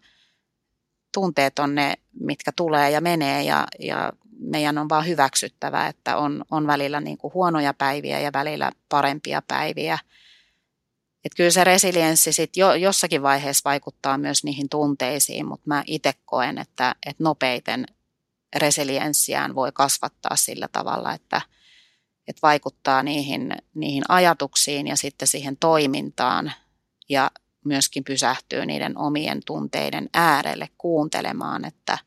tunteet 1.15 1.59
on 1.59 1.75
ne, 1.75 1.93
mitkä 2.19 2.51
tulee 2.51 2.91
ja 2.91 3.01
menee 3.01 3.43
ja, 3.43 3.67
ja 3.79 4.13
meidän 4.39 4.77
on 4.77 4.89
vaan 4.89 5.07
hyväksyttävä, 5.07 5.87
että 5.87 6.17
on, 6.17 6.45
on 6.51 6.67
välillä 6.67 6.99
niin 6.99 7.17
kuin 7.17 7.33
huonoja 7.33 7.73
päiviä 7.73 8.19
ja 8.19 8.33
välillä 8.33 8.71
parempia 8.89 9.41
päiviä. 9.47 9.97
Et 11.25 11.31
kyllä 11.35 11.51
se 11.51 11.63
resilienssi 11.63 12.33
sit 12.33 12.57
jo, 12.57 12.73
jossakin 12.73 13.21
vaiheessa 13.21 13.69
vaikuttaa 13.69 14.17
myös 14.17 14.43
niihin 14.43 14.69
tunteisiin, 14.69 15.45
mutta 15.45 15.67
mä 15.67 15.83
itse 15.87 16.13
koen, 16.25 16.57
että, 16.57 16.95
että 17.05 17.23
nopeiten 17.23 17.85
resilienssiään 18.55 19.55
voi 19.55 19.71
kasvattaa 19.71 20.35
sillä 20.35 20.67
tavalla, 20.71 21.13
että– 21.13 21.41
että 22.27 22.39
vaikuttaa 22.41 23.03
niihin, 23.03 23.51
niihin 23.73 24.03
ajatuksiin 24.09 24.87
ja 24.87 24.97
sitten 24.97 25.27
siihen 25.27 25.57
toimintaan 25.57 26.51
ja 27.09 27.31
myöskin 27.65 28.03
pysähtyy 28.03 28.65
niiden 28.65 28.97
omien 28.97 29.41
tunteiden 29.45 30.09
äärelle 30.13 30.69
kuuntelemaan, 30.77 31.65
että 31.65 31.97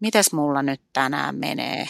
mitäs 0.00 0.32
mulla 0.32 0.62
nyt 0.62 0.80
tänään 0.92 1.36
menee, 1.36 1.88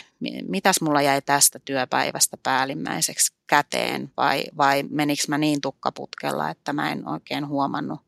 mitäs 0.49 0.81
mulla 0.81 1.03
jäi 1.03 1.23
tästä 1.23 1.59
työpäivästä 1.59 2.37
päällimmäiseksi 2.43 3.35
käteen? 3.47 4.13
Vai, 4.17 4.45
vai 4.57 4.83
menikö 4.83 5.23
mä 5.29 5.39
niin 5.39 5.61
tukkaputkella, 5.61 6.51
että 6.51 6.73
mä 6.73 6.93
en 6.93 7.09
oikein 7.09 7.49
huomannut 7.49 8.01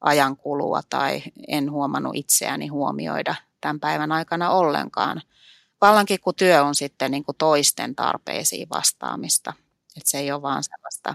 ajankulua 0.00 0.80
tai 0.90 1.22
en 1.48 1.70
huomannut 1.70 2.16
itseäni 2.16 2.66
huomioida 2.66 3.34
tämän 3.60 3.80
päivän 3.80 4.12
aikana 4.12 4.50
ollenkaan– 4.50 5.22
vallankin 5.80 6.20
kun 6.20 6.34
työ 6.34 6.64
on 6.64 6.74
sitten 6.74 7.10
niin 7.10 7.24
kuin 7.24 7.36
toisten 7.36 7.94
tarpeisiin 7.94 8.68
vastaamista. 8.68 9.52
Että 9.96 10.10
se 10.10 10.18
ei 10.18 10.32
ole 10.32 10.42
vaan 10.42 10.62
sellaista, 10.64 11.14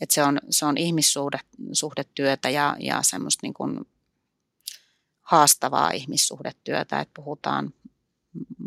että 0.00 0.14
se 0.14 0.22
on, 0.22 0.40
se 0.50 0.66
on 0.66 0.76
ihmissuhdetyötä 0.78 2.50
ja, 2.50 2.76
ja 2.80 3.02
semmoista 3.02 3.40
niin 3.42 3.54
kuin 3.54 3.88
haastavaa 5.20 5.90
ihmissuhdetyötä, 5.90 7.00
että 7.00 7.12
puhutaan 7.14 7.74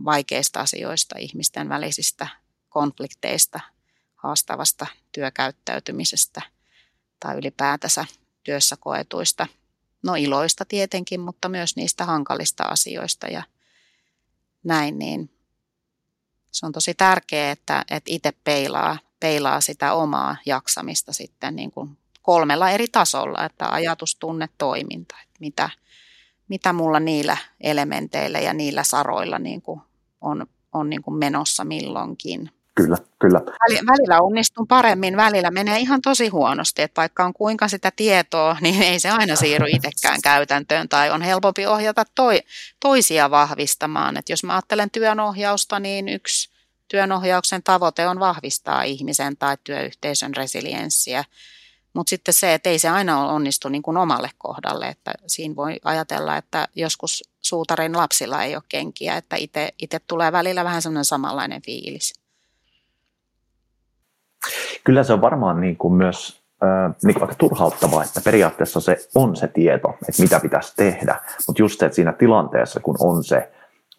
vaikeista 0.05 0.59
asioista, 0.59 1.15
ihmisten 1.19 1.69
välisistä 1.69 2.27
konflikteista, 2.69 3.59
haastavasta 4.15 4.87
työkäyttäytymisestä 5.11 6.41
tai 7.19 7.37
ylipäätänsä 7.37 8.05
työssä 8.43 8.77
koetuista, 8.79 9.47
no 10.03 10.15
iloista 10.15 10.65
tietenkin, 10.65 11.19
mutta 11.19 11.49
myös 11.49 11.75
niistä 11.75 12.05
hankalista 12.05 12.63
asioista 12.63 13.27
ja 13.27 13.43
näin, 14.63 14.99
niin 14.99 15.37
se 16.51 16.65
on 16.65 16.71
tosi 16.71 16.93
tärkeää, 16.93 17.51
että, 17.51 17.85
että 17.91 18.11
itse 18.11 18.31
peilaa, 18.43 18.97
peilaa 19.21 19.61
sitä 19.61 19.93
omaa 19.93 20.35
jaksamista 20.45 21.13
sitten 21.13 21.55
niin 21.55 21.71
kuin 21.71 21.97
kolmella 22.21 22.69
eri 22.69 22.87
tasolla, 22.87 23.45
että 23.45 23.69
ajatus, 23.69 24.15
tunne, 24.15 24.49
toiminta, 24.57 25.15
että 25.23 25.37
mitä, 25.39 25.69
mitä 26.47 26.73
mulla 26.73 26.99
niillä 26.99 27.37
elementeillä 27.61 28.39
ja 28.39 28.53
niillä 28.53 28.83
saroilla 28.83 29.39
niin 29.39 29.61
kuin 29.61 29.81
on, 30.21 30.47
on 30.73 30.89
niin 30.89 31.01
kuin 31.01 31.17
menossa 31.17 31.63
milloinkin. 31.63 32.51
Kyllä, 32.75 32.97
kyllä. 33.19 33.41
Välillä 33.87 34.21
onnistun 34.21 34.67
paremmin, 34.67 35.17
välillä 35.17 35.51
menee 35.51 35.79
ihan 35.79 36.01
tosi 36.01 36.27
huonosti, 36.27 36.81
että 36.81 37.01
vaikka 37.01 37.25
on 37.25 37.33
kuinka 37.33 37.67
sitä 37.67 37.91
tietoa, 37.95 38.57
niin 38.61 38.81
ei 38.81 38.99
se 38.99 39.09
aina 39.09 39.35
siirry 39.35 39.67
itsekään 39.69 40.21
käytäntöön 40.23 40.89
tai 40.89 41.09
on 41.11 41.21
helpompi 41.21 41.65
ohjata 41.65 42.03
toi, 42.15 42.39
toisia 42.79 43.31
vahvistamaan. 43.31 44.17
Että 44.17 44.31
jos 44.31 44.43
mä 44.43 44.53
ajattelen 44.53 44.91
työnohjausta, 44.91 45.79
niin 45.79 46.09
yksi 46.09 46.50
työnohjauksen 46.91 47.63
tavoite 47.63 48.07
on 48.07 48.19
vahvistaa 48.19 48.83
ihmisen 48.83 49.37
tai 49.37 49.57
työyhteisön 49.63 50.35
resilienssiä. 50.35 51.23
Mutta 51.93 52.09
sitten 52.09 52.33
se, 52.33 52.53
että 52.53 52.69
ei 52.69 52.79
se 52.79 52.89
aina 52.89 53.27
onnistu 53.27 53.69
niin 53.69 53.81
kuin 53.81 53.97
omalle 53.97 54.29
kohdalle, 54.37 54.87
että 54.87 55.13
siinä 55.27 55.55
voi 55.55 55.79
ajatella, 55.83 56.37
että 56.37 56.67
joskus 56.75 57.23
suutarin 57.41 57.97
lapsilla 57.97 58.43
ei 58.43 58.55
ole 58.55 58.63
kenkiä, 58.69 59.17
että 59.17 59.35
itse 59.79 59.99
tulee 60.07 60.31
välillä 60.31 60.63
vähän 60.63 60.81
semmoinen 60.81 61.05
samanlainen 61.05 61.61
fiilis. 61.61 62.13
Kyllä 64.83 65.03
se 65.03 65.13
on 65.13 65.21
varmaan 65.21 65.61
niin 65.61 65.77
kuin 65.77 65.93
myös 65.93 66.41
äh, 66.63 66.95
niin 67.03 67.13
kuin 67.13 67.23
aika 67.23 67.35
turhauttavaa, 67.35 68.03
että 68.03 68.21
periaatteessa 68.21 68.79
se 68.79 69.09
on 69.15 69.35
se 69.35 69.47
tieto, 69.47 69.97
että 70.09 70.21
mitä 70.21 70.39
pitäisi 70.39 70.75
tehdä, 70.75 71.19
mutta 71.47 71.61
just 71.61 71.79
se, 71.79 71.85
että 71.85 71.95
siinä 71.95 72.13
tilanteessa, 72.13 72.79
kun 72.79 72.95
on 72.99 73.23
se, 73.23 73.51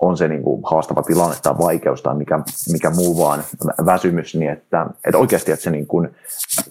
on 0.03 0.17
se 0.17 0.29
niin 0.29 0.43
kuin 0.43 0.63
haastava 0.65 1.03
tilanne 1.03 1.37
tai 1.43 1.55
vaikeus 1.59 2.03
tai 2.03 2.15
mikä, 2.15 2.41
mikä 2.73 2.91
muu 2.91 3.19
vaan 3.19 3.45
väsymys, 3.87 4.35
niin 4.35 4.51
että, 4.51 4.87
että 5.05 5.19
oikeasti 5.19 5.53
että 5.53 5.63
se 5.63 5.71
niin 5.71 5.87
kuin 5.87 6.09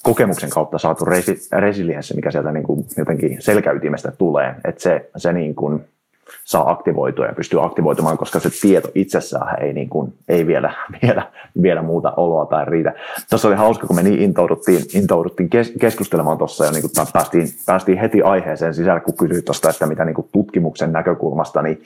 kokemuksen 0.03 0.49
kautta 0.49 0.77
saatu 0.77 1.05
resi, 1.05 1.47
resilienssi, 1.51 2.15
mikä 2.15 2.31
sieltä 2.31 2.51
niin 2.51 2.63
kuin 2.63 2.85
jotenkin 2.97 3.37
selkäytimestä 3.41 4.11
tulee, 4.11 4.55
että 4.65 4.81
se, 4.81 5.09
se 5.17 5.33
niin 5.33 5.55
kuin 5.55 5.85
saa 6.43 6.71
aktivoitua 6.71 7.25
ja 7.25 7.33
pystyy 7.33 7.65
aktivoitumaan, 7.65 8.17
koska 8.17 8.39
se 8.39 8.49
tieto 8.61 8.91
itsessään 8.95 9.63
ei, 9.63 9.73
niin 9.73 9.89
kuin, 9.89 10.13
ei 10.27 10.47
vielä, 10.47 10.73
vielä, 11.03 11.23
vielä 11.61 11.81
muuta 11.81 12.13
oloa 12.17 12.45
tai 12.45 12.65
riitä. 12.65 12.93
Tuossa 13.29 13.47
oli 13.47 13.55
hauska, 13.55 13.87
kun 13.87 13.95
me 13.95 14.03
niin 14.03 14.21
intouduttiin, 14.21 14.81
intouduttiin 14.93 15.49
kes, 15.49 15.73
keskustelemaan 15.79 16.37
tuossa 16.37 16.65
ja 16.65 16.71
niin 16.71 16.81
kuin 16.81 17.07
päästiin, 17.13 17.47
päästiin 17.65 17.97
heti 17.97 18.21
aiheeseen 18.21 18.73
sisälle, 18.73 19.01
kun 19.01 19.17
kysyit 19.17 19.45
tuosta, 19.45 19.69
että 19.69 19.85
mitä 19.85 20.05
niin 20.05 20.15
kuin 20.15 20.29
tutkimuksen 20.31 20.91
näkökulmasta 20.91 21.61
niin, 21.61 21.81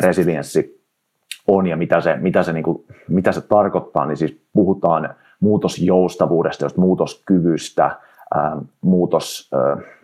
resilienssi 0.00 0.84
on 1.48 1.66
ja 1.66 1.76
mitä 1.76 2.00
se, 2.00 2.16
mitä, 2.16 2.42
se, 2.42 2.52
niin 2.52 2.64
kuin, 2.64 2.84
mitä 3.08 3.32
se 3.32 3.40
tarkoittaa, 3.40 4.06
niin 4.06 4.16
siis 4.16 4.40
puhutaan 4.52 5.14
muutosjoustavuudesta, 5.40 6.64
just 6.64 6.76
muutoskyvystä, 6.76 7.96
muutos, 8.80 9.50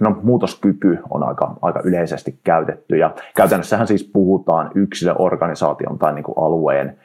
no, 0.00 0.16
muutoskyky 0.22 0.98
on 1.10 1.22
aika, 1.22 1.56
aika 1.62 1.80
yleisesti 1.84 2.40
käytetty. 2.44 2.96
Ja 2.96 3.14
käytännössähän 3.36 3.86
siis 3.86 4.10
puhutaan 4.12 4.70
yksilöorganisaation 4.74 5.98
tai 5.98 6.14
niin 6.14 6.24
kuin 6.24 6.38
alueen 6.38 6.98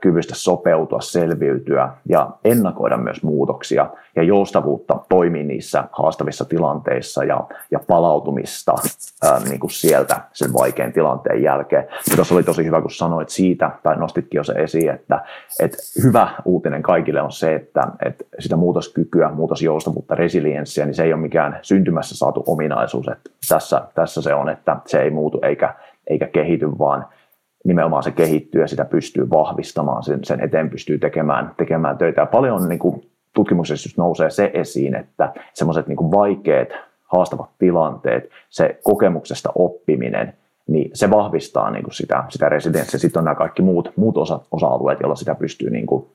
kyvystä 0.00 0.34
sopeutua, 0.34 1.00
selviytyä 1.00 1.88
ja 2.08 2.30
ennakoida 2.44 2.96
myös 2.96 3.22
muutoksia 3.22 3.90
ja 4.16 4.22
joustavuutta 4.22 5.00
toimii 5.08 5.44
niissä 5.44 5.84
haastavissa 5.92 6.44
tilanteissa 6.44 7.24
ja, 7.24 7.46
ja 7.70 7.78
palautumista 7.86 8.74
ää, 9.22 9.40
niin 9.48 9.60
kuin 9.60 9.70
sieltä 9.70 10.20
sen 10.32 10.52
vaikean 10.52 10.92
tilanteen 10.92 11.42
jälkeen. 11.42 11.86
Ja 12.10 12.16
tuossa 12.16 12.34
oli 12.34 12.42
tosi 12.42 12.64
hyvä, 12.64 12.80
kun 12.80 12.90
sanoit 12.90 13.28
siitä, 13.28 13.70
tai 13.82 13.96
nostitkin 13.96 14.38
jo 14.38 14.44
se 14.44 14.52
esiin, 14.52 14.90
että, 14.90 15.24
että 15.60 15.76
hyvä 16.04 16.28
uutinen 16.44 16.82
kaikille 16.82 17.22
on 17.22 17.32
se, 17.32 17.54
että, 17.54 17.82
että 18.04 18.24
sitä 18.38 18.56
muutoskykyä, 18.56 19.30
muutosjoustavuutta, 19.30 20.14
resilienssiä, 20.14 20.86
niin 20.86 20.94
se 20.94 21.02
ei 21.02 21.12
ole 21.12 21.20
mikään 21.20 21.58
syntymässä 21.62 22.16
saatu 22.16 22.44
ominaisuus. 22.46 23.08
Että 23.08 23.30
tässä, 23.48 23.82
tässä 23.94 24.22
se 24.22 24.34
on, 24.34 24.48
että 24.48 24.76
se 24.86 25.00
ei 25.00 25.10
muutu 25.10 25.40
eikä, 25.42 25.74
eikä 26.06 26.26
kehity, 26.26 26.78
vaan 26.78 27.06
nimenomaan 27.64 28.02
se 28.02 28.10
kehittyy 28.10 28.60
ja 28.60 28.68
sitä 28.68 28.84
pystyy 28.84 29.30
vahvistamaan, 29.30 30.02
sen, 30.02 30.24
sen 30.24 30.40
eteen 30.40 30.70
pystyy 30.70 30.98
tekemään, 30.98 31.54
tekemään 31.56 31.98
töitä. 31.98 32.20
Ja 32.20 32.26
paljon 32.26 32.68
niin 32.68 32.78
kuin, 32.78 33.10
tutkimuksessa 33.34 33.86
just 33.86 33.98
nousee 33.98 34.30
se 34.30 34.50
esiin, 34.54 34.94
että 34.94 35.32
semmoiset 35.54 35.86
niin 35.86 36.10
vaikeat, 36.10 36.68
haastavat 37.04 37.50
tilanteet, 37.58 38.30
se 38.50 38.80
kokemuksesta 38.82 39.52
oppiminen, 39.54 40.34
niin 40.66 40.90
se 40.94 41.10
vahvistaa 41.10 41.70
niin 41.70 41.82
kuin 41.82 41.94
sitä, 41.94 42.24
sitä 42.28 42.48
resilienssiä. 42.48 43.00
Sitten 43.00 43.20
on 43.20 43.24
nämä 43.24 43.34
kaikki 43.34 43.62
muut, 43.62 43.92
muut 43.96 44.16
osa, 44.16 44.40
osa-alueet, 44.52 45.00
joilla 45.00 45.14
sitä 45.14 45.34
pystyy 45.34 45.70
niin 45.70 45.86
kuin 45.86 46.06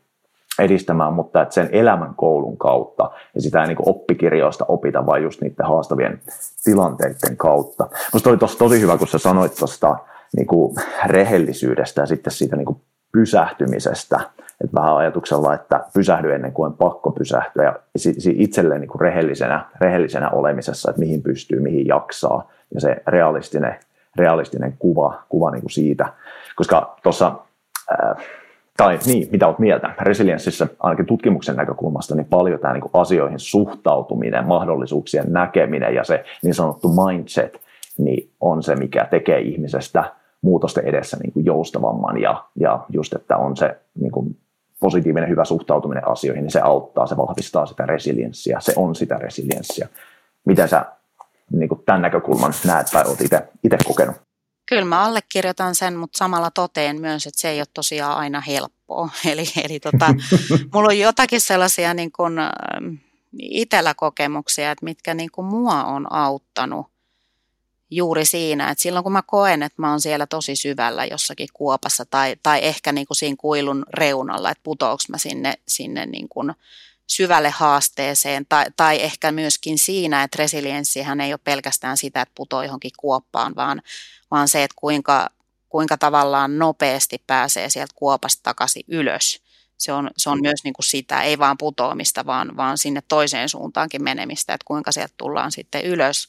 edistämään, 0.60 1.14
mutta 1.14 1.42
että 1.42 1.54
sen 1.54 1.70
elämän 1.72 2.14
koulun 2.16 2.58
kautta 2.58 3.12
ja 3.36 3.42
sitä 3.42 3.62
ei 3.62 3.68
niin 3.68 3.78
oppikirjoista 3.86 4.66
opita, 4.68 5.06
vaan 5.06 5.24
just 5.24 5.42
niiden 5.42 5.66
haastavien 5.66 6.22
tilanteiden 6.64 7.38
kautta. 7.38 7.88
Minusta 8.14 8.30
oli 8.30 8.38
tosi 8.38 8.82
hyvä, 8.82 8.98
kun 8.98 9.08
sä 9.08 9.18
sanoit 9.18 9.56
tuosta 9.56 9.98
niin 10.36 10.48
kuin 10.48 10.76
rehellisyydestä 11.06 12.02
ja 12.02 12.06
sitten 12.06 12.34
siitä 12.34 12.56
niin 12.56 12.66
kuin 12.66 12.82
pysähtymisestä. 13.12 14.20
Että 14.64 14.76
vähän 14.76 14.98
ajatuksella, 14.98 15.54
että 15.54 15.84
pysähdy 15.94 16.34
ennen 16.34 16.52
kuin 16.52 16.68
on 16.68 16.78
pakko 16.78 17.12
pysähtyä 17.12 17.64
ja 17.64 17.76
itselleen 18.26 18.82
niin 18.82 18.90
kuin 18.90 19.02
rehellisenä, 19.02 19.66
rehellisenä 19.82 20.30
olemisessa, 20.30 20.90
että 20.90 21.00
mihin 21.00 21.22
pystyy, 21.22 21.60
mihin 21.60 21.88
jaksaa 21.88 22.52
ja 22.74 22.82
se 22.82 23.04
realistinen, 23.08 23.76
realistinen 24.16 24.74
kuva, 24.80 25.24
kuva 25.30 25.52
niin 25.52 25.62
kuin 25.62 25.72
siitä. 25.72 26.14
Koska 26.56 26.96
tuossa, 27.04 27.32
tai 28.78 29.00
niin, 29.06 29.28
mitä 29.32 29.48
olet 29.48 29.60
mieltä, 29.60 29.94
resilienssissä 30.02 30.68
ainakin 30.80 31.06
tutkimuksen 31.06 31.56
näkökulmasta, 31.56 32.16
niin 32.16 32.26
paljon 32.26 32.60
tämä 32.60 32.74
niin 32.74 32.82
kuin 32.82 32.92
asioihin 32.94 33.40
suhtautuminen, 33.40 34.48
mahdollisuuksien 34.48 35.26
näkeminen 35.34 35.96
ja 35.96 36.04
se 36.04 36.24
niin 36.44 36.54
sanottu 36.54 36.90
mindset, 37.06 37.62
niin 37.98 38.30
on 38.42 38.64
se, 38.64 38.76
mikä 38.76 39.06
tekee 39.06 39.40
ihmisestä 39.40 40.04
muutosten 40.42 40.86
edessä 40.86 41.18
niin 41.18 41.34
kuin 41.34 41.46
joustavamman 41.46 42.22
ja, 42.22 42.46
ja 42.60 42.86
just, 42.90 43.14
että 43.14 43.38
on 43.38 43.58
se 43.58 43.80
niin 44.00 44.12
kuin 44.12 44.38
positiivinen 44.80 45.30
hyvä 45.30 45.46
suhtautuminen 45.46 46.08
asioihin, 46.08 46.44
niin 46.44 46.52
se 46.52 46.60
auttaa, 46.60 47.08
se 47.08 47.18
vahvistaa 47.18 47.66
sitä 47.66 47.86
resilienssiä, 47.86 48.60
se 48.60 48.74
on 48.76 48.96
sitä 48.96 49.16
resilienssiä. 49.18 49.88
Miten 50.46 50.70
sä 50.70 50.86
niin 51.52 51.70
kuin 51.70 51.82
tämän 51.86 52.02
näkökulman 52.02 52.54
näet 52.66 52.88
tai 52.92 53.04
olet 53.08 53.22
itse 53.64 53.78
kokenut? 53.88 54.16
Kyllä 54.70 54.86
mä 54.86 55.04
allekirjoitan 55.04 55.76
sen, 55.76 55.96
mutta 55.96 56.18
samalla 56.18 56.52
toteen 56.52 57.02
myös, 57.02 57.28
että 57.28 57.42
se 57.42 57.50
ei 57.50 57.60
ole 57.60 57.68
tosiaan 57.74 58.18
aina 58.18 58.42
helppoa. 58.42 59.10
Eli, 59.32 59.44
eli 59.64 59.80
tota, 59.80 60.14
mulla 60.74 60.88
on 60.88 61.00
jotakin 61.00 61.42
sellaisia 61.42 61.94
niin 61.94 62.12
kuin, 62.12 62.34
itsellä 63.40 63.94
kokemuksia, 63.94 64.72
että 64.72 64.86
mitkä 64.86 65.14
niin 65.14 65.32
kuin 65.32 65.46
mua 65.46 65.84
on 65.84 66.14
auttanut 66.14 66.88
juuri 67.92 68.26
siinä, 68.26 68.70
että 68.70 68.82
silloin 68.82 69.04
kun 69.04 69.12
mä 69.12 69.24
koen, 69.28 69.64
että 69.64 69.82
mä 69.82 69.90
oon 69.90 70.02
siellä 70.02 70.28
tosi 70.28 70.56
syvällä 70.56 71.06
jossakin 71.06 71.48
kuopassa 71.54 72.06
tai, 72.06 72.36
tai 72.44 72.60
ehkä 72.66 72.92
niin 72.92 73.08
kuin 73.08 73.18
siinä 73.18 73.36
kuilun 73.40 73.86
reunalla, 73.94 74.52
että 74.52 74.64
putoaks 74.64 75.10
mä 75.10 75.18
sinne, 75.18 75.54
sinne 75.68 76.06
niin 76.06 76.30
kuin 76.30 76.54
syvälle 77.08 77.50
haasteeseen 77.50 78.46
tai, 78.50 78.66
tai 78.78 79.02
ehkä 79.02 79.32
myöskin 79.32 79.78
siinä, 79.80 80.24
että 80.24 80.38
resilienssihän 80.40 81.22
ei 81.22 81.34
ole 81.34 81.40
pelkästään 81.44 81.98
sitä, 81.98 82.22
että 82.22 82.36
putoo 82.36 82.64
johonkin 82.64 82.92
kuoppaan, 82.98 83.56
vaan, 83.56 83.82
vaan 84.32 84.48
se, 84.48 84.64
että 84.64 84.76
kuinka, 84.80 85.30
kuinka 85.70 85.98
tavallaan 85.98 86.60
nopeasti 86.60 87.24
pääsee 87.28 87.70
sieltä 87.70 87.94
kuopasta 87.96 88.44
takaisin 88.44 88.84
ylös. 88.88 89.42
Se 89.78 89.94
on, 89.94 90.12
se 90.18 90.30
on 90.30 90.42
myös 90.42 90.64
niin 90.64 90.74
kuin 90.74 90.86
sitä, 90.86 91.22
ei 91.22 91.40
vaan 91.40 91.58
putoamista, 91.58 92.26
vaan, 92.26 92.58
vaan 92.58 92.78
sinne 92.78 93.02
toiseen 93.08 93.50
suuntaankin 93.50 94.04
menemistä, 94.04 94.54
että 94.54 94.66
kuinka 94.66 94.92
sieltä 94.92 95.14
tullaan 95.18 95.52
sitten 95.52 95.86
ylös. 95.86 96.28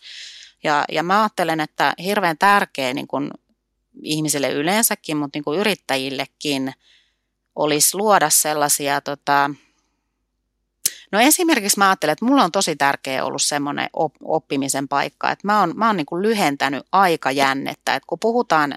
Ja, 0.64 0.84
ja 0.92 1.02
mä 1.02 1.22
ajattelen, 1.22 1.60
että 1.60 1.94
hirveän 2.04 2.38
tärkeä 2.38 2.94
niin 2.94 3.08
kuin 3.08 3.30
ihmisille 4.02 4.52
yleensäkin, 4.52 5.16
mutta 5.16 5.36
niin 5.36 5.44
kuin 5.44 5.60
yrittäjillekin 5.60 6.72
olisi 7.56 7.96
luoda 7.96 8.30
sellaisia, 8.30 9.00
tota, 9.00 9.50
no 11.12 11.20
esimerkiksi 11.20 11.78
mä 11.78 11.88
ajattelen, 11.88 12.12
että 12.12 12.24
mulla 12.24 12.44
on 12.44 12.52
tosi 12.52 12.76
tärkeä 12.76 13.24
ollut 13.24 13.42
semmoinen 13.42 13.88
oppimisen 14.24 14.88
paikka, 14.88 15.30
että 15.30 15.46
mä 15.46 15.60
oon, 15.60 15.72
mä 15.76 15.86
oon 15.86 15.96
niin 15.96 16.06
kuin 16.06 16.22
lyhentänyt 16.22 16.86
aikajännettä, 16.92 17.94
että 17.94 18.06
kun 18.06 18.18
puhutaan, 18.18 18.74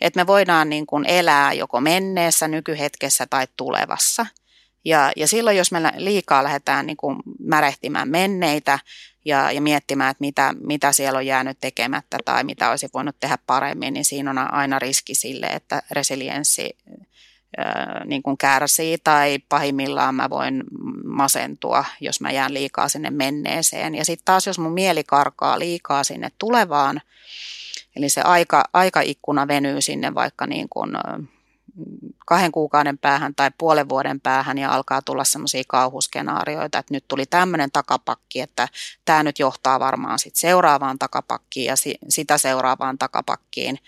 että 0.00 0.20
me 0.20 0.26
voidaan 0.26 0.70
niin 0.70 0.86
kuin 0.86 1.04
elää 1.06 1.52
joko 1.52 1.80
menneessä, 1.80 2.48
nykyhetkessä 2.48 3.26
tai 3.26 3.46
tulevassa, 3.56 4.26
ja, 4.84 5.12
ja 5.16 5.28
silloin, 5.28 5.56
jos 5.56 5.72
me 5.72 5.92
liikaa 5.96 6.44
lähdetään 6.44 6.86
niin 6.86 6.96
kuin 6.96 7.16
märehtimään 7.38 8.08
menneitä, 8.08 8.78
ja, 9.24 9.52
ja 9.52 9.60
miettimään, 9.60 10.10
että 10.10 10.20
mitä, 10.20 10.54
mitä 10.60 10.92
siellä 10.92 11.16
on 11.16 11.26
jäänyt 11.26 11.58
tekemättä 11.60 12.18
tai 12.24 12.44
mitä 12.44 12.70
olisi 12.70 12.88
voinut 12.94 13.16
tehdä 13.20 13.38
paremmin, 13.46 13.94
niin 13.94 14.04
siinä 14.04 14.30
on 14.30 14.38
aina 14.38 14.78
riski 14.78 15.14
sille, 15.14 15.46
että 15.46 15.82
resilienssi 15.90 16.76
niin 18.04 18.22
kuin 18.22 18.38
kärsii 18.38 18.98
tai 19.04 19.38
pahimmillaan 19.48 20.14
mä 20.14 20.30
voin 20.30 20.64
masentua, 21.04 21.84
jos 22.00 22.20
mä 22.20 22.30
jään 22.30 22.54
liikaa 22.54 22.88
sinne 22.88 23.10
menneeseen. 23.10 23.94
Ja 23.94 24.04
sitten 24.04 24.24
taas, 24.24 24.46
jos 24.46 24.58
mun 24.58 24.72
mieli 24.72 25.04
karkaa 25.04 25.58
liikaa 25.58 26.04
sinne 26.04 26.28
tulevaan, 26.38 27.00
eli 27.96 28.08
se 28.08 28.20
aika, 28.20 28.64
aikaikkuna 28.72 29.48
venyy 29.48 29.80
sinne 29.80 30.14
vaikka 30.14 30.46
niin 30.46 30.68
kuin 30.68 30.90
kahden 32.26 32.52
kuukauden 32.52 32.98
päähän 32.98 33.34
tai 33.34 33.50
puolen 33.58 33.88
vuoden 33.88 34.20
päähän 34.20 34.58
ja 34.58 34.74
alkaa 34.74 35.02
tulla 35.02 35.24
semmoisia 35.24 35.62
kauhuskenaarioita, 35.68 36.78
että 36.78 36.94
nyt 36.94 37.04
tuli 37.08 37.26
tämmöinen 37.26 37.70
takapakki, 37.70 38.40
että 38.40 38.68
tämä 39.04 39.22
nyt 39.22 39.38
johtaa 39.38 39.80
varmaan 39.80 40.18
sitten 40.18 40.40
seuraavaan 40.40 40.98
takapakkiin 40.98 41.66
ja 41.66 41.76
si- 41.76 41.98
sitä 42.08 42.38
seuraavaan 42.38 42.98
takapakkiin. 42.98 43.78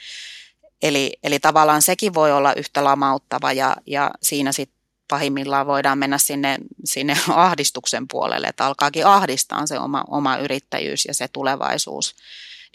Eli, 0.83 1.12
eli 1.22 1.38
tavallaan 1.38 1.83
sekin 1.83 2.14
voi 2.14 2.33
olla 2.33 2.55
yhtä 2.55 2.85
lamauttava 2.85 3.53
ja, 3.53 3.77
ja 3.87 4.11
siinä 4.22 4.53
sitten 4.53 4.77
pahimmillaan 5.09 5.66
voidaan 5.66 5.99
mennä 5.99 6.18
sinne, 6.18 6.59
sinne 6.85 7.16
ahdistuksen 7.29 8.09
puolelle, 8.09 8.46
että 8.46 8.66
alkaakin 8.66 9.07
ahdistaa 9.07 9.66
se 9.66 9.79
oma, 9.79 10.05
oma 10.09 10.37
yrittäjyys 10.37 11.05
ja 11.05 11.14
se 11.14 11.29
tulevaisuus. 11.29 12.14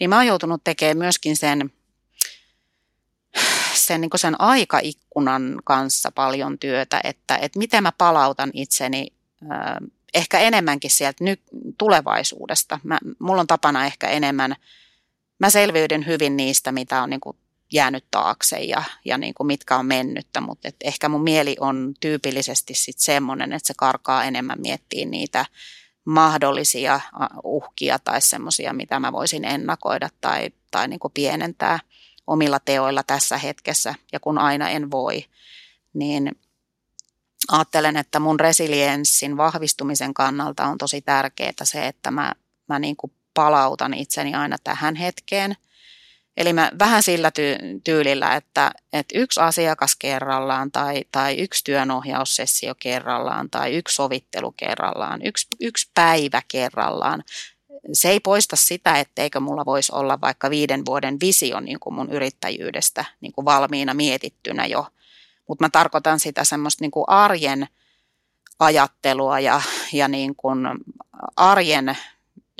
Niin 0.00 0.10
mä 0.10 0.16
oon 0.16 0.26
joutunut 0.26 0.64
tekemään 0.64 0.98
myöskin 0.98 1.36
sen, 1.36 1.72
sen, 3.74 4.00
niin 4.00 4.10
sen 4.16 4.40
aikaikkunan 4.40 5.60
kanssa 5.64 6.12
paljon 6.12 6.58
työtä, 6.58 7.00
että, 7.04 7.36
että 7.36 7.58
miten 7.58 7.82
mä 7.82 7.92
palautan 7.98 8.50
itseni 8.54 9.06
ehkä 10.14 10.38
enemmänkin 10.38 10.90
sieltä 10.90 11.24
nyt 11.24 11.40
tulevaisuudesta. 11.78 12.80
Mä, 12.82 12.98
mulla 13.18 13.40
on 13.40 13.46
tapana 13.46 13.86
ehkä 13.86 14.08
enemmän, 14.08 14.56
mä 15.38 15.50
selviydyn 15.50 16.06
hyvin 16.06 16.36
niistä, 16.36 16.72
mitä 16.72 17.02
on 17.02 17.10
niin 17.10 17.20
kuin 17.20 17.36
jäänyt 17.72 18.04
taakse 18.10 18.58
ja, 18.58 18.82
ja 19.04 19.18
niin 19.18 19.34
kuin 19.34 19.46
mitkä 19.46 19.76
on 19.76 19.86
mennyttä, 19.86 20.40
mutta 20.40 20.68
et 20.68 20.76
ehkä 20.84 21.08
mun 21.08 21.22
mieli 21.22 21.56
on 21.60 21.94
tyypillisesti 22.00 22.74
sit 22.74 22.98
semmoinen, 22.98 23.52
että 23.52 23.66
se 23.66 23.74
karkaa 23.76 24.24
enemmän 24.24 24.60
miettiä 24.60 25.06
niitä 25.06 25.46
mahdollisia 26.04 27.00
uhkia 27.44 27.98
tai 27.98 28.20
semmoisia, 28.20 28.72
mitä 28.72 29.00
mä 29.00 29.12
voisin 29.12 29.44
ennakoida 29.44 30.08
tai, 30.20 30.50
tai 30.70 30.88
niin 30.88 31.00
kuin 31.00 31.12
pienentää 31.12 31.78
omilla 32.26 32.60
teoilla 32.60 33.02
tässä 33.02 33.38
hetkessä. 33.38 33.94
Ja 34.12 34.20
kun 34.20 34.38
aina 34.38 34.68
en 34.68 34.90
voi, 34.90 35.24
niin 35.94 36.32
ajattelen, 37.48 37.96
että 37.96 38.20
mun 38.20 38.40
resilienssin 38.40 39.36
vahvistumisen 39.36 40.14
kannalta 40.14 40.64
on 40.64 40.78
tosi 40.78 41.00
tärkeää 41.00 41.52
se, 41.62 41.86
että 41.86 42.10
mä, 42.10 42.32
mä 42.68 42.78
niin 42.78 42.96
kuin 42.96 43.12
palautan 43.34 43.94
itseni 43.94 44.34
aina 44.34 44.56
tähän 44.64 44.94
hetkeen– 44.94 45.56
Eli 46.36 46.52
mä 46.52 46.70
vähän 46.78 47.02
sillä 47.02 47.28
ty- 47.28 47.80
tyylillä, 47.84 48.36
että, 48.36 48.70
että 48.92 49.18
yksi 49.18 49.40
asiakas 49.40 49.96
kerrallaan 49.96 50.72
tai, 50.72 51.04
tai 51.12 51.38
yksi 51.38 51.64
työnohjaussessio 51.64 52.74
kerrallaan 52.78 53.50
tai 53.50 53.74
yksi 53.74 53.94
sovittelu 53.94 54.52
kerrallaan, 54.52 55.22
yksi, 55.22 55.46
yksi 55.60 55.90
päivä 55.94 56.42
kerrallaan. 56.48 57.22
Se 57.92 58.08
ei 58.08 58.20
poista 58.20 58.56
sitä, 58.56 58.98
etteikö 58.98 59.40
mulla 59.40 59.64
voisi 59.64 59.92
olla 59.94 60.20
vaikka 60.20 60.50
viiden 60.50 60.86
vuoden 60.86 61.20
visio 61.20 61.60
niin 61.60 61.80
kuin 61.80 61.94
mun 61.94 62.10
yrittäjyydestä 62.10 63.04
niin 63.20 63.32
kuin 63.32 63.44
valmiina 63.44 63.94
mietittynä 63.94 64.66
jo. 64.66 64.86
Mutta 65.48 65.64
mä 65.64 65.70
tarkoitan 65.70 66.20
sitä 66.20 66.44
semmoista 66.44 66.84
niin 66.84 66.90
kuin 66.90 67.04
arjen 67.06 67.68
ajattelua 68.58 69.40
ja, 69.40 69.62
ja 69.92 70.08
niin 70.08 70.36
kuin 70.36 70.58
arjen 71.36 71.96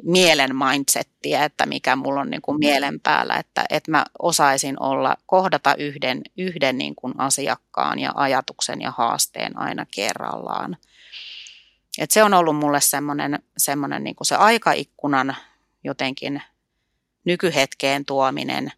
mielen 0.02 0.56
mindsettiä, 0.56 1.44
että 1.44 1.66
mikä 1.66 1.96
mulla 1.96 2.20
on 2.20 2.30
niin 2.30 2.42
kuin 2.42 2.58
mielen 2.58 3.00
päällä, 3.00 3.36
että, 3.36 3.64
että 3.70 3.90
mä 3.90 4.04
osaisin 4.18 4.82
olla, 4.82 5.16
kohdata 5.26 5.74
yhden, 5.74 6.22
yhden 6.38 6.78
niin 6.78 6.94
kuin 6.94 7.14
asiakkaan 7.18 7.98
ja 7.98 8.12
ajatuksen 8.14 8.80
ja 8.80 8.90
haasteen 8.90 9.58
aina 9.58 9.86
kerrallaan. 9.94 10.76
Et 11.98 12.10
se 12.10 12.22
on 12.22 12.34
ollut 12.34 12.56
mulle 12.56 12.80
semmoinen, 12.80 13.38
semmoinen 13.56 14.04
niin 14.04 14.16
se 14.22 14.34
aikaikkunan 14.34 15.36
jotenkin 15.84 16.42
nykyhetkeen 17.24 18.04
tuominen. 18.04 18.72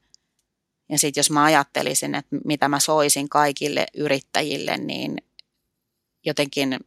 Ja 0.89 0.99
sitten 0.99 1.21
jos 1.21 1.31
mä 1.31 1.45
ajattelisin, 1.45 2.15
että 2.15 2.37
mitä 2.45 2.69
mä 2.69 2.81
soisin 2.81 3.29
kaikille 3.29 3.87
yrittäjille, 3.95 4.77
niin 4.77 5.17
jotenkin 6.25 6.81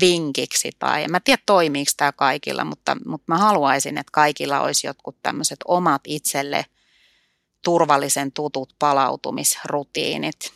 vinkiksi 0.00 0.70
tai 0.78 1.04
en 1.04 1.10
mä 1.10 1.20
tiedä 1.20 1.42
toimiiko 1.46 1.90
tämä 1.96 2.12
kaikilla, 2.12 2.64
mutta, 2.64 2.96
mutta 3.06 3.24
mä 3.32 3.38
haluaisin, 3.38 3.98
että 3.98 4.12
kaikilla 4.12 4.60
olisi 4.60 4.86
jotkut 4.86 5.16
tämmöiset 5.22 5.58
omat 5.64 6.02
itselle 6.06 6.66
turvallisen 7.62 8.32
tutut 8.32 8.74
palautumisrutiinit 8.78 10.52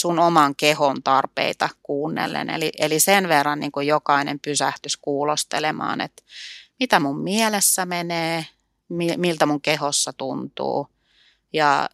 sun 0.00 0.18
oman 0.18 0.54
kehon 0.56 1.02
tarpeita 1.02 1.68
kuunnellen. 1.82 2.50
Eli, 2.50 2.72
eli 2.78 3.00
sen 3.00 3.28
verran 3.28 3.60
niin 3.60 3.72
kuin 3.72 3.86
jokainen 3.86 4.40
pysähtys 4.40 4.96
kuulostelemaan, 4.96 6.00
että 6.00 6.22
mitä 6.80 7.00
mun 7.00 7.20
mielessä 7.20 7.86
menee, 7.86 8.46
miltä 9.16 9.46
mun 9.46 9.60
kehossa 9.60 10.12
tuntuu 10.12 10.88
ja 11.52 11.88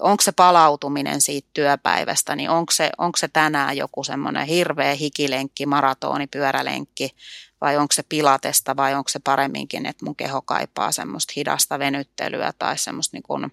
onko 0.00 0.22
se 0.22 0.32
palautuminen 0.32 1.20
siitä 1.20 1.48
työpäivästä, 1.52 2.36
niin 2.36 2.50
onko 2.50 2.72
se, 2.72 2.90
onko 2.98 3.16
se 3.16 3.28
tänään 3.28 3.76
joku 3.76 4.04
semmoinen 4.04 4.46
hirveä 4.46 4.94
hikilenkki, 4.94 5.66
maratoni, 5.66 6.26
pyörälenkki, 6.26 7.14
vai 7.60 7.76
onko 7.76 7.92
se 7.92 8.02
pilatesta, 8.08 8.76
vai 8.76 8.94
onko 8.94 9.08
se 9.08 9.18
paremminkin, 9.24 9.86
että 9.86 10.04
mun 10.04 10.16
keho 10.16 10.42
kaipaa 10.42 10.92
semmoista 10.92 11.32
hidasta 11.36 11.78
venyttelyä 11.78 12.52
tai 12.58 12.78
semmoista 12.78 13.16
niin 13.16 13.22
kuin, 13.22 13.52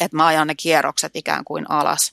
että 0.00 0.16
mä 0.16 0.26
ajan 0.26 0.46
ne 0.46 0.54
kierrokset 0.54 1.16
ikään 1.16 1.44
kuin 1.44 1.70
alas 1.70 2.12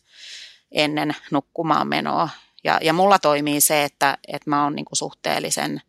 ennen 0.75 1.15
nukkumaan 1.31 1.88
menoa. 1.88 2.29
Ja, 2.63 2.79
ja 2.81 2.93
mulla 2.93 3.19
toimii 3.19 3.61
se, 3.61 3.83
että, 3.83 4.17
että 4.27 4.49
mä 4.49 4.63
oon 4.63 4.75
niin 4.75 4.85
kuin 4.85 4.97
suhteellisen 4.97 5.81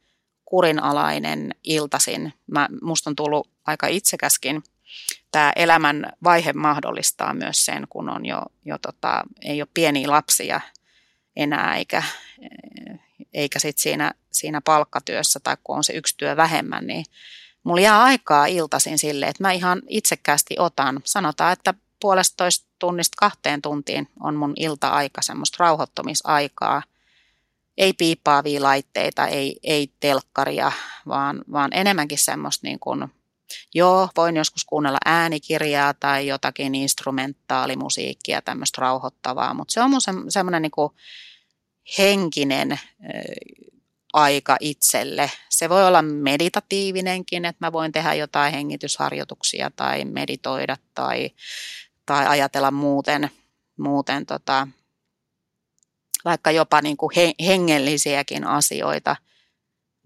kurinalainen 0.45 1.55
iltasin. 1.65 2.33
Mä, 2.47 2.69
musta 2.83 3.11
on 3.11 3.17
tullut 3.17 3.49
aika 3.67 3.87
itsekäskin– 3.87 4.63
tämä 5.37 5.53
elämän 5.57 6.13
vaihe 6.25 6.53
mahdollistaa 6.53 7.35
myös 7.35 7.65
sen, 7.65 7.87
kun 7.89 8.09
on 8.09 8.27
jo, 8.27 8.43
jo 8.65 8.79
tota, 8.79 9.23
ei 9.43 9.63
ole 9.63 9.69
pieniä 9.75 10.11
lapsia 10.11 10.61
enää, 11.37 11.77
eikä, 11.77 12.03
eikä 13.35 13.59
sit 13.59 13.79
siinä, 13.79 14.13
siinä 14.33 14.61
palkkatyössä 14.61 15.41
tai 15.41 15.57
kun 15.65 15.77
on 15.77 15.85
se 15.85 15.93
yksi 15.93 16.15
työ 16.17 16.37
vähemmän, 16.37 16.87
niin 16.87 17.05
mulla 17.65 17.81
jää 17.81 18.03
aikaa 18.03 18.47
iltaisin 18.47 18.99
sille, 18.99 19.27
että 19.27 19.43
mä 19.43 19.53
ihan 19.53 19.83
itsekkäästi 19.89 20.57
otan. 20.59 21.01
Sanotaan, 21.05 21.53
että 21.53 21.75
puolestoista 22.01 22.66
tunnista 22.79 23.17
kahteen 23.19 23.63
tuntiin 23.63 24.09
on 24.21 24.37
mun 24.37 24.53
ilta-aika, 24.57 25.23
semmoista 25.23 25.57
rauhoittumisaikaa. 25.61 26.83
Ei 27.79 27.93
piippaavia 27.93 28.63
laitteita, 28.63 29.27
ei, 29.27 29.59
ei 29.63 29.93
telkkaria, 30.01 30.73
vaan, 31.09 31.45
vaan 31.53 31.71
enemmänkin 31.73 32.19
semmoista 32.19 32.67
niin 32.67 32.79
kuin 32.79 33.09
Joo, 33.75 34.09
voin 34.17 34.37
joskus 34.37 34.65
kuunnella 34.65 34.99
äänikirjaa 35.05 35.95
tai 35.95 36.27
jotakin 36.27 36.75
instrumentaalimusiikkia, 36.75 38.43
tämmöistä 38.43 38.81
rauhoittavaa, 38.81 39.55
mutta 39.55 39.73
se 39.73 39.81
on 39.81 39.91
mun 39.91 40.01
se, 40.01 40.13
semmoinen 40.29 40.63
niin 40.63 40.73
henkinen 41.99 42.73
äh, 42.73 42.79
aika 44.13 44.57
itselle. 44.61 45.31
Se 45.51 45.69
voi 45.69 45.87
olla 45.87 46.03
meditatiivinenkin, 46.03 47.45
että 47.45 47.67
mä 47.67 47.73
voin 47.73 47.93
tehdä 47.93 48.15
jotain 48.15 48.55
hengitysharjoituksia 48.55 49.71
tai 49.77 50.05
meditoida 50.05 50.77
tai, 50.95 51.31
tai 52.07 52.27
ajatella 52.27 52.71
muuten, 52.71 53.31
muuten 53.79 54.27
tota, 54.27 54.69
vaikka 56.25 56.51
jopa 56.51 56.83
niin 56.83 56.97
kuin 56.97 57.11
he, 57.17 57.35
hengellisiäkin 57.47 58.47
asioita– 58.47 59.17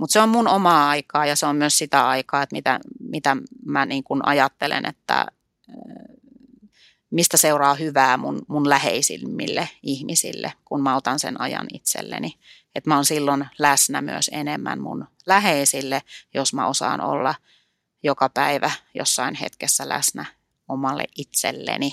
mutta 0.00 0.12
se 0.12 0.20
on 0.20 0.28
mun 0.28 0.48
omaa 0.48 0.88
aikaa 0.88 1.26
ja 1.26 1.36
se 1.36 1.46
on 1.46 1.56
myös 1.56 1.78
sitä 1.78 2.08
aikaa, 2.08 2.42
että 2.42 2.56
mitä, 2.56 2.80
mitä 3.00 3.36
mä 3.64 3.86
niin 3.86 4.04
kun 4.04 4.28
ajattelen, 4.28 4.86
että 4.86 5.26
mistä 7.10 7.36
seuraa 7.36 7.74
hyvää 7.74 8.16
mun, 8.16 8.42
mun 8.48 8.68
läheisimmille 8.68 9.68
ihmisille, 9.82 10.52
kun 10.64 10.82
mä 10.82 10.96
otan 10.96 11.18
sen 11.18 11.40
ajan 11.40 11.66
itselleni. 11.72 12.38
Että 12.74 12.90
mä 12.90 12.94
oon 12.94 13.04
silloin 13.04 13.46
läsnä 13.58 14.02
myös 14.02 14.30
enemmän 14.32 14.80
mun 14.80 15.06
läheisille, 15.26 16.02
jos 16.35 16.54
mä 16.54 16.66
osaan 16.66 17.00
olla 17.00 17.35
joka 18.02 18.29
päivä 18.29 18.70
jossain 18.94 19.35
hetkessä 19.35 19.88
läsnä 19.88 20.25
omalle 20.71 21.04
itselleni. 21.16 21.92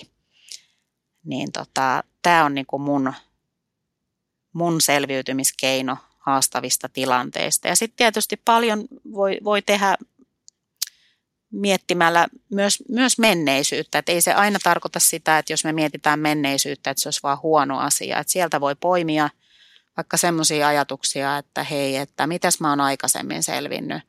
Niin 1.24 1.52
tota, 1.52 2.04
tämä 2.22 2.46
on 2.46 2.56
niinku 2.56 2.80
mun, 2.80 3.14
mun 4.54 4.82
selviytymiskeino 4.82 5.98
haastavista 6.20 6.90
tilanteista. 6.90 7.68
Ja 7.68 7.76
sitten 7.76 7.98
tietysti 7.98 8.42
paljon 8.46 8.88
voi, 9.12 9.38
voi 9.44 9.62
tehdä 9.62 9.98
miettimällä 11.52 12.28
myös, 12.50 12.84
myös 12.90 13.20
menneisyyttä. 13.20 13.98
Et 13.98 14.10
ei 14.10 14.22
se 14.22 14.34
aina 14.34 14.60
tarkoita 14.64 15.00
sitä, 15.00 15.38
että 15.38 15.54
jos 15.54 15.64
me 15.64 15.74
mietitään 15.74 16.20
menneisyyttä, 16.20 16.90
että 16.90 17.04
se 17.04 17.08
olisi 17.08 17.24
vaan 17.24 17.42
huono 17.44 17.80
asia. 17.80 18.20
Et 18.20 18.30
sieltä 18.30 18.62
voi 18.62 18.76
poimia 18.76 19.30
vaikka 19.98 20.18
semmoisia 20.18 20.68
ajatuksia, 20.68 21.38
että 21.38 21.64
hei, 21.64 21.96
että 21.96 22.28
mitäs 22.28 22.60
mä 22.60 22.70
oon 22.70 22.82
aikaisemmin 22.82 23.44
selvinnyt 23.44 24.02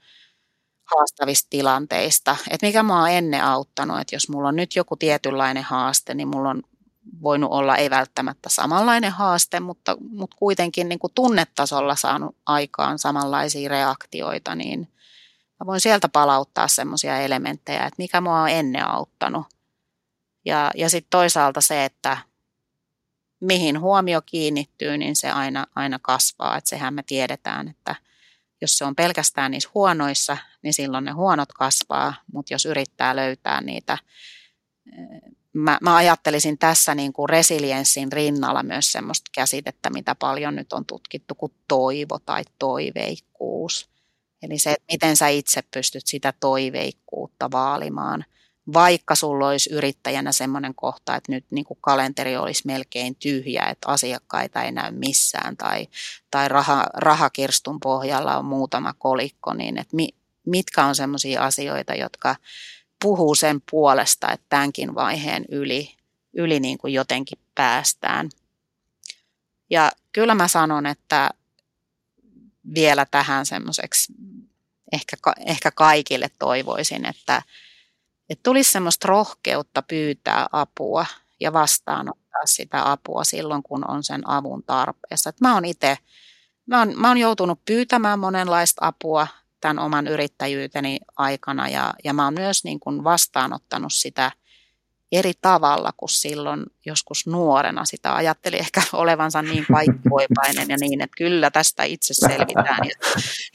haastavista 0.96 1.46
tilanteista. 1.50 2.36
Että 2.50 2.66
mikä 2.66 2.82
mä 2.82 3.00
oon 3.00 3.10
ennen 3.10 3.44
auttanut, 3.44 4.00
että 4.00 4.16
jos 4.16 4.28
mulla 4.28 4.48
on 4.48 4.56
nyt 4.56 4.76
joku 4.76 4.96
tietynlainen 4.96 5.62
haaste, 5.62 6.14
niin 6.14 6.28
mulla 6.28 6.50
on 6.50 6.62
voinut 7.22 7.50
olla 7.52 7.76
ei 7.76 7.90
välttämättä 7.90 8.48
samanlainen 8.48 9.12
haaste, 9.12 9.60
mutta, 9.60 9.96
mutta 10.10 10.36
kuitenkin 10.36 10.88
niin 10.88 10.98
kuin 10.98 11.12
tunnetasolla 11.14 11.94
saanut 11.94 12.36
aikaan 12.46 12.98
samanlaisia 12.98 13.68
reaktioita, 13.68 14.54
niin 14.54 14.80
mä 15.60 15.66
voin 15.66 15.80
sieltä 15.80 16.08
palauttaa 16.08 16.68
semmoisia 16.68 17.18
elementtejä, 17.18 17.78
että 17.78 18.02
mikä 18.02 18.20
mua 18.20 18.42
on 18.42 18.48
ennen 18.48 18.88
auttanut. 18.88 19.46
Ja, 20.44 20.70
ja 20.74 20.90
sitten 20.90 21.10
toisaalta 21.10 21.60
se, 21.60 21.84
että 21.84 22.18
mihin 23.40 23.80
huomio 23.80 24.22
kiinnittyy, 24.26 24.98
niin 24.98 25.16
se 25.16 25.30
aina, 25.30 25.66
aina 25.74 25.98
kasvaa. 26.02 26.56
Että 26.56 26.70
sehän 26.70 26.94
me 26.94 27.02
tiedetään, 27.02 27.68
että 27.68 27.94
jos 28.60 28.78
se 28.78 28.84
on 28.84 28.96
pelkästään 28.96 29.50
niissä 29.50 29.70
huonoissa, 29.74 30.36
niin 30.62 30.74
silloin 30.74 31.04
ne 31.04 31.10
huonot 31.10 31.52
kasvaa, 31.52 32.14
mutta 32.32 32.54
jos 32.54 32.66
yrittää 32.66 33.16
löytää 33.16 33.60
niitä 33.60 33.98
mä, 35.52 35.78
mä 35.82 35.96
ajattelisin 35.96 36.58
tässä 36.58 36.94
niin 36.94 37.12
kuin 37.12 37.28
resilienssin 37.28 38.12
rinnalla 38.12 38.62
myös 38.62 38.92
semmoista 38.92 39.30
käsitettä, 39.34 39.90
mitä 39.90 40.14
paljon 40.14 40.56
nyt 40.56 40.72
on 40.72 40.86
tutkittu 40.86 41.34
kuin 41.34 41.52
toivo 41.68 42.18
tai 42.26 42.42
toiveikkuus. 42.58 43.90
Eli 44.42 44.58
se, 44.58 44.70
että 44.70 44.92
miten 44.92 45.16
sä 45.16 45.28
itse 45.28 45.62
pystyt 45.62 46.06
sitä 46.06 46.32
toiveikkuutta 46.40 47.50
vaalimaan, 47.50 48.24
vaikka 48.72 49.14
sulla 49.14 49.48
olisi 49.48 49.70
yrittäjänä 49.72 50.32
semmoinen 50.32 50.74
kohta, 50.74 51.16
että 51.16 51.32
nyt 51.32 51.44
niin 51.50 51.64
kuin 51.64 51.78
kalenteri 51.80 52.36
olisi 52.36 52.62
melkein 52.66 53.16
tyhjä, 53.16 53.64
että 53.64 53.88
asiakkaita 53.88 54.62
ei 54.62 54.72
näy 54.72 54.90
missään 54.90 55.56
tai, 55.56 55.86
tai 56.30 56.48
raha, 56.48 56.86
rahakirstun 56.94 57.80
pohjalla 57.80 58.38
on 58.38 58.44
muutama 58.44 58.94
kolikko, 58.98 59.54
niin 59.54 59.78
että 59.78 59.96
mi, 59.96 60.08
mitkä 60.50 60.84
on 60.84 60.94
semmoisia 60.94 61.44
asioita, 61.44 61.94
jotka 61.94 62.36
puhuu 63.02 63.34
sen 63.34 63.62
puolesta, 63.70 64.32
että 64.32 64.46
tämänkin 64.48 64.94
vaiheen 64.94 65.44
yli, 65.50 65.94
yli 66.32 66.60
niin 66.60 66.78
kuin 66.78 66.94
jotenkin 66.94 67.38
päästään. 67.54 68.30
Ja 69.70 69.90
kyllä 70.12 70.34
mä 70.34 70.48
sanon, 70.48 70.86
että 70.86 71.30
vielä 72.74 73.06
tähän 73.10 73.46
semmoiseksi 73.46 74.12
ehkä, 74.92 75.16
ehkä 75.46 75.70
kaikille 75.70 76.30
toivoisin, 76.38 77.06
että, 77.06 77.42
että 78.30 78.42
tulisi 78.42 78.72
semmoista 78.72 79.08
rohkeutta 79.08 79.82
pyytää 79.82 80.46
apua 80.52 81.06
ja 81.40 81.52
vastaanottaa 81.52 82.46
sitä 82.46 82.90
apua 82.90 83.24
silloin, 83.24 83.62
kun 83.62 83.90
on 83.90 84.04
sen 84.04 84.28
avun 84.30 84.62
tarpeessa. 84.62 85.30
Että 85.30 85.44
mä 85.44 85.54
oon 85.54 85.64
itse, 85.64 85.98
mä 86.66 86.84
mä 86.84 87.08
oon 87.08 87.18
joutunut 87.18 87.64
pyytämään 87.64 88.18
monenlaista 88.18 88.86
apua 88.86 89.26
tämän 89.60 89.78
oman 89.78 90.06
yrittäjyyteni 90.06 90.98
aikana. 91.16 91.68
Ja, 91.68 91.94
ja 92.04 92.12
mä 92.12 92.24
oon 92.24 92.34
myös 92.34 92.64
niin 92.64 92.80
kuin 92.80 93.04
vastaanottanut 93.04 93.92
sitä 93.92 94.32
eri 95.12 95.32
tavalla 95.40 95.90
kuin 95.96 96.08
silloin 96.08 96.64
joskus 96.86 97.26
nuorena. 97.26 97.84
Sitä 97.84 98.14
ajatteli 98.14 98.56
ehkä 98.56 98.82
olevansa 98.92 99.42
niin 99.42 99.66
kaikkivoipainen 99.72 100.68
ja 100.68 100.76
niin, 100.80 101.00
että 101.00 101.16
kyllä 101.16 101.50
tästä 101.50 101.84
itse 101.84 102.14
selvitään. 102.14 102.78
Ja, 102.88 102.94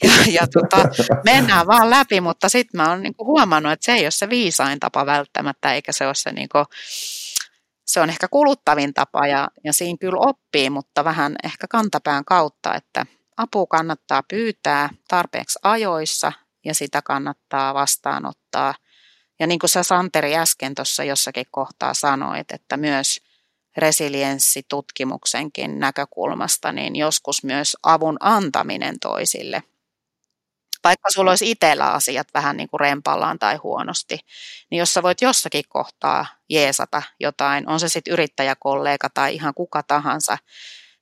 ja, 0.02 0.32
ja 0.32 0.46
tota, 0.46 0.88
mennään 1.24 1.66
vaan 1.66 1.90
läpi, 1.90 2.20
mutta 2.20 2.48
sitten 2.48 2.80
mä 2.80 2.90
oon 2.90 3.02
niin 3.02 3.14
kuin 3.14 3.26
huomannut, 3.26 3.72
että 3.72 3.84
se 3.84 3.92
ei 3.92 4.04
ole 4.04 4.10
se 4.10 4.28
viisain 4.28 4.80
tapa 4.80 5.06
välttämättä, 5.06 5.74
eikä 5.74 5.92
se 5.92 6.06
ole 6.06 6.14
se 6.14 6.32
niin 6.32 6.48
kuin, 6.48 6.64
se 7.84 8.00
on 8.00 8.10
ehkä 8.10 8.28
kuluttavin 8.28 8.94
tapa. 8.94 9.26
Ja, 9.26 9.48
ja 9.64 9.72
siinä 9.72 9.96
kyllä 10.00 10.18
oppii, 10.20 10.70
mutta 10.70 11.04
vähän 11.04 11.36
ehkä 11.44 11.66
kantapään 11.70 12.24
kautta, 12.24 12.74
että 12.74 13.06
Apua 13.36 13.66
kannattaa 13.66 14.22
pyytää 14.28 14.90
tarpeeksi 15.08 15.58
ajoissa 15.62 16.32
ja 16.64 16.74
sitä 16.74 17.02
kannattaa 17.02 17.74
vastaanottaa. 17.74 18.74
Ja 19.40 19.46
niin 19.46 19.58
kuin 19.58 19.70
sä 19.70 19.82
Santeri 19.82 20.36
äsken 20.36 20.74
tuossa 20.74 21.04
jossakin 21.04 21.46
kohtaa 21.50 21.94
sanoit, 21.94 22.50
että 22.50 22.76
myös 22.76 23.20
resilienssitutkimuksenkin 23.76 25.78
näkökulmasta, 25.78 26.72
niin 26.72 26.96
joskus 26.96 27.44
myös 27.44 27.76
avun 27.82 28.16
antaminen 28.20 29.00
toisille. 29.00 29.62
Vaikka 30.84 31.10
sulla 31.10 31.30
olisi 31.30 31.50
itsellä 31.50 31.92
asiat 31.92 32.28
vähän 32.34 32.56
niin 32.56 32.68
kuin 32.68 32.80
rempallaan 32.80 33.38
tai 33.38 33.56
huonosti, 33.56 34.18
niin 34.70 34.78
jos 34.78 34.94
sä 34.94 35.02
voit 35.02 35.20
jossakin 35.20 35.64
kohtaa 35.68 36.26
jeesata 36.50 37.02
jotain, 37.20 37.68
on 37.68 37.80
se 37.80 37.88
sitten 37.88 38.12
yrittäjäkollega 38.12 39.08
tai 39.14 39.34
ihan 39.34 39.54
kuka 39.54 39.82
tahansa, 39.82 40.38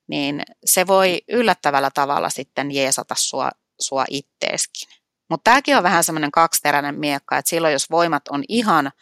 niin 0.08 0.42
se 0.64 0.86
voi 0.86 1.20
yllättävällä 1.28 1.90
tavalla 1.94 2.30
sitten 2.30 2.70
jeesata 2.70 3.14
sua, 3.18 3.50
sua 3.80 4.04
itteeskin. 4.10 4.88
Mutta 5.32 5.50
tämäkin 5.50 5.76
on 5.76 5.82
vähän 5.82 6.04
semmoinen 6.04 6.30
kaksiteräinen 6.30 6.98
miekka, 6.98 7.38
että 7.38 7.48
silloin 7.48 7.72
jos 7.72 7.90
voimat 7.90 8.28
on 8.28 8.44
ihan 8.48 8.92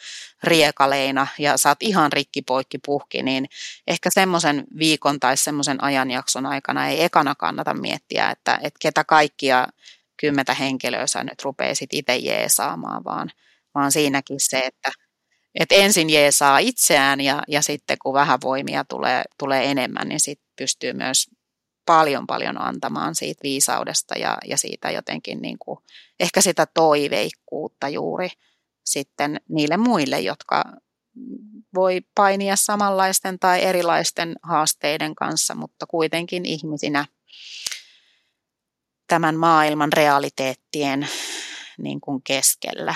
riekaleina 0.43 1.27
ja 1.39 1.57
saat 1.57 1.83
ihan 1.83 2.13
rikki 2.13 2.43
poikki 2.43 2.79
puhki, 2.87 3.23
niin 3.23 3.47
ehkä 3.87 4.11
semmoisen 4.13 4.65
viikon 4.79 5.21
tai 5.21 5.37
semmoisen 5.37 5.85
ajanjakson 5.85 6.47
aikana 6.47 6.89
ei 6.89 7.05
ekana 7.05 7.35
kannata 7.35 7.75
miettiä, 7.75 8.31
että, 8.31 8.59
että 8.63 8.79
ketä 8.81 9.05
kaikkia 9.05 9.69
kymmentä 10.17 10.55
henkilöä 10.55 11.07
sä 11.07 11.25
nyt 11.25 11.43
rupeisit 11.43 11.95
itse 11.95 12.17
jeesaamaan, 12.17 13.05
vaan, 13.05 13.31
vaan 13.75 13.93
siinäkin 13.93 14.41
se, 14.41 14.59
että, 14.59 14.93
että 15.55 15.75
ensin 15.75 16.11
jeesaa 16.11 16.59
itseään 16.59 17.21
ja, 17.21 17.43
ja 17.49 17.63
sitten 17.63 17.97
kun 18.03 18.15
vähän 18.15 18.41
voimia 18.41 18.85
tulee, 18.85 19.23
tulee 19.39 19.71
enemmän, 19.71 20.09
niin 20.09 20.21
sitten 20.21 20.50
pystyy 20.61 20.93
myös 20.93 21.31
paljon 21.87 22.27
paljon 22.27 22.61
antamaan 22.61 23.15
siitä 23.15 23.43
viisaudesta 23.43 24.19
ja, 24.19 24.39
ja 24.45 24.59
siitä 24.59 24.91
jotenkin 24.91 25.43
niin 25.43 25.59
kuin, 25.59 25.79
ehkä 26.21 26.41
sitä 26.41 26.67
toiveikkuutta 26.67 27.89
juuri 27.89 28.29
sitten 28.85 29.41
niille 29.49 29.77
muille, 29.77 30.21
jotka 30.21 30.65
voi 31.75 32.01
painia 32.15 32.57
samanlaisten 32.57 33.39
tai 33.39 33.63
erilaisten 33.63 34.37
haasteiden 34.43 35.15
kanssa, 35.15 35.55
mutta 35.55 35.87
kuitenkin 35.87 36.47
ihmisinä 36.47 37.07
tämän 39.07 39.37
maailman 39.37 39.93
realiteettien 39.93 41.09
niin 41.79 42.01
kuin 42.01 42.23
keskellä. 42.23 42.95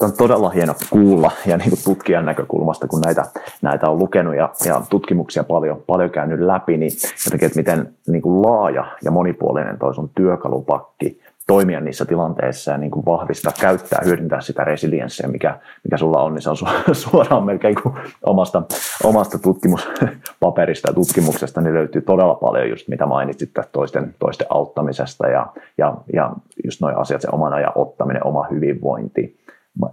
On 0.00 0.12
todella 0.12 0.50
hieno 0.50 0.74
kuulla 0.90 1.30
ja 1.46 1.56
niin 1.56 1.70
kuin 1.70 1.84
tutkijan 1.84 2.26
näkökulmasta, 2.26 2.88
kun 2.88 3.00
näitä, 3.00 3.24
näitä 3.62 3.90
on 3.90 3.98
lukenut 3.98 4.36
ja, 4.36 4.50
ja 4.64 4.82
tutkimuksia 4.90 5.44
paljon, 5.44 5.82
paljon 5.86 6.10
käynyt 6.10 6.40
läpi, 6.40 6.76
niin 6.76 6.92
jotenkin, 7.24 7.46
että 7.46 7.58
miten 7.58 7.94
niin 8.06 8.22
kuin 8.22 8.42
laaja 8.42 8.86
ja 9.04 9.10
monipuolinen 9.10 9.78
toi 9.78 9.94
sun 9.94 10.10
työkalupakki 10.14 11.20
toimia 11.46 11.80
niissä 11.80 12.04
tilanteissa 12.04 12.72
ja 12.72 12.78
niin 12.78 12.90
kuin 12.90 13.04
vahvistaa, 13.04 13.52
käyttää, 13.60 14.00
hyödyntää 14.04 14.40
sitä 14.40 14.64
resilienssiä, 14.64 15.28
mikä, 15.28 15.58
mikä 15.84 15.96
sulla 15.96 16.22
on, 16.22 16.34
niin 16.34 16.42
se 16.42 16.50
on 16.50 16.56
suoraan 16.92 17.44
melkein 17.44 17.82
kuin 17.82 17.94
omasta, 18.22 18.62
omasta 19.04 19.38
tutkimuspaperista 19.38 20.88
ja 20.88 20.94
tutkimuksesta, 20.94 21.60
niin 21.60 21.74
löytyy 21.74 22.02
todella 22.02 22.34
paljon 22.34 22.70
just 22.70 22.88
mitä 22.88 23.06
mainitsit 23.06 23.50
toisten, 23.72 24.14
toisten 24.18 24.46
auttamisesta 24.50 25.28
ja, 25.28 25.46
ja, 25.78 25.94
ja 26.12 26.32
just 26.64 26.80
noin 26.80 26.96
asiat, 26.96 27.20
se 27.20 27.28
oman 27.32 27.52
ajan 27.52 27.72
ottaminen, 27.74 28.26
oma 28.26 28.46
hyvinvointi, 28.50 29.36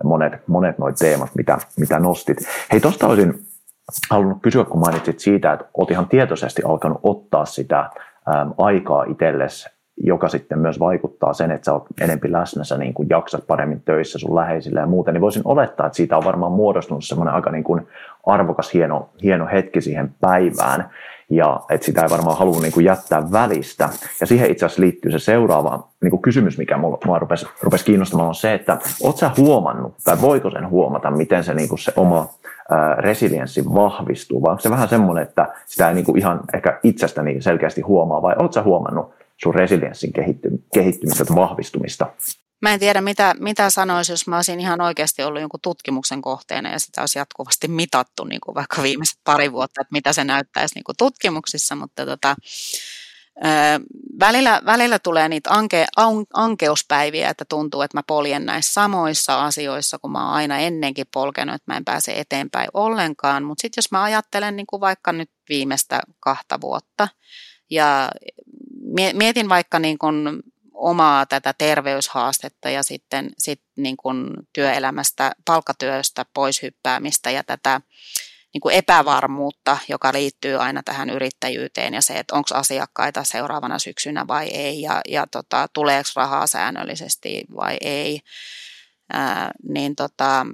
monet, 0.03 0.47
monet 0.47 0.77
noin 0.77 0.95
teemat, 0.99 1.29
mitä, 1.35 1.57
mitä 1.79 1.99
nostit. 1.99 2.37
Hei, 2.71 2.79
tuosta 2.79 3.07
olisin 3.07 3.33
halunnut 4.09 4.41
kysyä, 4.41 4.63
kun 4.63 4.79
mainitsit 4.79 5.19
siitä, 5.19 5.53
että 5.53 5.65
olet 5.73 5.91
ihan 5.91 6.07
tietoisesti 6.07 6.61
alkanut 6.65 6.99
ottaa 7.03 7.45
sitä 7.45 7.79
äm, 7.79 8.53
aikaa 8.57 9.03
itsellesi, 9.03 9.69
joka 9.97 10.29
sitten 10.29 10.59
myös 10.59 10.79
vaikuttaa 10.79 11.33
sen, 11.33 11.51
että 11.51 11.65
sä 11.65 11.73
oot 11.73 11.85
enempi 12.01 12.31
läsnä, 12.31 12.63
sä 12.63 12.77
niin 12.77 12.93
kuin 12.93 13.09
jaksat 13.09 13.47
paremmin 13.47 13.81
töissä 13.81 14.19
sun 14.19 14.35
läheisille 14.35 14.79
ja 14.79 14.85
muuten, 14.85 15.13
niin 15.13 15.21
voisin 15.21 15.41
olettaa, 15.45 15.85
että 15.87 15.97
siitä 15.97 16.17
on 16.17 16.25
varmaan 16.25 16.51
muodostunut 16.51 17.03
semmoinen 17.05 17.33
aika 17.33 17.51
niin 17.51 17.63
kuin 17.63 17.87
arvokas, 18.25 18.73
hieno, 18.73 19.09
hieno 19.23 19.47
hetki 19.51 19.81
siihen 19.81 20.11
päivään 20.21 20.89
ja 21.29 21.59
että 21.69 21.85
sitä 21.85 22.01
ei 22.01 22.09
varmaan 22.09 22.37
halua 22.37 22.61
niin 22.61 22.71
kuin 22.71 22.85
jättää 22.85 23.31
välistä. 23.31 23.89
Ja 24.19 24.27
siihen 24.27 24.51
itse 24.51 24.65
asiassa 24.65 24.81
liittyy 24.81 25.11
se 25.11 25.19
seuraava 25.19 25.87
niin 26.01 26.11
kuin 26.11 26.21
kysymys, 26.21 26.57
mikä 26.57 26.77
mua 26.77 27.19
rupesi, 27.19 27.45
rupesi 27.61 27.85
kiinnostamaan, 27.85 28.27
on 28.27 28.35
se, 28.35 28.53
että 28.53 28.77
oot 29.03 29.17
sä 29.17 29.31
huomannut, 29.37 29.93
tai 30.03 30.21
voiko 30.21 30.51
sen 30.51 30.69
huomata, 30.69 31.11
miten 31.11 31.43
se, 31.43 31.53
niin 31.53 31.69
kuin 31.69 31.79
se 31.79 31.93
oma 31.95 32.27
resilienssi 32.97 33.65
vahvistuu, 33.65 34.41
vai 34.41 34.51
onko 34.51 34.61
se 34.61 34.69
vähän 34.69 34.89
semmoinen, 34.89 35.23
että 35.23 35.53
sitä 35.65 35.89
ei 35.89 35.95
niin 35.95 36.05
kuin 36.05 36.17
ihan 36.17 36.39
ehkä 36.53 36.79
itsestäni 36.83 37.41
selkeästi 37.41 37.81
huomaa, 37.81 38.21
vai 38.21 38.35
oot 38.39 38.53
sä 38.53 38.63
huomannut 38.63 39.13
sun 39.37 39.55
resilienssin 39.55 40.13
kehittymistä, 40.73 41.35
vahvistumista? 41.35 42.05
Mä 42.63 42.73
en 42.73 42.79
tiedä, 42.79 43.01
mitä, 43.01 43.35
mitä 43.39 43.69
sanoisi, 43.69 44.11
jos 44.11 44.27
mä 44.27 44.35
olisin 44.35 44.59
ihan 44.59 44.81
oikeasti 44.81 45.23
ollut 45.23 45.41
jonkun 45.41 45.59
tutkimuksen 45.61 46.21
kohteena 46.21 46.71
ja 46.71 46.79
sitä 46.79 47.01
olisi 47.01 47.19
jatkuvasti 47.19 47.67
mitattu 47.67 48.23
niin 48.23 48.41
kuin 48.41 48.55
vaikka 48.55 48.81
viimeiset 48.81 49.19
pari 49.23 49.51
vuotta, 49.51 49.81
että 49.81 49.91
mitä 49.91 50.13
se 50.13 50.23
näyttäisi 50.23 50.75
niin 50.75 50.83
kuin 50.83 50.95
tutkimuksissa, 50.97 51.75
mutta 51.75 52.05
tota, 52.05 52.35
välillä, 54.19 54.61
välillä 54.65 54.99
tulee 54.99 55.29
niitä 55.29 55.49
anke, 55.51 55.85
an, 55.95 56.25
ankeuspäiviä, 56.33 57.29
että 57.29 57.45
tuntuu, 57.49 57.81
että 57.81 57.97
mä 57.97 58.03
poljen 58.07 58.45
näissä 58.45 58.73
samoissa 58.73 59.45
asioissa, 59.45 59.99
kun 59.99 60.11
mä 60.11 60.25
oon 60.25 60.33
aina 60.33 60.57
ennenkin 60.57 61.07
polkenut, 61.13 61.55
että 61.55 61.71
mä 61.71 61.77
en 61.77 61.85
pääse 61.85 62.11
eteenpäin 62.11 62.69
ollenkaan, 62.73 63.43
mutta 63.43 63.61
sitten 63.61 63.81
jos 63.81 63.91
mä 63.91 64.03
ajattelen 64.03 64.55
niin 64.55 64.67
kuin 64.67 64.81
vaikka 64.81 65.11
nyt 65.11 65.29
viimeistä 65.49 66.01
kahta 66.19 66.61
vuotta 66.61 67.07
ja 67.69 68.11
mietin 69.13 69.49
vaikka 69.49 69.79
niin 69.79 69.97
kuin 69.97 70.43
omaa 70.83 71.25
tätä 71.25 71.53
terveyshaastetta 71.57 72.69
ja 72.69 72.83
sitten 72.83 73.31
sit 73.37 73.61
niin 73.75 73.97
kuin 73.97 74.27
työelämästä, 74.53 75.31
palkkatyöstä 75.45 76.25
pois 76.33 76.61
hyppäämistä 76.61 77.31
ja 77.31 77.43
tätä 77.43 77.81
niin 78.53 78.61
kuin 78.61 78.75
epävarmuutta, 78.75 79.77
joka 79.89 80.13
liittyy 80.13 80.61
aina 80.61 80.83
tähän 80.83 81.09
yrittäjyyteen 81.09 81.93
ja 81.93 82.01
se, 82.01 82.19
että 82.19 82.35
onko 82.35 82.49
asiakkaita 82.53 83.23
seuraavana 83.23 83.79
syksynä 83.79 84.27
vai 84.27 84.47
ei 84.47 84.81
ja, 84.81 85.01
ja 85.07 85.27
tota, 85.31 85.67
tuleeko 85.73 86.09
rahaa 86.15 86.47
säännöllisesti 86.47 87.43
vai 87.55 87.77
ei. 87.81 88.21
Ää, 89.13 89.51
niin 89.69 89.95
tota, 89.95 90.45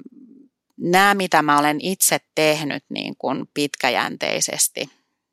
nämä, 0.77 1.13
mitä 1.13 1.41
mä 1.41 1.59
olen 1.59 1.77
itse 1.81 2.17
tehnyt 2.35 2.83
niin 2.89 3.15
kuin 3.17 3.49
pitkäjänteisesti, 3.53 4.89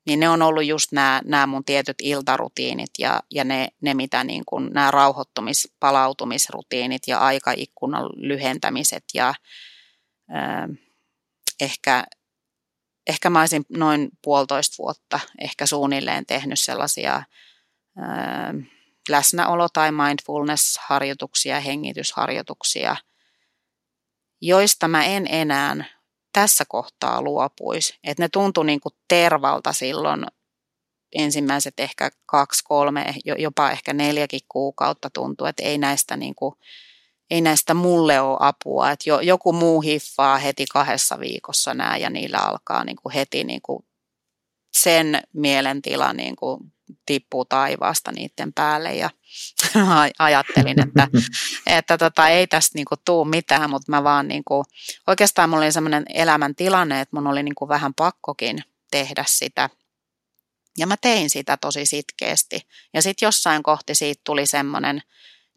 niin 0.07 0.20
ne 0.20 0.28
on 0.28 0.42
ollut 0.42 0.66
just 0.66 0.92
nämä, 0.92 1.20
nämä 1.24 1.46
mun 1.46 1.64
tietyt 1.64 1.96
iltarutiinit 2.02 2.90
ja, 2.98 3.20
ja 3.30 3.44
ne, 3.44 3.68
ne, 3.80 3.94
mitä 3.94 4.24
niin 4.24 4.42
kuin, 4.46 4.70
nämä 4.72 4.90
rauhoittumis, 4.90 5.68
palautumisrutiinit 5.80 7.02
ja 7.07 7.18
aikaikkunan 7.18 8.04
lyhentämiset 8.16 9.04
ja 9.14 9.34
ää, 10.30 10.68
ehkä, 11.61 12.04
ehkä 13.07 13.30
mä 13.30 13.40
olisin 13.40 13.64
noin 13.68 14.09
puolitoista 14.22 14.74
vuotta 14.78 15.20
ehkä 15.40 15.66
suunnilleen 15.66 16.26
tehnyt 16.26 16.61
sellaisia 16.61 17.22
ää, 17.96 18.54
läsnäolo- 19.11 19.68
tai 19.72 19.90
mindfulness-harjoituksia, 19.92 21.61
hengitysharjoituksia, 21.61 22.96
joista 24.40 24.88
mä 24.88 25.04
en 25.04 25.26
enää 25.30 25.95
tässä 26.41 26.64
kohtaa 26.68 27.22
luopuisi. 27.22 27.99
Että 28.05 28.22
ne 28.22 28.28
tuntui 28.28 28.66
niin 28.66 28.80
kuin 28.80 28.93
tervalta 29.09 29.72
silloin 29.72 30.26
ensimmäiset 31.14 31.80
ehkä 31.80 32.11
kaksi, 32.26 32.64
kolme, 32.64 33.14
jopa 33.39 33.70
ehkä 33.70 33.93
neljäkin 33.93 34.41
kuukautta 34.49 35.11
tuntuu, 35.11 35.47
että 35.47 35.62
ei 35.62 35.78
näistä, 35.78 36.16
niin 36.16 36.34
kuin, 36.34 36.55
ei 37.30 37.41
näistä 37.41 37.74
mulle 37.74 38.20
ole 38.20 38.37
apua. 38.41 38.91
Että 38.91 39.11
jo, 39.11 39.20
joku 39.20 39.53
muu 39.53 39.80
hiffaa 39.80 40.39
heti 40.39 40.66
kahdessa 40.72 41.20
viikossa 41.20 41.74
nämä 41.74 41.97
ja 41.97 42.11
niillä 42.11 42.39
alkaa 42.39 42.84
niin 42.84 42.97
kuin 43.03 43.12
heti 43.12 43.45
niin 43.45 43.62
kuin 43.62 43.87
sen 44.82 45.22
mielentila 45.32 46.12
niin 46.12 46.37
kuin 46.37 46.72
tippuu 47.07 47.45
taivaasta 47.45 48.12
niiden 48.12 48.53
päälle 48.53 48.95
ja 48.95 49.11
ajattelin, 50.18 50.80
että, 50.80 51.09
että 51.66 51.99
tota, 51.99 52.28
ei 52.28 52.47
tästä 52.47 52.78
niinku 52.78 52.95
tuu 53.05 53.24
mitään, 53.24 53.70
mutta 53.70 53.93
mä 53.93 54.05
vaan 54.05 54.28
niinku, 54.28 54.64
oikeastaan 55.07 55.51
mulla 55.51 55.64
oli 55.64 55.72
semmoinen 55.72 56.05
elämän 56.14 56.55
tilanne, 56.55 57.01
että 57.01 57.16
mun 57.16 57.26
oli 57.26 57.43
niinku 57.43 57.68
vähän 57.68 57.95
pakkokin 57.95 58.64
tehdä 58.91 59.24
sitä. 59.28 59.70
Ja 60.78 60.87
mä 60.87 60.97
tein 60.97 61.30
sitä 61.30 61.57
tosi 61.57 61.87
sitkeästi. 61.87 62.61
Ja 62.95 63.03
sitten 63.03 63.26
jossain 63.26 63.62
kohti 63.62 63.95
siitä 63.95 64.20
tuli 64.24 64.47
semmoinen, 64.47 65.03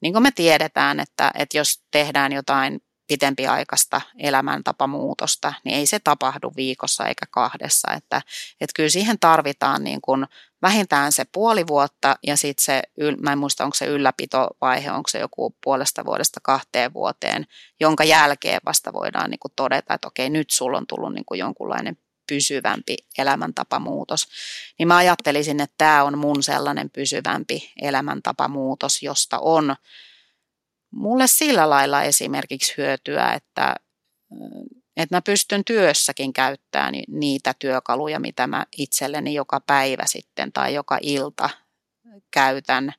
niin 0.02 0.14
kuin 0.14 0.24
me 0.24 0.32
tiedetään, 0.32 1.00
että, 1.00 1.32
että 1.36 1.58
jos 1.58 1.82
tehdään 1.92 2.34
jotain 2.34 2.82
pitempiaikaista 3.10 4.02
elämäntapamuutosta, 4.18 5.54
niin 5.64 5.78
ei 5.78 5.86
se 5.86 6.00
tapahdu 6.00 6.52
viikossa 6.56 7.06
eikä 7.06 7.26
kahdessa. 7.32 7.94
Että, 7.94 8.22
että 8.62 8.74
kyllä 8.76 8.90
siihen 8.90 9.20
tarvitaan 9.20 9.84
niin 9.84 10.02
kuin 10.02 10.26
vähintään 10.62 11.12
se 11.12 11.26
puoli 11.32 11.68
vuotta 11.68 12.16
ja 12.28 12.38
sitten 12.38 12.66
se, 12.66 12.82
mä 13.22 13.32
en 13.32 13.38
muista 13.38 13.64
onko 13.64 13.76
se 13.76 13.86
ylläpitovaihe, 13.86 14.92
onko 14.92 15.10
se 15.10 15.20
joku 15.20 15.56
puolesta 15.64 16.06
vuodesta 16.06 16.40
kahteen 16.44 16.94
vuoteen, 16.94 17.48
jonka 17.80 18.04
jälkeen 18.04 18.62
vasta 18.66 18.94
voidaan 18.94 19.30
niin 19.30 19.40
kuin 19.40 19.54
todeta, 19.56 19.94
että 19.94 20.08
okei 20.08 20.30
nyt 20.30 20.50
sulla 20.50 20.78
on 20.78 20.88
tullut 20.88 21.14
niin 21.14 21.26
kuin 21.26 21.40
jonkunlainen 21.40 21.98
pysyvämpi 22.28 22.98
elämäntapamuutos. 23.18 24.28
Niin 24.80 24.88
mä 24.88 24.98
ajattelisin, 24.98 25.60
että 25.60 25.76
tämä 25.78 26.04
on 26.04 26.18
mun 26.18 26.44
sellainen 26.44 26.90
pysyvämpi 26.90 27.72
elämäntapamuutos, 27.82 29.04
josta 29.04 29.40
on 29.40 29.76
mulle 30.92 31.28
sillä 31.28 31.70
lailla 31.70 32.04
esimerkiksi 32.04 32.74
hyötyä, 32.78 33.34
että, 33.34 33.76
että 34.98 35.16
mä 35.16 35.22
pystyn 35.22 35.66
työssäkin 35.66 36.34
käyttämään 36.34 36.94
niitä 37.08 37.54
työkaluja, 37.60 38.20
mitä 38.20 38.48
mä 38.48 38.66
itselleni 38.78 39.34
joka 39.34 39.60
päivä 39.60 40.04
sitten 40.06 40.54
tai 40.54 40.74
joka 40.74 40.98
ilta 41.02 41.50
käytän. 42.32 42.94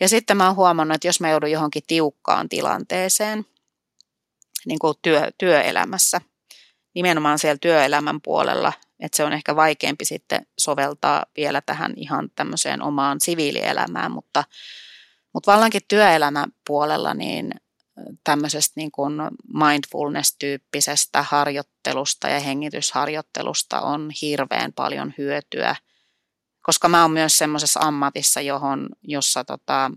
Ja 0.00 0.08
sitten 0.08 0.36
mä 0.36 0.46
oon 0.46 0.56
huomannut, 0.56 0.94
että 0.94 1.08
jos 1.08 1.20
mä 1.20 1.30
joudun 1.30 1.50
johonkin 1.50 1.82
tiukkaan 1.86 2.48
tilanteeseen, 2.48 3.46
niin 4.66 4.78
kuin 4.78 4.94
työ, 5.02 5.30
työelämässä, 5.38 6.20
nimenomaan 6.94 7.38
siellä 7.38 7.58
työelämän 7.58 8.20
puolella, 8.20 8.72
että 9.00 9.16
se 9.16 9.24
on 9.24 9.32
ehkä 9.32 9.56
vaikeampi 9.56 10.04
sitten 10.04 10.46
soveltaa 10.58 11.26
vielä 11.36 11.60
tähän 11.60 11.92
ihan 11.96 12.30
tämmöiseen 12.34 12.82
omaan 12.82 13.20
siviilielämään, 13.20 14.12
mutta 14.12 14.44
mutta 15.34 15.52
vallankin 15.52 15.80
työelämän 15.88 16.52
puolella 16.66 17.14
niin 17.14 17.54
tämmöisestä 18.24 18.72
niin 18.76 18.92
kuin 18.92 19.14
mindfulness-tyyppisestä 19.54 21.24
harjoittelusta 21.28 22.28
ja 22.28 22.40
hengitysharjoittelusta 22.40 23.80
on 23.80 24.10
hirveän 24.22 24.72
paljon 24.72 25.14
hyötyä, 25.18 25.76
koska 26.62 26.88
mä 26.88 27.02
oon 27.02 27.10
myös 27.10 27.38
semmoisessa 27.38 27.80
ammatissa, 27.80 28.40
johon, 28.40 28.88
jossa 29.02 29.44
tota, 29.44 29.90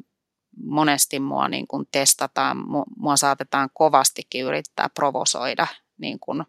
monesti 0.63 1.19
mua 1.19 1.47
niin 1.47 1.67
kuin 1.67 1.85
testataan, 1.91 2.57
mua 2.97 3.17
saatetaan 3.17 3.69
kovastikin 3.73 4.45
yrittää 4.45 4.89
provosoida 4.89 5.67
niin 5.97 6.19
kuin 6.19 6.43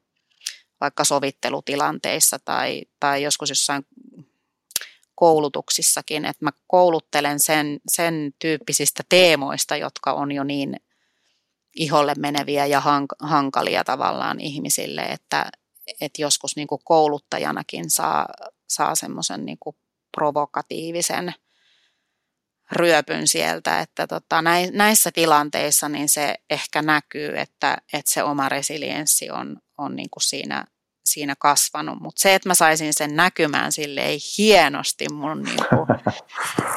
vaikka 0.80 1.04
sovittelutilanteissa 1.04 2.38
tai, 2.44 2.82
tai 3.00 3.22
joskus 3.22 3.48
jossain 3.48 3.86
koulutuksissakin, 5.16 6.24
että 6.24 6.44
mä 6.44 6.50
kouluttelen 6.66 7.40
sen, 7.40 7.80
sen 7.88 8.34
tyyppisistä 8.38 9.02
teemoista, 9.08 9.76
jotka 9.76 10.12
on 10.12 10.32
jo 10.32 10.44
niin 10.44 10.76
iholle 11.76 12.14
meneviä 12.18 12.66
ja 12.66 12.82
hankalia 13.20 13.84
tavallaan 13.84 14.40
ihmisille, 14.40 15.02
että, 15.02 15.50
että 16.00 16.22
joskus 16.22 16.56
niin 16.56 16.68
kuin 16.68 16.80
kouluttajanakin 16.84 17.90
saa, 17.90 18.28
saa 18.68 18.94
semmoisen 18.94 19.44
niin 19.44 19.58
provokatiivisen 20.16 21.34
ryöpyn 22.72 23.28
sieltä, 23.28 23.80
että 23.80 24.06
tota, 24.06 24.42
näissä 24.72 25.12
tilanteissa 25.12 25.88
niin 25.88 26.08
se 26.08 26.34
ehkä 26.50 26.82
näkyy, 26.82 27.38
että, 27.38 27.78
että 27.92 28.12
se 28.12 28.22
oma 28.22 28.48
resilienssi 28.48 29.30
on, 29.30 29.56
on 29.78 29.96
niin 29.96 30.10
kuin 30.10 30.22
siinä 30.22 30.64
siinä 31.16 31.34
kasvanut, 31.38 32.00
mutta 32.00 32.20
se, 32.20 32.34
että 32.34 32.48
mä 32.48 32.54
saisin 32.54 32.94
sen 32.94 33.16
näkymään 33.16 33.72
sille 33.72 34.00
ei 34.00 34.18
hienosti 34.38 35.06
mun 35.12 35.42
niin 35.42 35.58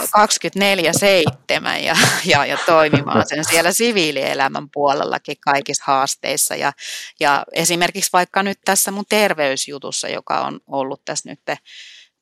24-7 0.02 1.80
ja, 1.84 1.96
ja, 2.26 2.46
ja 2.46 2.58
toimimaan 2.66 3.28
sen 3.28 3.46
siellä 3.46 3.72
siviilielämän 3.72 4.70
puolellakin 4.74 5.38
kaikissa 5.40 5.84
haasteissa. 5.88 6.56
Ja, 6.56 6.74
ja 7.20 7.46
esimerkiksi 7.54 8.10
vaikka 8.14 8.44
nyt 8.44 8.60
tässä 8.66 8.92
mun 8.92 9.06
terveysjutussa, 9.10 10.08
joka 10.08 10.42
on 10.42 10.60
ollut 10.68 11.06
tässä 11.06 11.30
nyt 11.30 11.40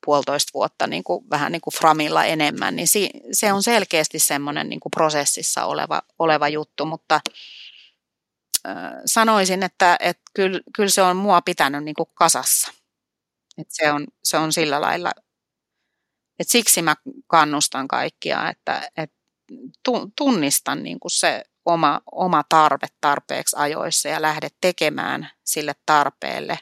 puolitoista 0.04 0.50
vuotta 0.54 0.86
niin 0.86 1.04
kuin, 1.04 1.24
vähän 1.30 1.52
niin 1.52 1.60
kuin 1.60 1.74
framilla 1.74 2.24
enemmän, 2.24 2.76
niin 2.76 2.88
si, 2.88 3.10
se 3.32 3.52
on 3.52 3.62
selkeästi 3.62 4.18
semmoinen 4.18 4.68
niin 4.68 4.80
kuin 4.80 4.90
prosessissa 4.90 5.64
oleva, 5.64 6.02
oleva 6.18 6.48
juttu, 6.48 6.86
mutta 6.86 7.20
sanoisin, 9.06 9.62
että, 9.62 9.96
että 10.00 10.22
kyllä, 10.34 10.60
kyllä 10.76 10.88
se 10.88 11.02
on 11.02 11.16
mua 11.16 11.42
pitänyt 11.42 11.84
niin 11.84 11.94
kuin 11.94 12.08
kasassa. 12.14 12.72
Että 13.58 13.74
se, 13.76 13.92
on, 13.92 14.06
se 14.24 14.36
on 14.36 14.52
sillä 14.52 14.80
lailla, 14.80 15.10
että 16.38 16.52
siksi 16.52 16.82
mä 16.82 16.94
kannustan 17.26 17.88
kaikkia, 17.88 18.50
että, 18.50 18.90
että 18.96 19.16
tunnistan 20.16 20.82
niin 20.82 21.00
kuin 21.00 21.10
se 21.10 21.44
oma, 21.64 22.00
oma 22.12 22.44
tarve 22.48 22.86
tarpeeksi 23.00 23.56
ajoissa 23.58 24.08
ja 24.08 24.22
lähde 24.22 24.48
tekemään 24.60 25.30
sille 25.44 25.74
tarpeelle 25.86 26.58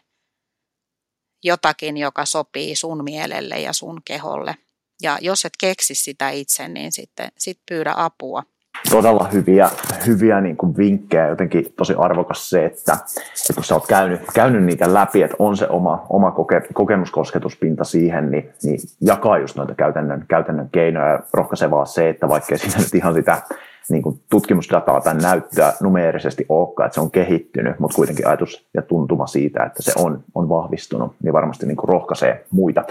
jotakin, 1.44 1.96
joka 1.96 2.24
sopii 2.24 2.76
sun 2.76 3.04
mielelle 3.04 3.60
ja 3.60 3.72
sun 3.72 4.02
keholle. 4.04 4.56
Ja 5.02 5.18
jos 5.20 5.44
et 5.44 5.52
keksi 5.60 5.94
sitä 5.94 6.30
itse, 6.30 6.68
niin 6.68 6.92
sitten 6.92 7.32
sit 7.38 7.60
pyydä 7.68 7.94
apua– 7.96 8.42
todella 8.90 9.28
hyviä, 9.32 9.70
hyviä 10.06 10.40
niin 10.40 10.56
kuin 10.56 10.76
vinkkejä, 10.76 11.28
jotenkin 11.28 11.66
tosi 11.76 11.94
arvokas 11.98 12.50
se, 12.50 12.64
että, 12.64 12.92
että 12.92 13.54
kun 13.54 13.64
sä 13.64 13.74
oot 13.74 13.86
käynyt, 13.86 14.20
käynyt 14.34 14.64
niitä 14.64 14.94
läpi, 14.94 15.22
että 15.22 15.36
on 15.38 15.56
se 15.56 15.66
oma, 15.68 16.06
oma 16.10 16.30
koke, 16.30 16.62
kokemuskosketuspinta 16.74 17.84
siihen, 17.84 18.30
niin, 18.30 18.50
niin 18.62 18.78
jakaa 19.00 19.38
just 19.38 19.56
noita 19.56 19.74
käytännön, 19.74 20.24
käytännön 20.28 20.68
keinoja 20.72 21.20
rohkaisevaa 21.32 21.84
se, 21.84 22.08
että 22.08 22.28
vaikkei 22.28 22.58
siinä 22.58 22.78
nyt 22.78 22.94
ihan 22.94 23.14
sitä 23.14 23.42
niin 23.88 24.02
kuin 24.02 24.20
tutkimusdataa 24.30 25.00
tai 25.00 25.14
näyttöä 25.14 25.72
numeerisesti 25.82 26.46
olekaan, 26.48 26.86
että 26.86 26.94
se 26.94 27.00
on 27.00 27.10
kehittynyt, 27.10 27.78
mutta 27.78 27.94
kuitenkin 27.94 28.26
ajatus 28.26 28.66
ja 28.74 28.82
tuntuma 28.82 29.26
siitä, 29.26 29.64
että 29.64 29.82
se 29.82 29.92
on, 29.96 30.24
on 30.34 30.48
vahvistunut, 30.48 31.14
niin 31.22 31.32
varmasti 31.32 31.66
niin 31.66 31.76
kuin 31.76 31.88
rohkaisee 31.88 32.44
muita. 32.50 32.84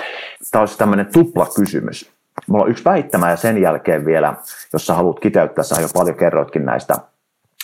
Tämä 0.51 0.59
olisi 0.59 0.77
tämmöinen 0.77 1.07
tupla 1.13 1.47
kysymys. 1.55 2.14
Mulla 2.47 2.63
on 2.63 2.71
yksi 2.71 2.85
väittämä 2.85 3.29
ja 3.29 3.35
sen 3.35 3.61
jälkeen 3.61 4.05
vielä, 4.05 4.33
jos 4.73 4.87
sä 4.87 4.93
haluat 4.93 5.19
kiteyttää, 5.19 5.63
sä 5.63 5.81
jo 5.81 5.87
paljon 5.93 6.17
kerroitkin 6.17 6.65
näistä 6.65 6.93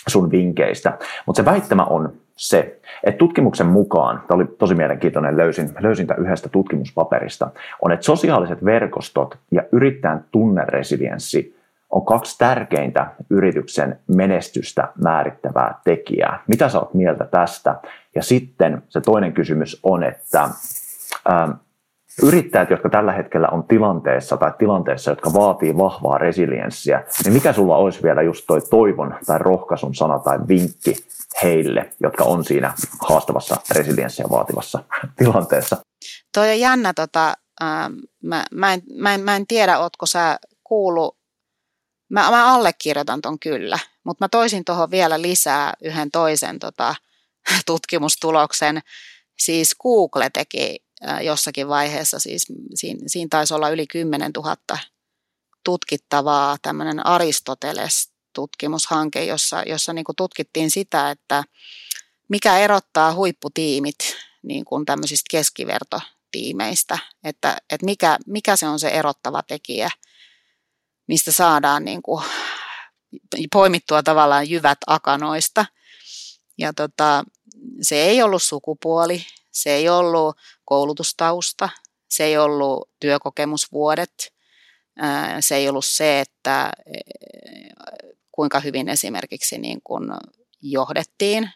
sun 0.06 0.30
vinkkeistä. 0.30 0.98
Mutta 1.26 1.42
se 1.42 1.44
väittämä 1.44 1.84
on 1.84 2.12
se, 2.36 2.80
että 3.04 3.18
tutkimuksen 3.18 3.66
mukaan, 3.66 4.22
tämä 4.28 4.36
oli 4.36 4.46
tosi 4.58 4.74
mielenkiintoinen, 4.74 5.36
löysin, 5.36 5.70
löysin 5.80 6.06
tämän 6.06 6.22
yhdestä 6.22 6.48
tutkimuspaperista, 6.48 7.50
on, 7.82 7.92
että 7.92 8.06
sosiaaliset 8.06 8.64
verkostot 8.64 9.38
ja 9.50 9.62
yrittäjän 9.72 10.24
tunneresilienssi 10.30 11.62
on 11.90 12.04
kaksi 12.04 12.38
tärkeintä 12.38 13.06
yrityksen 13.30 13.98
menestystä 14.06 14.88
määrittävää 15.02 15.74
tekijää. 15.84 16.42
Mitä 16.46 16.68
sä 16.68 16.78
oot 16.78 16.94
mieltä 16.94 17.24
tästä? 17.24 17.80
Ja 18.14 18.22
sitten 18.22 18.82
se 18.88 19.00
toinen 19.00 19.32
kysymys 19.32 19.80
on, 19.82 20.02
että 20.02 20.42
ähm, 21.30 21.50
yrittäjät, 22.22 22.70
jotka 22.70 22.88
tällä 22.88 23.12
hetkellä 23.12 23.48
on 23.48 23.64
tilanteessa 23.64 24.36
tai 24.36 24.52
tilanteessa, 24.58 25.10
jotka 25.10 25.32
vaatii 25.32 25.76
vahvaa 25.76 26.18
resilienssiä, 26.18 27.04
niin 27.24 27.32
mikä 27.32 27.52
sulla 27.52 27.76
olisi 27.76 28.02
vielä 28.02 28.22
just 28.22 28.44
toi 28.46 28.60
toivon 28.70 29.18
tai 29.26 29.38
rohkaisun 29.38 29.94
sana 29.94 30.18
tai 30.18 30.38
vinkki 30.48 30.96
heille, 31.42 31.90
jotka 32.00 32.24
on 32.24 32.44
siinä 32.44 32.74
haastavassa 33.08 33.56
resilienssiä 33.70 34.26
vaativassa 34.30 34.84
tilanteessa? 35.18 35.76
Toi 36.34 36.50
on 36.50 36.60
jännä, 36.60 36.92
tota, 36.94 37.34
äh, 37.62 37.90
mä, 38.22 38.44
mä, 38.50 38.72
en, 38.72 38.82
mä, 38.94 39.14
en, 39.14 39.20
mä 39.20 39.36
en 39.36 39.46
tiedä, 39.46 39.78
ootko 39.78 40.06
sä 40.06 40.38
kuullut, 40.64 41.16
mä, 42.10 42.30
mä 42.30 42.54
allekirjoitan 42.54 43.20
ton 43.20 43.38
kyllä, 43.38 43.78
mutta 44.04 44.24
mä 44.24 44.28
toisin 44.28 44.64
tuohon 44.64 44.90
vielä 44.90 45.22
lisää 45.22 45.72
yhden 45.84 46.10
toisen 46.10 46.58
tota, 46.58 46.94
tutkimustuloksen. 47.66 48.80
Siis 49.38 49.76
Google 49.82 50.30
teki 50.32 50.84
jossakin 51.22 51.68
vaiheessa, 51.68 52.18
siis 52.18 52.46
siinä, 52.74 53.00
siinä 53.06 53.28
taisi 53.30 53.54
olla 53.54 53.68
yli 53.68 53.86
10 53.86 54.30
000 54.36 54.56
tutkittavaa, 55.64 56.56
tämmöinen 56.62 57.06
Aristoteles-tutkimushanke, 57.06 59.24
jossa, 59.24 59.62
jossa 59.66 59.92
niin 59.92 60.04
kuin 60.04 60.16
tutkittiin 60.16 60.70
sitä, 60.70 61.10
että 61.10 61.44
mikä 62.28 62.58
erottaa 62.58 63.14
huipputiimit 63.14 63.96
niin 64.42 64.64
kuin 64.64 64.84
tämmöisistä 64.84 65.28
keskivertotiimeistä, 65.30 66.98
että, 67.24 67.56
että 67.70 67.84
mikä, 67.84 68.18
mikä 68.26 68.56
se 68.56 68.66
on 68.66 68.78
se 68.78 68.88
erottava 68.88 69.42
tekijä, 69.42 69.90
mistä 71.08 71.32
saadaan 71.32 71.84
niin 71.84 72.02
kuin 72.02 72.24
poimittua 73.52 74.02
tavallaan 74.02 74.50
jyvät 74.50 74.78
akanoista. 74.86 75.66
Ja 76.58 76.72
tota, 76.72 77.24
se 77.82 78.02
ei 78.02 78.22
ollut 78.22 78.42
sukupuoli, 78.42 79.24
se 79.50 79.70
ei 79.70 79.88
ollut 79.88 80.36
koulutustausta, 80.72 81.68
se 82.08 82.24
ei 82.24 82.38
ollut 82.38 82.90
työkokemusvuodet, 83.00 84.34
se 85.40 85.56
ei 85.56 85.68
ollut 85.68 85.84
se, 85.84 86.20
että 86.20 86.72
kuinka 88.32 88.60
hyvin 88.60 88.88
esimerkiksi 88.88 89.58
niin 89.58 89.80
kuin 89.84 90.04
johdettiin, 90.62 91.50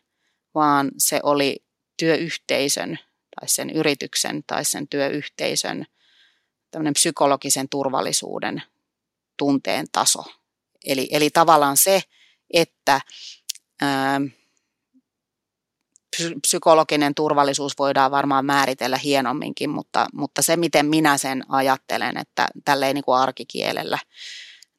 vaan 0.54 0.90
se 0.98 1.20
oli 1.22 1.64
työyhteisön 1.98 2.98
tai 3.40 3.48
sen 3.48 3.70
yrityksen 3.70 4.44
tai 4.46 4.64
sen 4.64 4.88
työyhteisön 4.88 5.86
psykologisen 6.92 7.68
turvallisuuden 7.68 8.62
tunteen 9.36 9.86
taso. 9.92 10.24
Eli, 10.86 11.08
eli 11.10 11.30
tavallaan 11.30 11.76
se, 11.76 12.02
että 12.50 13.00
ää, 13.80 14.20
psykologinen 16.42 17.14
turvallisuus 17.14 17.78
voidaan 17.78 18.10
varmaan 18.10 18.44
määritellä 18.44 18.98
hienomminkin, 18.98 19.70
mutta, 19.70 20.06
mutta 20.12 20.42
se, 20.42 20.56
miten 20.56 20.86
minä 20.86 21.18
sen 21.18 21.44
ajattelen, 21.48 22.16
että 22.16 22.48
tälleen 22.64 22.94
niin 22.94 23.04
kuin 23.04 23.18
arkikielellä, 23.18 23.98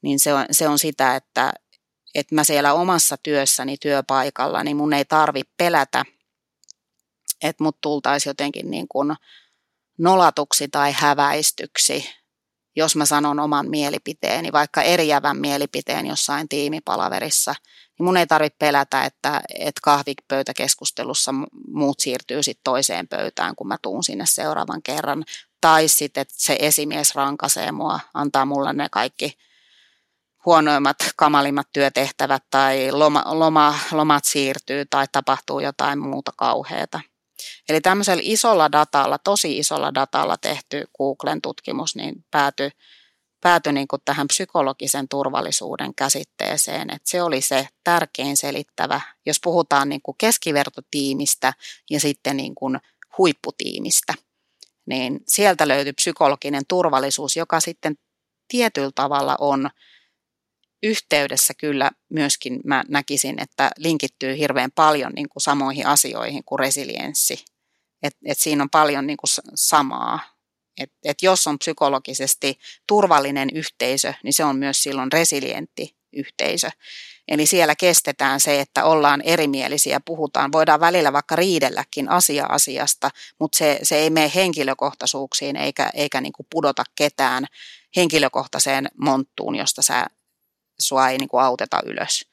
niin 0.01 0.19
se 0.19 0.33
on, 0.33 0.45
se 0.51 0.67
on 0.67 0.79
sitä, 0.79 1.15
että, 1.15 1.53
että 2.15 2.35
mä 2.35 2.43
siellä 2.43 2.73
omassa 2.73 3.17
työssäni, 3.23 3.77
työpaikalla, 3.77 4.63
niin 4.63 4.77
mun 4.77 4.93
ei 4.93 5.05
tarvi 5.05 5.41
pelätä, 5.57 6.05
että 7.43 7.63
mut 7.63 7.77
tultaisi 7.81 8.29
jotenkin 8.29 8.71
niin 8.71 8.87
kuin 8.87 9.15
nolatuksi 9.97 10.67
tai 10.67 10.91
häväistyksi, 10.91 12.09
jos 12.77 12.95
mä 12.95 13.05
sanon 13.05 13.39
oman 13.39 13.69
mielipiteeni, 13.69 14.51
vaikka 14.51 14.81
eriävän 14.81 15.37
mielipiteen 15.37 16.05
jossain 16.05 16.49
tiimipalaverissa– 16.49 17.55
niin 17.99 18.05
mun 18.05 18.17
ei 18.17 18.27
tarvitse 18.27 18.57
pelätä, 18.59 19.05
että, 19.05 19.41
että 19.59 19.81
kahvipöytäkeskustelussa 19.83 21.33
muut 21.67 21.99
siirtyy 21.99 22.43
sitten 22.43 22.63
toiseen 22.63 23.07
pöytään, 23.07 23.55
kun 23.55 23.67
mä 23.67 23.77
tuun 23.81 24.03
sinne 24.03 24.25
seuraavan 24.25 24.81
kerran. 24.83 25.25
Tai 25.61 25.87
sitten, 25.87 26.21
että 26.21 26.33
se 26.37 26.57
esimies 26.59 27.15
rankasee 27.15 27.71
mua, 27.71 27.99
antaa 28.13 28.45
mulle 28.45 28.73
ne 28.73 28.87
kaikki 28.91 29.37
huonoimmat, 30.45 30.97
kamalimmat 31.15 31.67
työtehtävät 31.73 32.43
tai 32.49 32.91
loma, 32.91 33.23
loma, 33.25 33.75
lomat 33.91 34.25
siirtyy 34.25 34.85
tai 34.85 35.05
tapahtuu 35.11 35.59
jotain 35.59 35.99
muuta 35.99 36.31
kauheata. 36.37 36.99
Eli 37.69 37.81
tämmöisellä 37.81 38.21
isolla 38.25 38.71
datalla, 38.71 39.17
tosi 39.17 39.57
isolla 39.57 39.93
datalla 39.93 40.37
tehty 40.37 40.85
Googlen 40.97 41.41
tutkimus, 41.41 41.95
niin 41.95 42.25
päätyi 42.31 42.69
päätyi 43.41 43.73
niin 43.73 43.87
kuin 43.87 44.01
tähän 44.05 44.27
psykologisen 44.27 45.07
turvallisuuden 45.07 45.95
käsitteeseen, 45.95 46.89
että 46.89 47.09
se 47.09 47.23
oli 47.23 47.41
se 47.41 47.67
tärkein 47.83 48.37
selittävä, 48.37 49.01
jos 49.25 49.39
puhutaan 49.43 49.89
niin 49.89 50.01
kuin 50.01 50.15
keskivertotiimistä 50.17 51.53
ja 51.89 51.99
sitten 51.99 52.37
niin 52.37 52.55
kuin 52.55 52.79
huipputiimistä, 53.17 54.13
niin 54.85 55.19
sieltä 55.27 55.67
löytyy 55.67 55.93
psykologinen 55.93 56.63
turvallisuus, 56.67 57.35
joka 57.35 57.59
sitten 57.59 57.95
tietyllä 58.47 58.91
tavalla 58.95 59.35
on 59.39 59.69
yhteydessä 60.83 61.53
kyllä 61.53 61.91
myöskin 62.09 62.59
mä 62.65 62.83
näkisin, 62.87 63.41
että 63.41 63.71
linkittyy 63.77 64.37
hirveän 64.37 64.71
paljon 64.75 65.11
niin 65.15 65.29
kuin 65.29 65.41
samoihin 65.41 65.87
asioihin 65.87 66.43
kuin 66.43 66.59
resilienssi. 66.59 67.45
Et, 68.03 68.15
et 68.25 68.39
siinä 68.39 68.63
on 68.63 68.69
paljon 68.69 69.07
niin 69.07 69.17
kuin 69.17 69.29
samaa 69.55 70.37
et, 70.77 70.91
et 71.05 71.21
jos 71.21 71.47
on 71.47 71.59
psykologisesti 71.59 72.59
turvallinen 72.87 73.49
yhteisö, 73.53 74.13
niin 74.23 74.33
se 74.33 74.43
on 74.43 74.57
myös 74.57 74.83
silloin 74.83 75.11
resilientti 75.11 75.95
yhteisö. 76.13 76.69
Eli 77.27 77.45
siellä 77.45 77.75
kestetään 77.75 78.39
se, 78.39 78.61
että 78.61 78.85
ollaan 78.85 79.21
erimielisiä, 79.21 79.99
puhutaan, 80.05 80.51
voidaan 80.51 80.79
välillä 80.79 81.13
vaikka 81.13 81.35
riidelläkin 81.35 82.09
asia 82.09 82.45
asiasta, 82.45 83.09
mutta 83.39 83.57
se, 83.57 83.79
se 83.83 83.95
ei 83.97 84.09
mene 84.09 84.31
henkilökohtaisuuksiin 84.35 85.55
eikä, 85.55 85.89
eikä 85.93 86.21
niin 86.21 86.33
kuin 86.33 86.47
pudota 86.49 86.83
ketään 86.95 87.45
henkilökohtaiseen 87.95 88.87
monttuun, 89.01 89.55
josta 89.55 89.81
sä, 89.81 90.05
sua 90.79 91.09
ei 91.09 91.17
niin 91.17 91.29
kuin 91.29 91.43
auteta 91.43 91.79
ylös. 91.85 92.25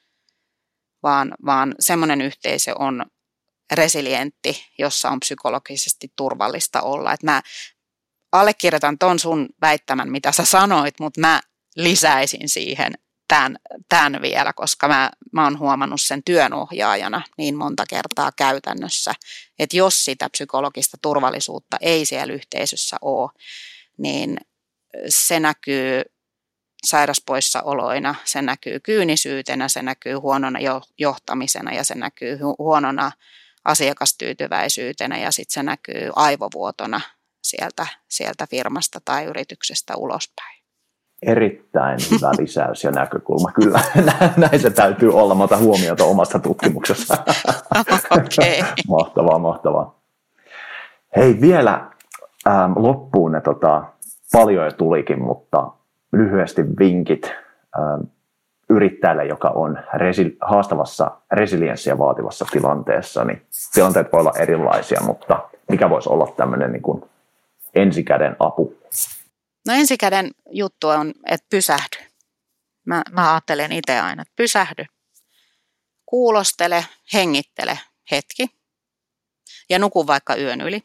Vaan, 1.03 1.33
vaan 1.45 1.75
semmoinen 1.79 2.21
yhteisö 2.21 2.73
on 2.79 3.05
resilientti, 3.71 4.65
jossa 4.77 5.09
on 5.09 5.19
psykologisesti 5.19 6.13
turvallista 6.15 6.81
olla. 6.81 7.13
Et 7.13 7.23
mä, 7.23 7.41
allekirjoitan 8.31 8.97
ton 8.97 9.19
sun 9.19 9.49
väittämän, 9.61 10.11
mitä 10.11 10.31
sä 10.31 10.45
sanoit, 10.45 10.99
mutta 10.99 11.19
mä 11.19 11.41
lisäisin 11.75 12.49
siihen 12.49 12.93
tämän, 13.27 13.57
tämän 13.89 14.21
vielä, 14.21 14.53
koska 14.53 14.87
mä, 14.87 15.11
mä 15.31 15.43
oon 15.43 15.59
huomannut 15.59 16.01
sen 16.01 16.23
työnohjaajana 16.23 17.21
niin 17.37 17.55
monta 17.55 17.83
kertaa 17.89 18.31
käytännössä, 18.37 19.13
että 19.59 19.77
jos 19.77 20.05
sitä 20.05 20.29
psykologista 20.29 20.97
turvallisuutta 21.01 21.77
ei 21.81 22.05
siellä 22.05 22.33
yhteisössä 22.33 22.97
ole, 23.01 23.31
niin 23.97 24.37
se 25.09 25.39
näkyy 25.39 26.01
sairaspoissaoloina, 26.85 28.15
se 28.23 28.41
näkyy 28.41 28.79
kyynisyytenä, 28.79 29.67
se 29.67 29.81
näkyy 29.81 30.13
huonona 30.13 30.59
johtamisena 30.97 31.73
ja 31.73 31.83
se 31.83 31.95
näkyy 31.95 32.39
huonona 32.59 33.11
asiakastyytyväisyytenä 33.65 35.17
ja 35.17 35.31
sitten 35.31 35.53
se 35.53 35.63
näkyy 35.63 36.11
aivovuotona 36.15 37.01
sieltä, 37.43 37.87
sieltä 38.09 38.47
firmasta 38.49 38.99
tai 39.05 39.25
yrityksestä 39.25 39.95
ulospäin. 39.95 40.55
Erittäin 41.21 41.99
hyvä 42.11 42.31
lisäys 42.41 42.83
ja 42.83 42.91
näkökulma. 42.91 43.51
Kyllä, 43.51 43.79
näin 44.37 44.59
se 44.59 44.69
täytyy 44.69 45.13
olla. 45.13 45.35
Mä 45.35 45.43
otan 45.43 45.59
huomiota 45.59 46.03
omasta 46.03 46.39
tutkimuksesta. 46.39 47.17
okay. 48.11 48.73
mahtavaa, 48.87 49.39
mahtavaa. 49.39 49.99
Hei, 51.15 51.41
vielä 51.41 51.91
ähm, 52.47 52.71
loppuun 52.75 53.31
ne 53.31 53.41
tota, 53.41 53.83
paljon 54.31 54.65
jo 54.65 54.71
tulikin, 54.71 55.21
mutta 55.21 55.71
lyhyesti 56.13 56.61
vinkit 56.79 57.25
ähm, 57.79 58.01
yrittäjälle, 58.69 59.25
joka 59.25 59.49
on 59.49 59.79
resi- 59.93 60.37
haastavassa 60.41 61.11
resilienssiä 61.31 61.97
vaativassa 61.97 62.45
tilanteessa, 62.51 63.25
niin 63.25 63.47
tilanteet 63.73 64.11
voi 64.11 64.19
olla 64.19 64.33
erilaisia, 64.39 65.01
mutta 65.01 65.49
mikä 65.69 65.89
voisi 65.89 66.09
olla 66.09 66.33
tämmöinen 66.37 66.71
niin 66.71 66.81
kuin 66.81 67.03
ensikäden 67.75 68.35
apu? 68.39 68.77
No 69.67 69.73
ensikäden 69.73 70.31
juttu 70.49 70.87
on, 70.87 71.13
että 71.25 71.47
pysähdy. 71.49 71.97
Mä, 72.85 73.03
mä 73.11 73.33
ajattelen 73.33 73.71
itse 73.71 73.99
aina, 73.99 74.21
että 74.21 74.33
pysähdy. 74.35 74.85
Kuulostele, 76.05 76.85
hengittele 77.13 77.79
hetki 78.11 78.47
ja 79.69 79.79
nuku 79.79 80.07
vaikka 80.07 80.35
yön 80.35 80.61
yli. 80.61 80.83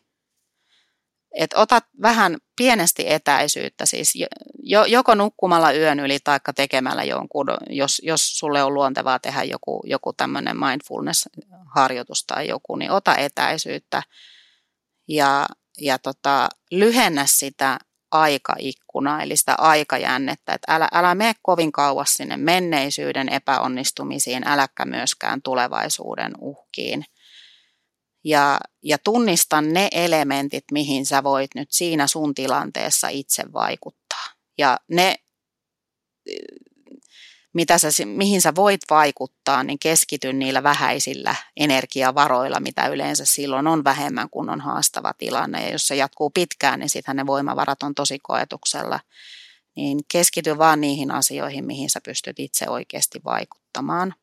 Et 1.35 1.51
otat 1.55 1.85
vähän 2.03 2.39
pienesti 2.57 3.13
etäisyyttä, 3.13 3.87
siis 3.87 4.15
jo, 4.63 4.85
joko 4.85 5.15
nukkumalla 5.15 5.73
yön 5.73 6.01
yli 6.01 6.19
tai 6.25 6.41
tekemällä 6.57 7.05
jonkun, 7.05 7.47
jos, 7.69 8.03
jos 8.05 8.39
sulle 8.39 8.63
on 8.63 8.75
luontevaa 8.75 9.19
tehdä 9.19 9.43
joku, 9.43 9.83
joku 9.87 10.13
tämmöinen 10.13 10.57
mindfulness-harjoitus 10.57 12.25
tai 12.27 12.49
joku, 12.49 12.77
niin 12.77 12.91
ota 12.91 13.17
etäisyyttä 13.17 14.03
ja 15.09 15.47
ja 15.81 15.99
tota, 15.99 16.49
lyhennä 16.71 17.27
sitä 17.27 17.79
aikaikkuna, 18.11 19.23
eli 19.23 19.37
sitä 19.37 19.55
aikajännettä, 19.59 20.53
että 20.53 20.75
älä, 20.75 20.89
älä 20.93 21.15
mene 21.15 21.33
kovin 21.43 21.73
kauas 21.73 22.11
sinne 22.11 22.37
menneisyyden 22.37 23.29
epäonnistumisiin, 23.29 24.43
äläkkä 24.47 24.85
myöskään 24.85 25.43
tulevaisuuden 25.43 26.33
uhkiin. 26.39 27.05
Ja, 28.25 28.61
ja 28.83 28.99
tunnista 28.99 29.61
ne 29.61 29.89
elementit, 29.93 30.65
mihin 30.73 31.07
sä 31.07 31.23
voit 31.23 31.51
nyt 31.55 31.73
siinä 31.73 32.07
sun 32.07 32.35
tilanteessa 32.35 33.09
itse 33.09 33.53
vaikuttaa. 33.53 34.25
Ja 34.59 34.79
ne 34.89 35.17
mitä 37.53 37.79
sä, 37.79 37.89
mihin 38.05 38.41
sä 38.41 38.55
voit 38.55 38.81
vaikuttaa, 38.91 39.65
niin 39.65 39.79
keskity 39.79 40.33
niillä 40.33 40.63
vähäisillä 40.63 41.35
energiavaroilla, 41.57 42.61
mitä 42.61 42.87
yleensä 42.87 43.25
silloin 43.25 43.67
on 43.67 43.85
vähemmän, 43.85 44.31
kun 44.31 44.51
on 44.51 44.61
haastava 44.61 45.13
tilanne. 45.19 45.65
Ja 45.65 45.73
jos 45.73 45.87
se 45.87 45.97
jatkuu 45.97 46.31
pitkään, 46.31 46.81
niin 46.81 46.89
sitten 46.89 47.17
ne 47.17 47.27
voimavarat 47.27 47.83
on 47.83 47.95
tosi 47.95 48.19
koetuksella. 48.23 49.01
Niin 49.77 50.01
keskity 50.13 50.59
vaan 50.59 50.81
niihin 50.81 51.11
asioihin, 51.11 51.65
mihin 51.65 51.91
sä 51.91 52.01
pystyt 52.05 52.39
itse 52.39 52.69
oikeasti 52.69 53.21
vaikuttamaan. 53.25 54.15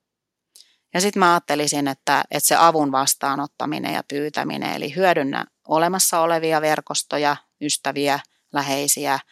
Ja 0.98 1.02
sitten 1.02 1.20
mä 1.20 1.34
ajattelisin, 1.34 1.88
että, 1.88 2.24
että 2.32 2.48
se 2.48 2.56
avun 2.56 2.92
vastaanottaminen 2.92 3.94
ja 3.94 4.04
pyytäminen, 4.08 4.76
eli 4.76 4.96
hyödynnä 4.96 5.46
olemassa 5.68 6.20
olevia 6.20 6.62
verkostoja, 6.62 7.36
ystäviä, 7.62 8.20
läheisiä– 8.54 9.20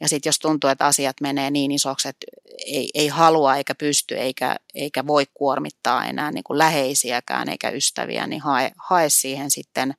ja 0.00 0.08
sitten 0.08 0.28
jos 0.28 0.38
tuntuu, 0.38 0.70
että 0.70 0.86
asiat 0.86 1.16
menee 1.20 1.50
niin 1.50 1.70
isoksi, 1.70 2.08
että 2.08 2.26
ei, 2.66 2.90
ei 2.94 3.08
halua 3.08 3.56
eikä 3.56 3.74
pysty 3.74 4.18
eikä, 4.18 4.56
eikä 4.74 5.06
voi 5.06 5.26
kuormittaa 5.34 6.06
enää 6.06 6.30
niin 6.30 6.44
kuin 6.44 6.58
läheisiäkään 6.58 7.48
eikä 7.48 7.70
ystäviä, 7.70 8.26
niin 8.26 8.40
hae, 8.40 8.72
hae 8.76 9.08
siihen 9.08 9.50
sitten 9.50 9.94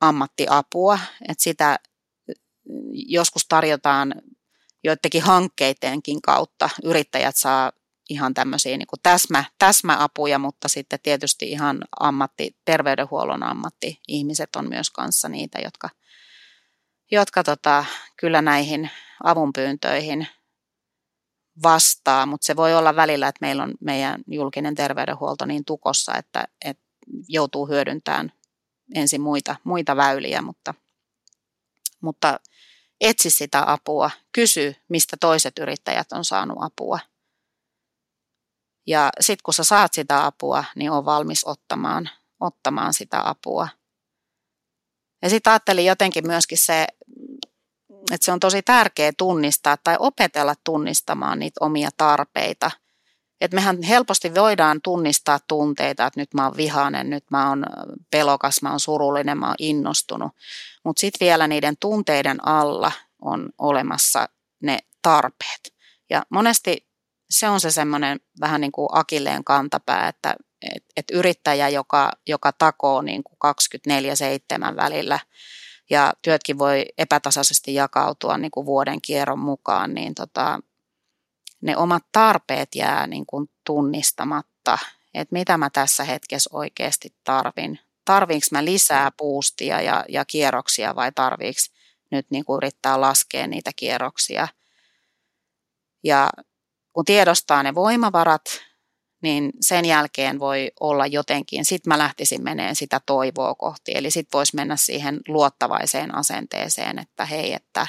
ammattiapua. 0.00 0.98
Että 1.28 1.42
sitä 1.42 1.78
joskus 2.92 3.46
tarjotaan 3.48 4.14
joidenkin 4.84 5.22
hankkeidenkin 5.22 6.22
kautta. 6.22 6.70
Yrittäjät 6.84 7.36
saa 7.36 7.72
ihan 8.12 8.34
tämmöisiä 8.34 8.76
niin 8.76 8.88
täsmä, 9.02 9.44
täsmäapuja, 9.58 10.38
mutta 10.38 10.68
sitten 10.68 10.98
tietysti 11.02 11.50
ihan 11.50 11.78
ammatti, 12.00 12.56
terveydenhuollon 12.64 13.42
ammatti-ihmiset 13.42 14.56
on 14.56 14.68
myös 14.68 14.90
kanssa 14.90 15.28
niitä, 15.28 15.58
jotka– 15.58 15.90
jotka 17.12 17.44
tota, 17.44 17.84
kyllä 18.16 18.42
näihin 18.42 18.90
avunpyyntöihin 19.24 20.26
vastaa, 21.62 22.26
mutta 22.26 22.46
se 22.46 22.56
voi 22.56 22.74
olla 22.74 22.96
välillä, 22.96 23.28
että 23.28 23.38
meillä 23.40 23.62
on 23.62 23.74
meidän 23.80 24.22
julkinen 24.26 24.74
terveydenhuolto 24.74 25.46
niin 25.46 25.64
tukossa, 25.64 26.14
että, 26.14 26.48
että 26.64 26.82
joutuu 27.28 27.66
hyödyntämään 27.66 28.32
ensin 28.94 29.20
muita, 29.20 29.56
muita 29.64 29.96
väyliä, 29.96 30.42
mutta, 30.42 30.74
mutta 32.00 32.40
etsi 33.00 33.30
sitä 33.30 33.72
apua, 33.72 34.10
kysy, 34.32 34.76
mistä 34.88 35.16
toiset 35.20 35.58
yrittäjät 35.58 36.12
on 36.12 36.24
saanut 36.24 36.58
apua. 36.60 36.98
Ja 38.86 39.10
sitten 39.20 39.42
kun 39.44 39.54
sä 39.54 39.64
saat 39.64 39.94
sitä 39.94 40.26
apua, 40.26 40.64
niin 40.76 40.90
on 40.90 41.04
valmis 41.04 41.44
ottamaan, 41.44 42.10
ottamaan 42.40 42.94
sitä 42.94 43.28
apua. 43.28 43.68
Ja 45.22 45.30
sitten 45.30 45.50
ajattelin 45.50 45.86
jotenkin 45.86 46.26
myöskin 46.26 46.58
se 46.58 46.86
että 48.10 48.24
se 48.24 48.32
on 48.32 48.40
tosi 48.40 48.62
tärkeää 48.62 49.12
tunnistaa 49.18 49.76
tai 49.76 49.96
opetella 49.98 50.54
tunnistamaan 50.64 51.38
niitä 51.38 51.64
omia 51.64 51.88
tarpeita. 51.96 52.70
Että 53.40 53.54
mehän 53.54 53.82
helposti 53.82 54.34
voidaan 54.34 54.80
tunnistaa 54.82 55.38
tunteita, 55.48 56.06
että 56.06 56.20
nyt 56.20 56.34
mä 56.34 56.44
oon 56.44 56.56
vihainen, 56.56 57.10
nyt 57.10 57.24
mä 57.30 57.48
oon 57.48 57.66
pelokas, 58.10 58.62
mä 58.62 58.70
oon 58.70 58.80
surullinen, 58.80 59.38
mä 59.38 59.46
oon 59.46 59.54
innostunut. 59.58 60.32
Mutta 60.84 61.00
sitten 61.00 61.26
vielä 61.26 61.48
niiden 61.48 61.76
tunteiden 61.80 62.48
alla 62.48 62.92
on 63.22 63.48
olemassa 63.58 64.28
ne 64.62 64.78
tarpeet. 65.02 65.74
Ja 66.10 66.22
monesti 66.30 66.86
se 67.32 67.48
on 67.48 67.60
se 67.60 67.70
semmoinen 67.70 68.20
vähän 68.40 68.60
niin 68.60 68.72
kuin 68.72 68.88
akilleen 68.92 69.44
kantapää, 69.44 70.08
että 70.08 70.36
et, 70.74 70.84
et 70.96 71.04
yrittäjä, 71.12 71.68
joka, 71.68 72.12
joka 72.26 72.52
takoo 72.52 73.02
niin 73.02 73.22
kuin 73.24 73.54
24-7 74.72 74.76
välillä– 74.76 75.18
ja 75.92 76.12
työtkin 76.22 76.58
voi 76.58 76.84
epätasaisesti 76.98 77.74
jakautua 77.74 78.38
niin 78.38 78.50
kuin 78.50 78.66
vuoden 78.66 79.02
kierron 79.02 79.38
mukaan, 79.38 79.94
niin 79.94 80.14
tota, 80.14 80.60
ne 81.60 81.76
omat 81.76 82.02
tarpeet 82.12 82.74
jää 82.74 83.06
niin 83.06 83.26
kuin 83.26 83.50
tunnistamatta, 83.64 84.78
että 85.14 85.32
mitä 85.32 85.58
mä 85.58 85.70
tässä 85.70 86.04
hetkessä 86.04 86.50
oikeasti 86.52 87.14
tarvin. 87.24 87.78
Tarviinko 88.04 88.46
mä 88.50 88.64
lisää 88.64 89.10
puustia 89.16 89.80
ja, 89.80 90.04
ja 90.08 90.24
kierroksia 90.24 90.96
vai 90.96 91.12
tarviinko 91.12 91.60
nyt 92.10 92.26
niin 92.30 92.44
kuin 92.44 92.56
yrittää 92.56 93.00
laskea 93.00 93.46
niitä 93.46 93.70
kierroksia. 93.76 94.48
Ja 96.04 96.30
kun 96.92 97.04
tiedostaa 97.04 97.62
ne 97.62 97.74
voimavarat, 97.74 98.44
niin 99.22 99.52
sen 99.60 99.84
jälkeen 99.84 100.38
voi 100.38 100.72
olla 100.80 101.06
jotenkin, 101.06 101.64
sitten 101.64 101.90
mä 101.90 101.98
lähtisin 101.98 102.42
meneen 102.42 102.76
sitä 102.76 103.00
toivoa 103.06 103.54
kohti. 103.54 103.92
Eli 103.94 104.10
sitten 104.10 104.38
voisi 104.38 104.56
mennä 104.56 104.76
siihen 104.76 105.20
luottavaiseen 105.28 106.14
asenteeseen, 106.14 106.98
että 106.98 107.24
hei, 107.24 107.52
että, 107.52 107.86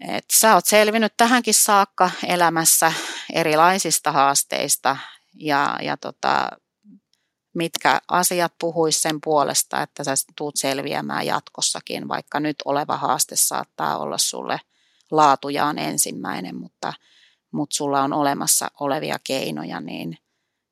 että 0.00 0.38
sä 0.38 0.54
oot 0.54 0.66
selvinnyt 0.66 1.12
tähänkin 1.16 1.54
saakka 1.54 2.10
elämässä 2.26 2.92
erilaisista 3.32 4.12
haasteista 4.12 4.96
ja, 5.34 5.78
ja 5.82 5.96
tota, 5.96 6.48
mitkä 7.54 8.00
asiat 8.08 8.52
puhuis 8.60 9.02
sen 9.02 9.20
puolesta, 9.20 9.82
että 9.82 10.04
sä 10.04 10.14
tuut 10.36 10.56
selviämään 10.56 11.26
jatkossakin, 11.26 12.08
vaikka 12.08 12.40
nyt 12.40 12.56
oleva 12.64 12.96
haaste 12.96 13.36
saattaa 13.36 13.98
olla 13.98 14.18
sulle 14.18 14.60
laatujaan 15.10 15.78
ensimmäinen, 15.78 16.56
mutta– 16.56 16.92
mutta 17.56 17.76
sulla 17.76 18.02
on 18.02 18.12
olemassa 18.12 18.70
olevia 18.80 19.16
keinoja, 19.24 19.80
niin, 19.80 20.18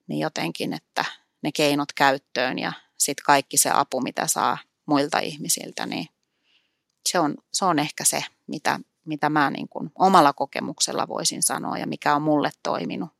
niin 0.06 0.20
jotenkin, 0.20 0.72
että 0.72 1.04
ne 1.42 1.52
keinot 1.52 1.92
käyttöön 1.92 2.58
ja 2.58 2.72
sitten 2.98 3.24
kaikki 3.24 3.56
se 3.56 3.70
apu, 3.74 4.00
mitä 4.00 4.26
saa 4.26 4.58
muilta 4.86 5.18
ihmisiltä, 5.18 5.86
niin 5.86 6.08
se 7.08 7.18
on, 7.18 7.34
se 7.52 7.64
on 7.64 7.78
ehkä 7.78 8.04
se, 8.04 8.24
mitä, 8.46 8.80
mitä 9.04 9.28
mä 9.28 9.50
niin 9.50 9.68
kuin 9.68 9.90
omalla 9.98 10.32
kokemuksella 10.32 11.08
voisin 11.08 11.42
sanoa 11.42 11.78
ja 11.78 11.86
mikä 11.86 12.14
on 12.14 12.22
mulle 12.22 12.50
toiminut. 12.62 13.10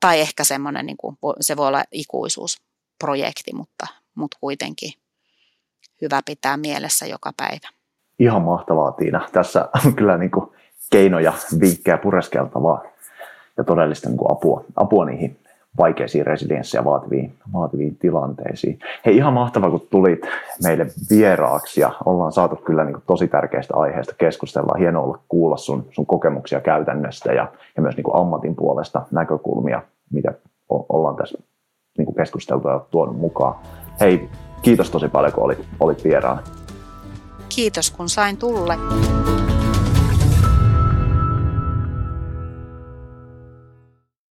Tai 0.00 0.20
ehkä 0.20 0.44
semmoinen, 0.44 0.86
niin 0.86 0.96
kuin, 0.96 1.16
se 1.40 1.56
voi 1.56 1.68
olla 1.68 1.84
ikuisuusprojekti, 1.92 3.52
mutta, 3.54 3.86
mutta 4.14 4.38
kuitenkin 4.40 4.92
hyvä 6.00 6.22
pitää 6.22 6.56
mielessä 6.56 7.06
joka 7.06 7.32
päivä. 7.36 7.77
Ihan 8.18 8.42
mahtavaa 8.42 8.92
Tiina. 8.92 9.28
Tässä 9.32 9.68
on 9.86 9.94
kyllä 9.94 10.18
niin 10.18 10.30
kuin 10.30 10.50
keinoja, 10.90 11.32
vinkkejä 11.60 11.98
pureskeltavaa 11.98 12.82
ja 13.56 13.64
todellista 13.64 14.08
niin 14.08 14.18
kuin 14.18 14.32
apua, 14.32 14.64
apua 14.76 15.04
niihin 15.04 15.36
vaikeisiin 15.78 16.26
resilienssiä 16.26 16.84
vaativiin, 16.84 17.34
vaativiin 17.52 17.96
tilanteisiin. 17.96 18.78
Hei, 19.06 19.16
ihan 19.16 19.32
mahtavaa, 19.32 19.70
kun 19.70 19.86
tulit 19.90 20.20
meille 20.62 20.86
vieraaksi 21.10 21.80
ja 21.80 21.92
ollaan 22.04 22.32
saatu 22.32 22.56
kyllä 22.56 22.84
niin 22.84 22.94
kuin 22.94 23.04
tosi 23.06 23.28
tärkeistä 23.28 23.76
aiheesta 23.76 24.14
keskustella. 24.18 24.78
Hienoa 24.78 25.02
olla 25.02 25.18
kuulla 25.28 25.56
sun, 25.56 25.86
sun 25.90 26.06
kokemuksia 26.06 26.60
käytännöstä 26.60 27.32
ja, 27.32 27.52
ja 27.76 27.82
myös 27.82 27.96
niin 27.96 28.04
kuin 28.04 28.16
ammatin 28.16 28.56
puolesta 28.56 29.02
näkökulmia, 29.10 29.82
mitä 30.12 30.34
ollaan 30.68 31.16
tässä 31.16 31.38
niin 31.98 32.06
kuin 32.06 32.16
keskusteltu 32.16 32.68
ja 32.68 32.80
tuonut 32.90 33.18
mukaan. 33.18 33.54
Hei, 34.00 34.28
kiitos 34.62 34.90
tosi 34.90 35.08
paljon, 35.08 35.32
kun 35.32 35.44
olit, 35.44 35.64
olit 35.80 36.04
vieraana. 36.04 36.42
Kiitos, 37.58 37.90
kun 37.90 38.08
sain 38.08 38.36
tulla. 38.36 38.74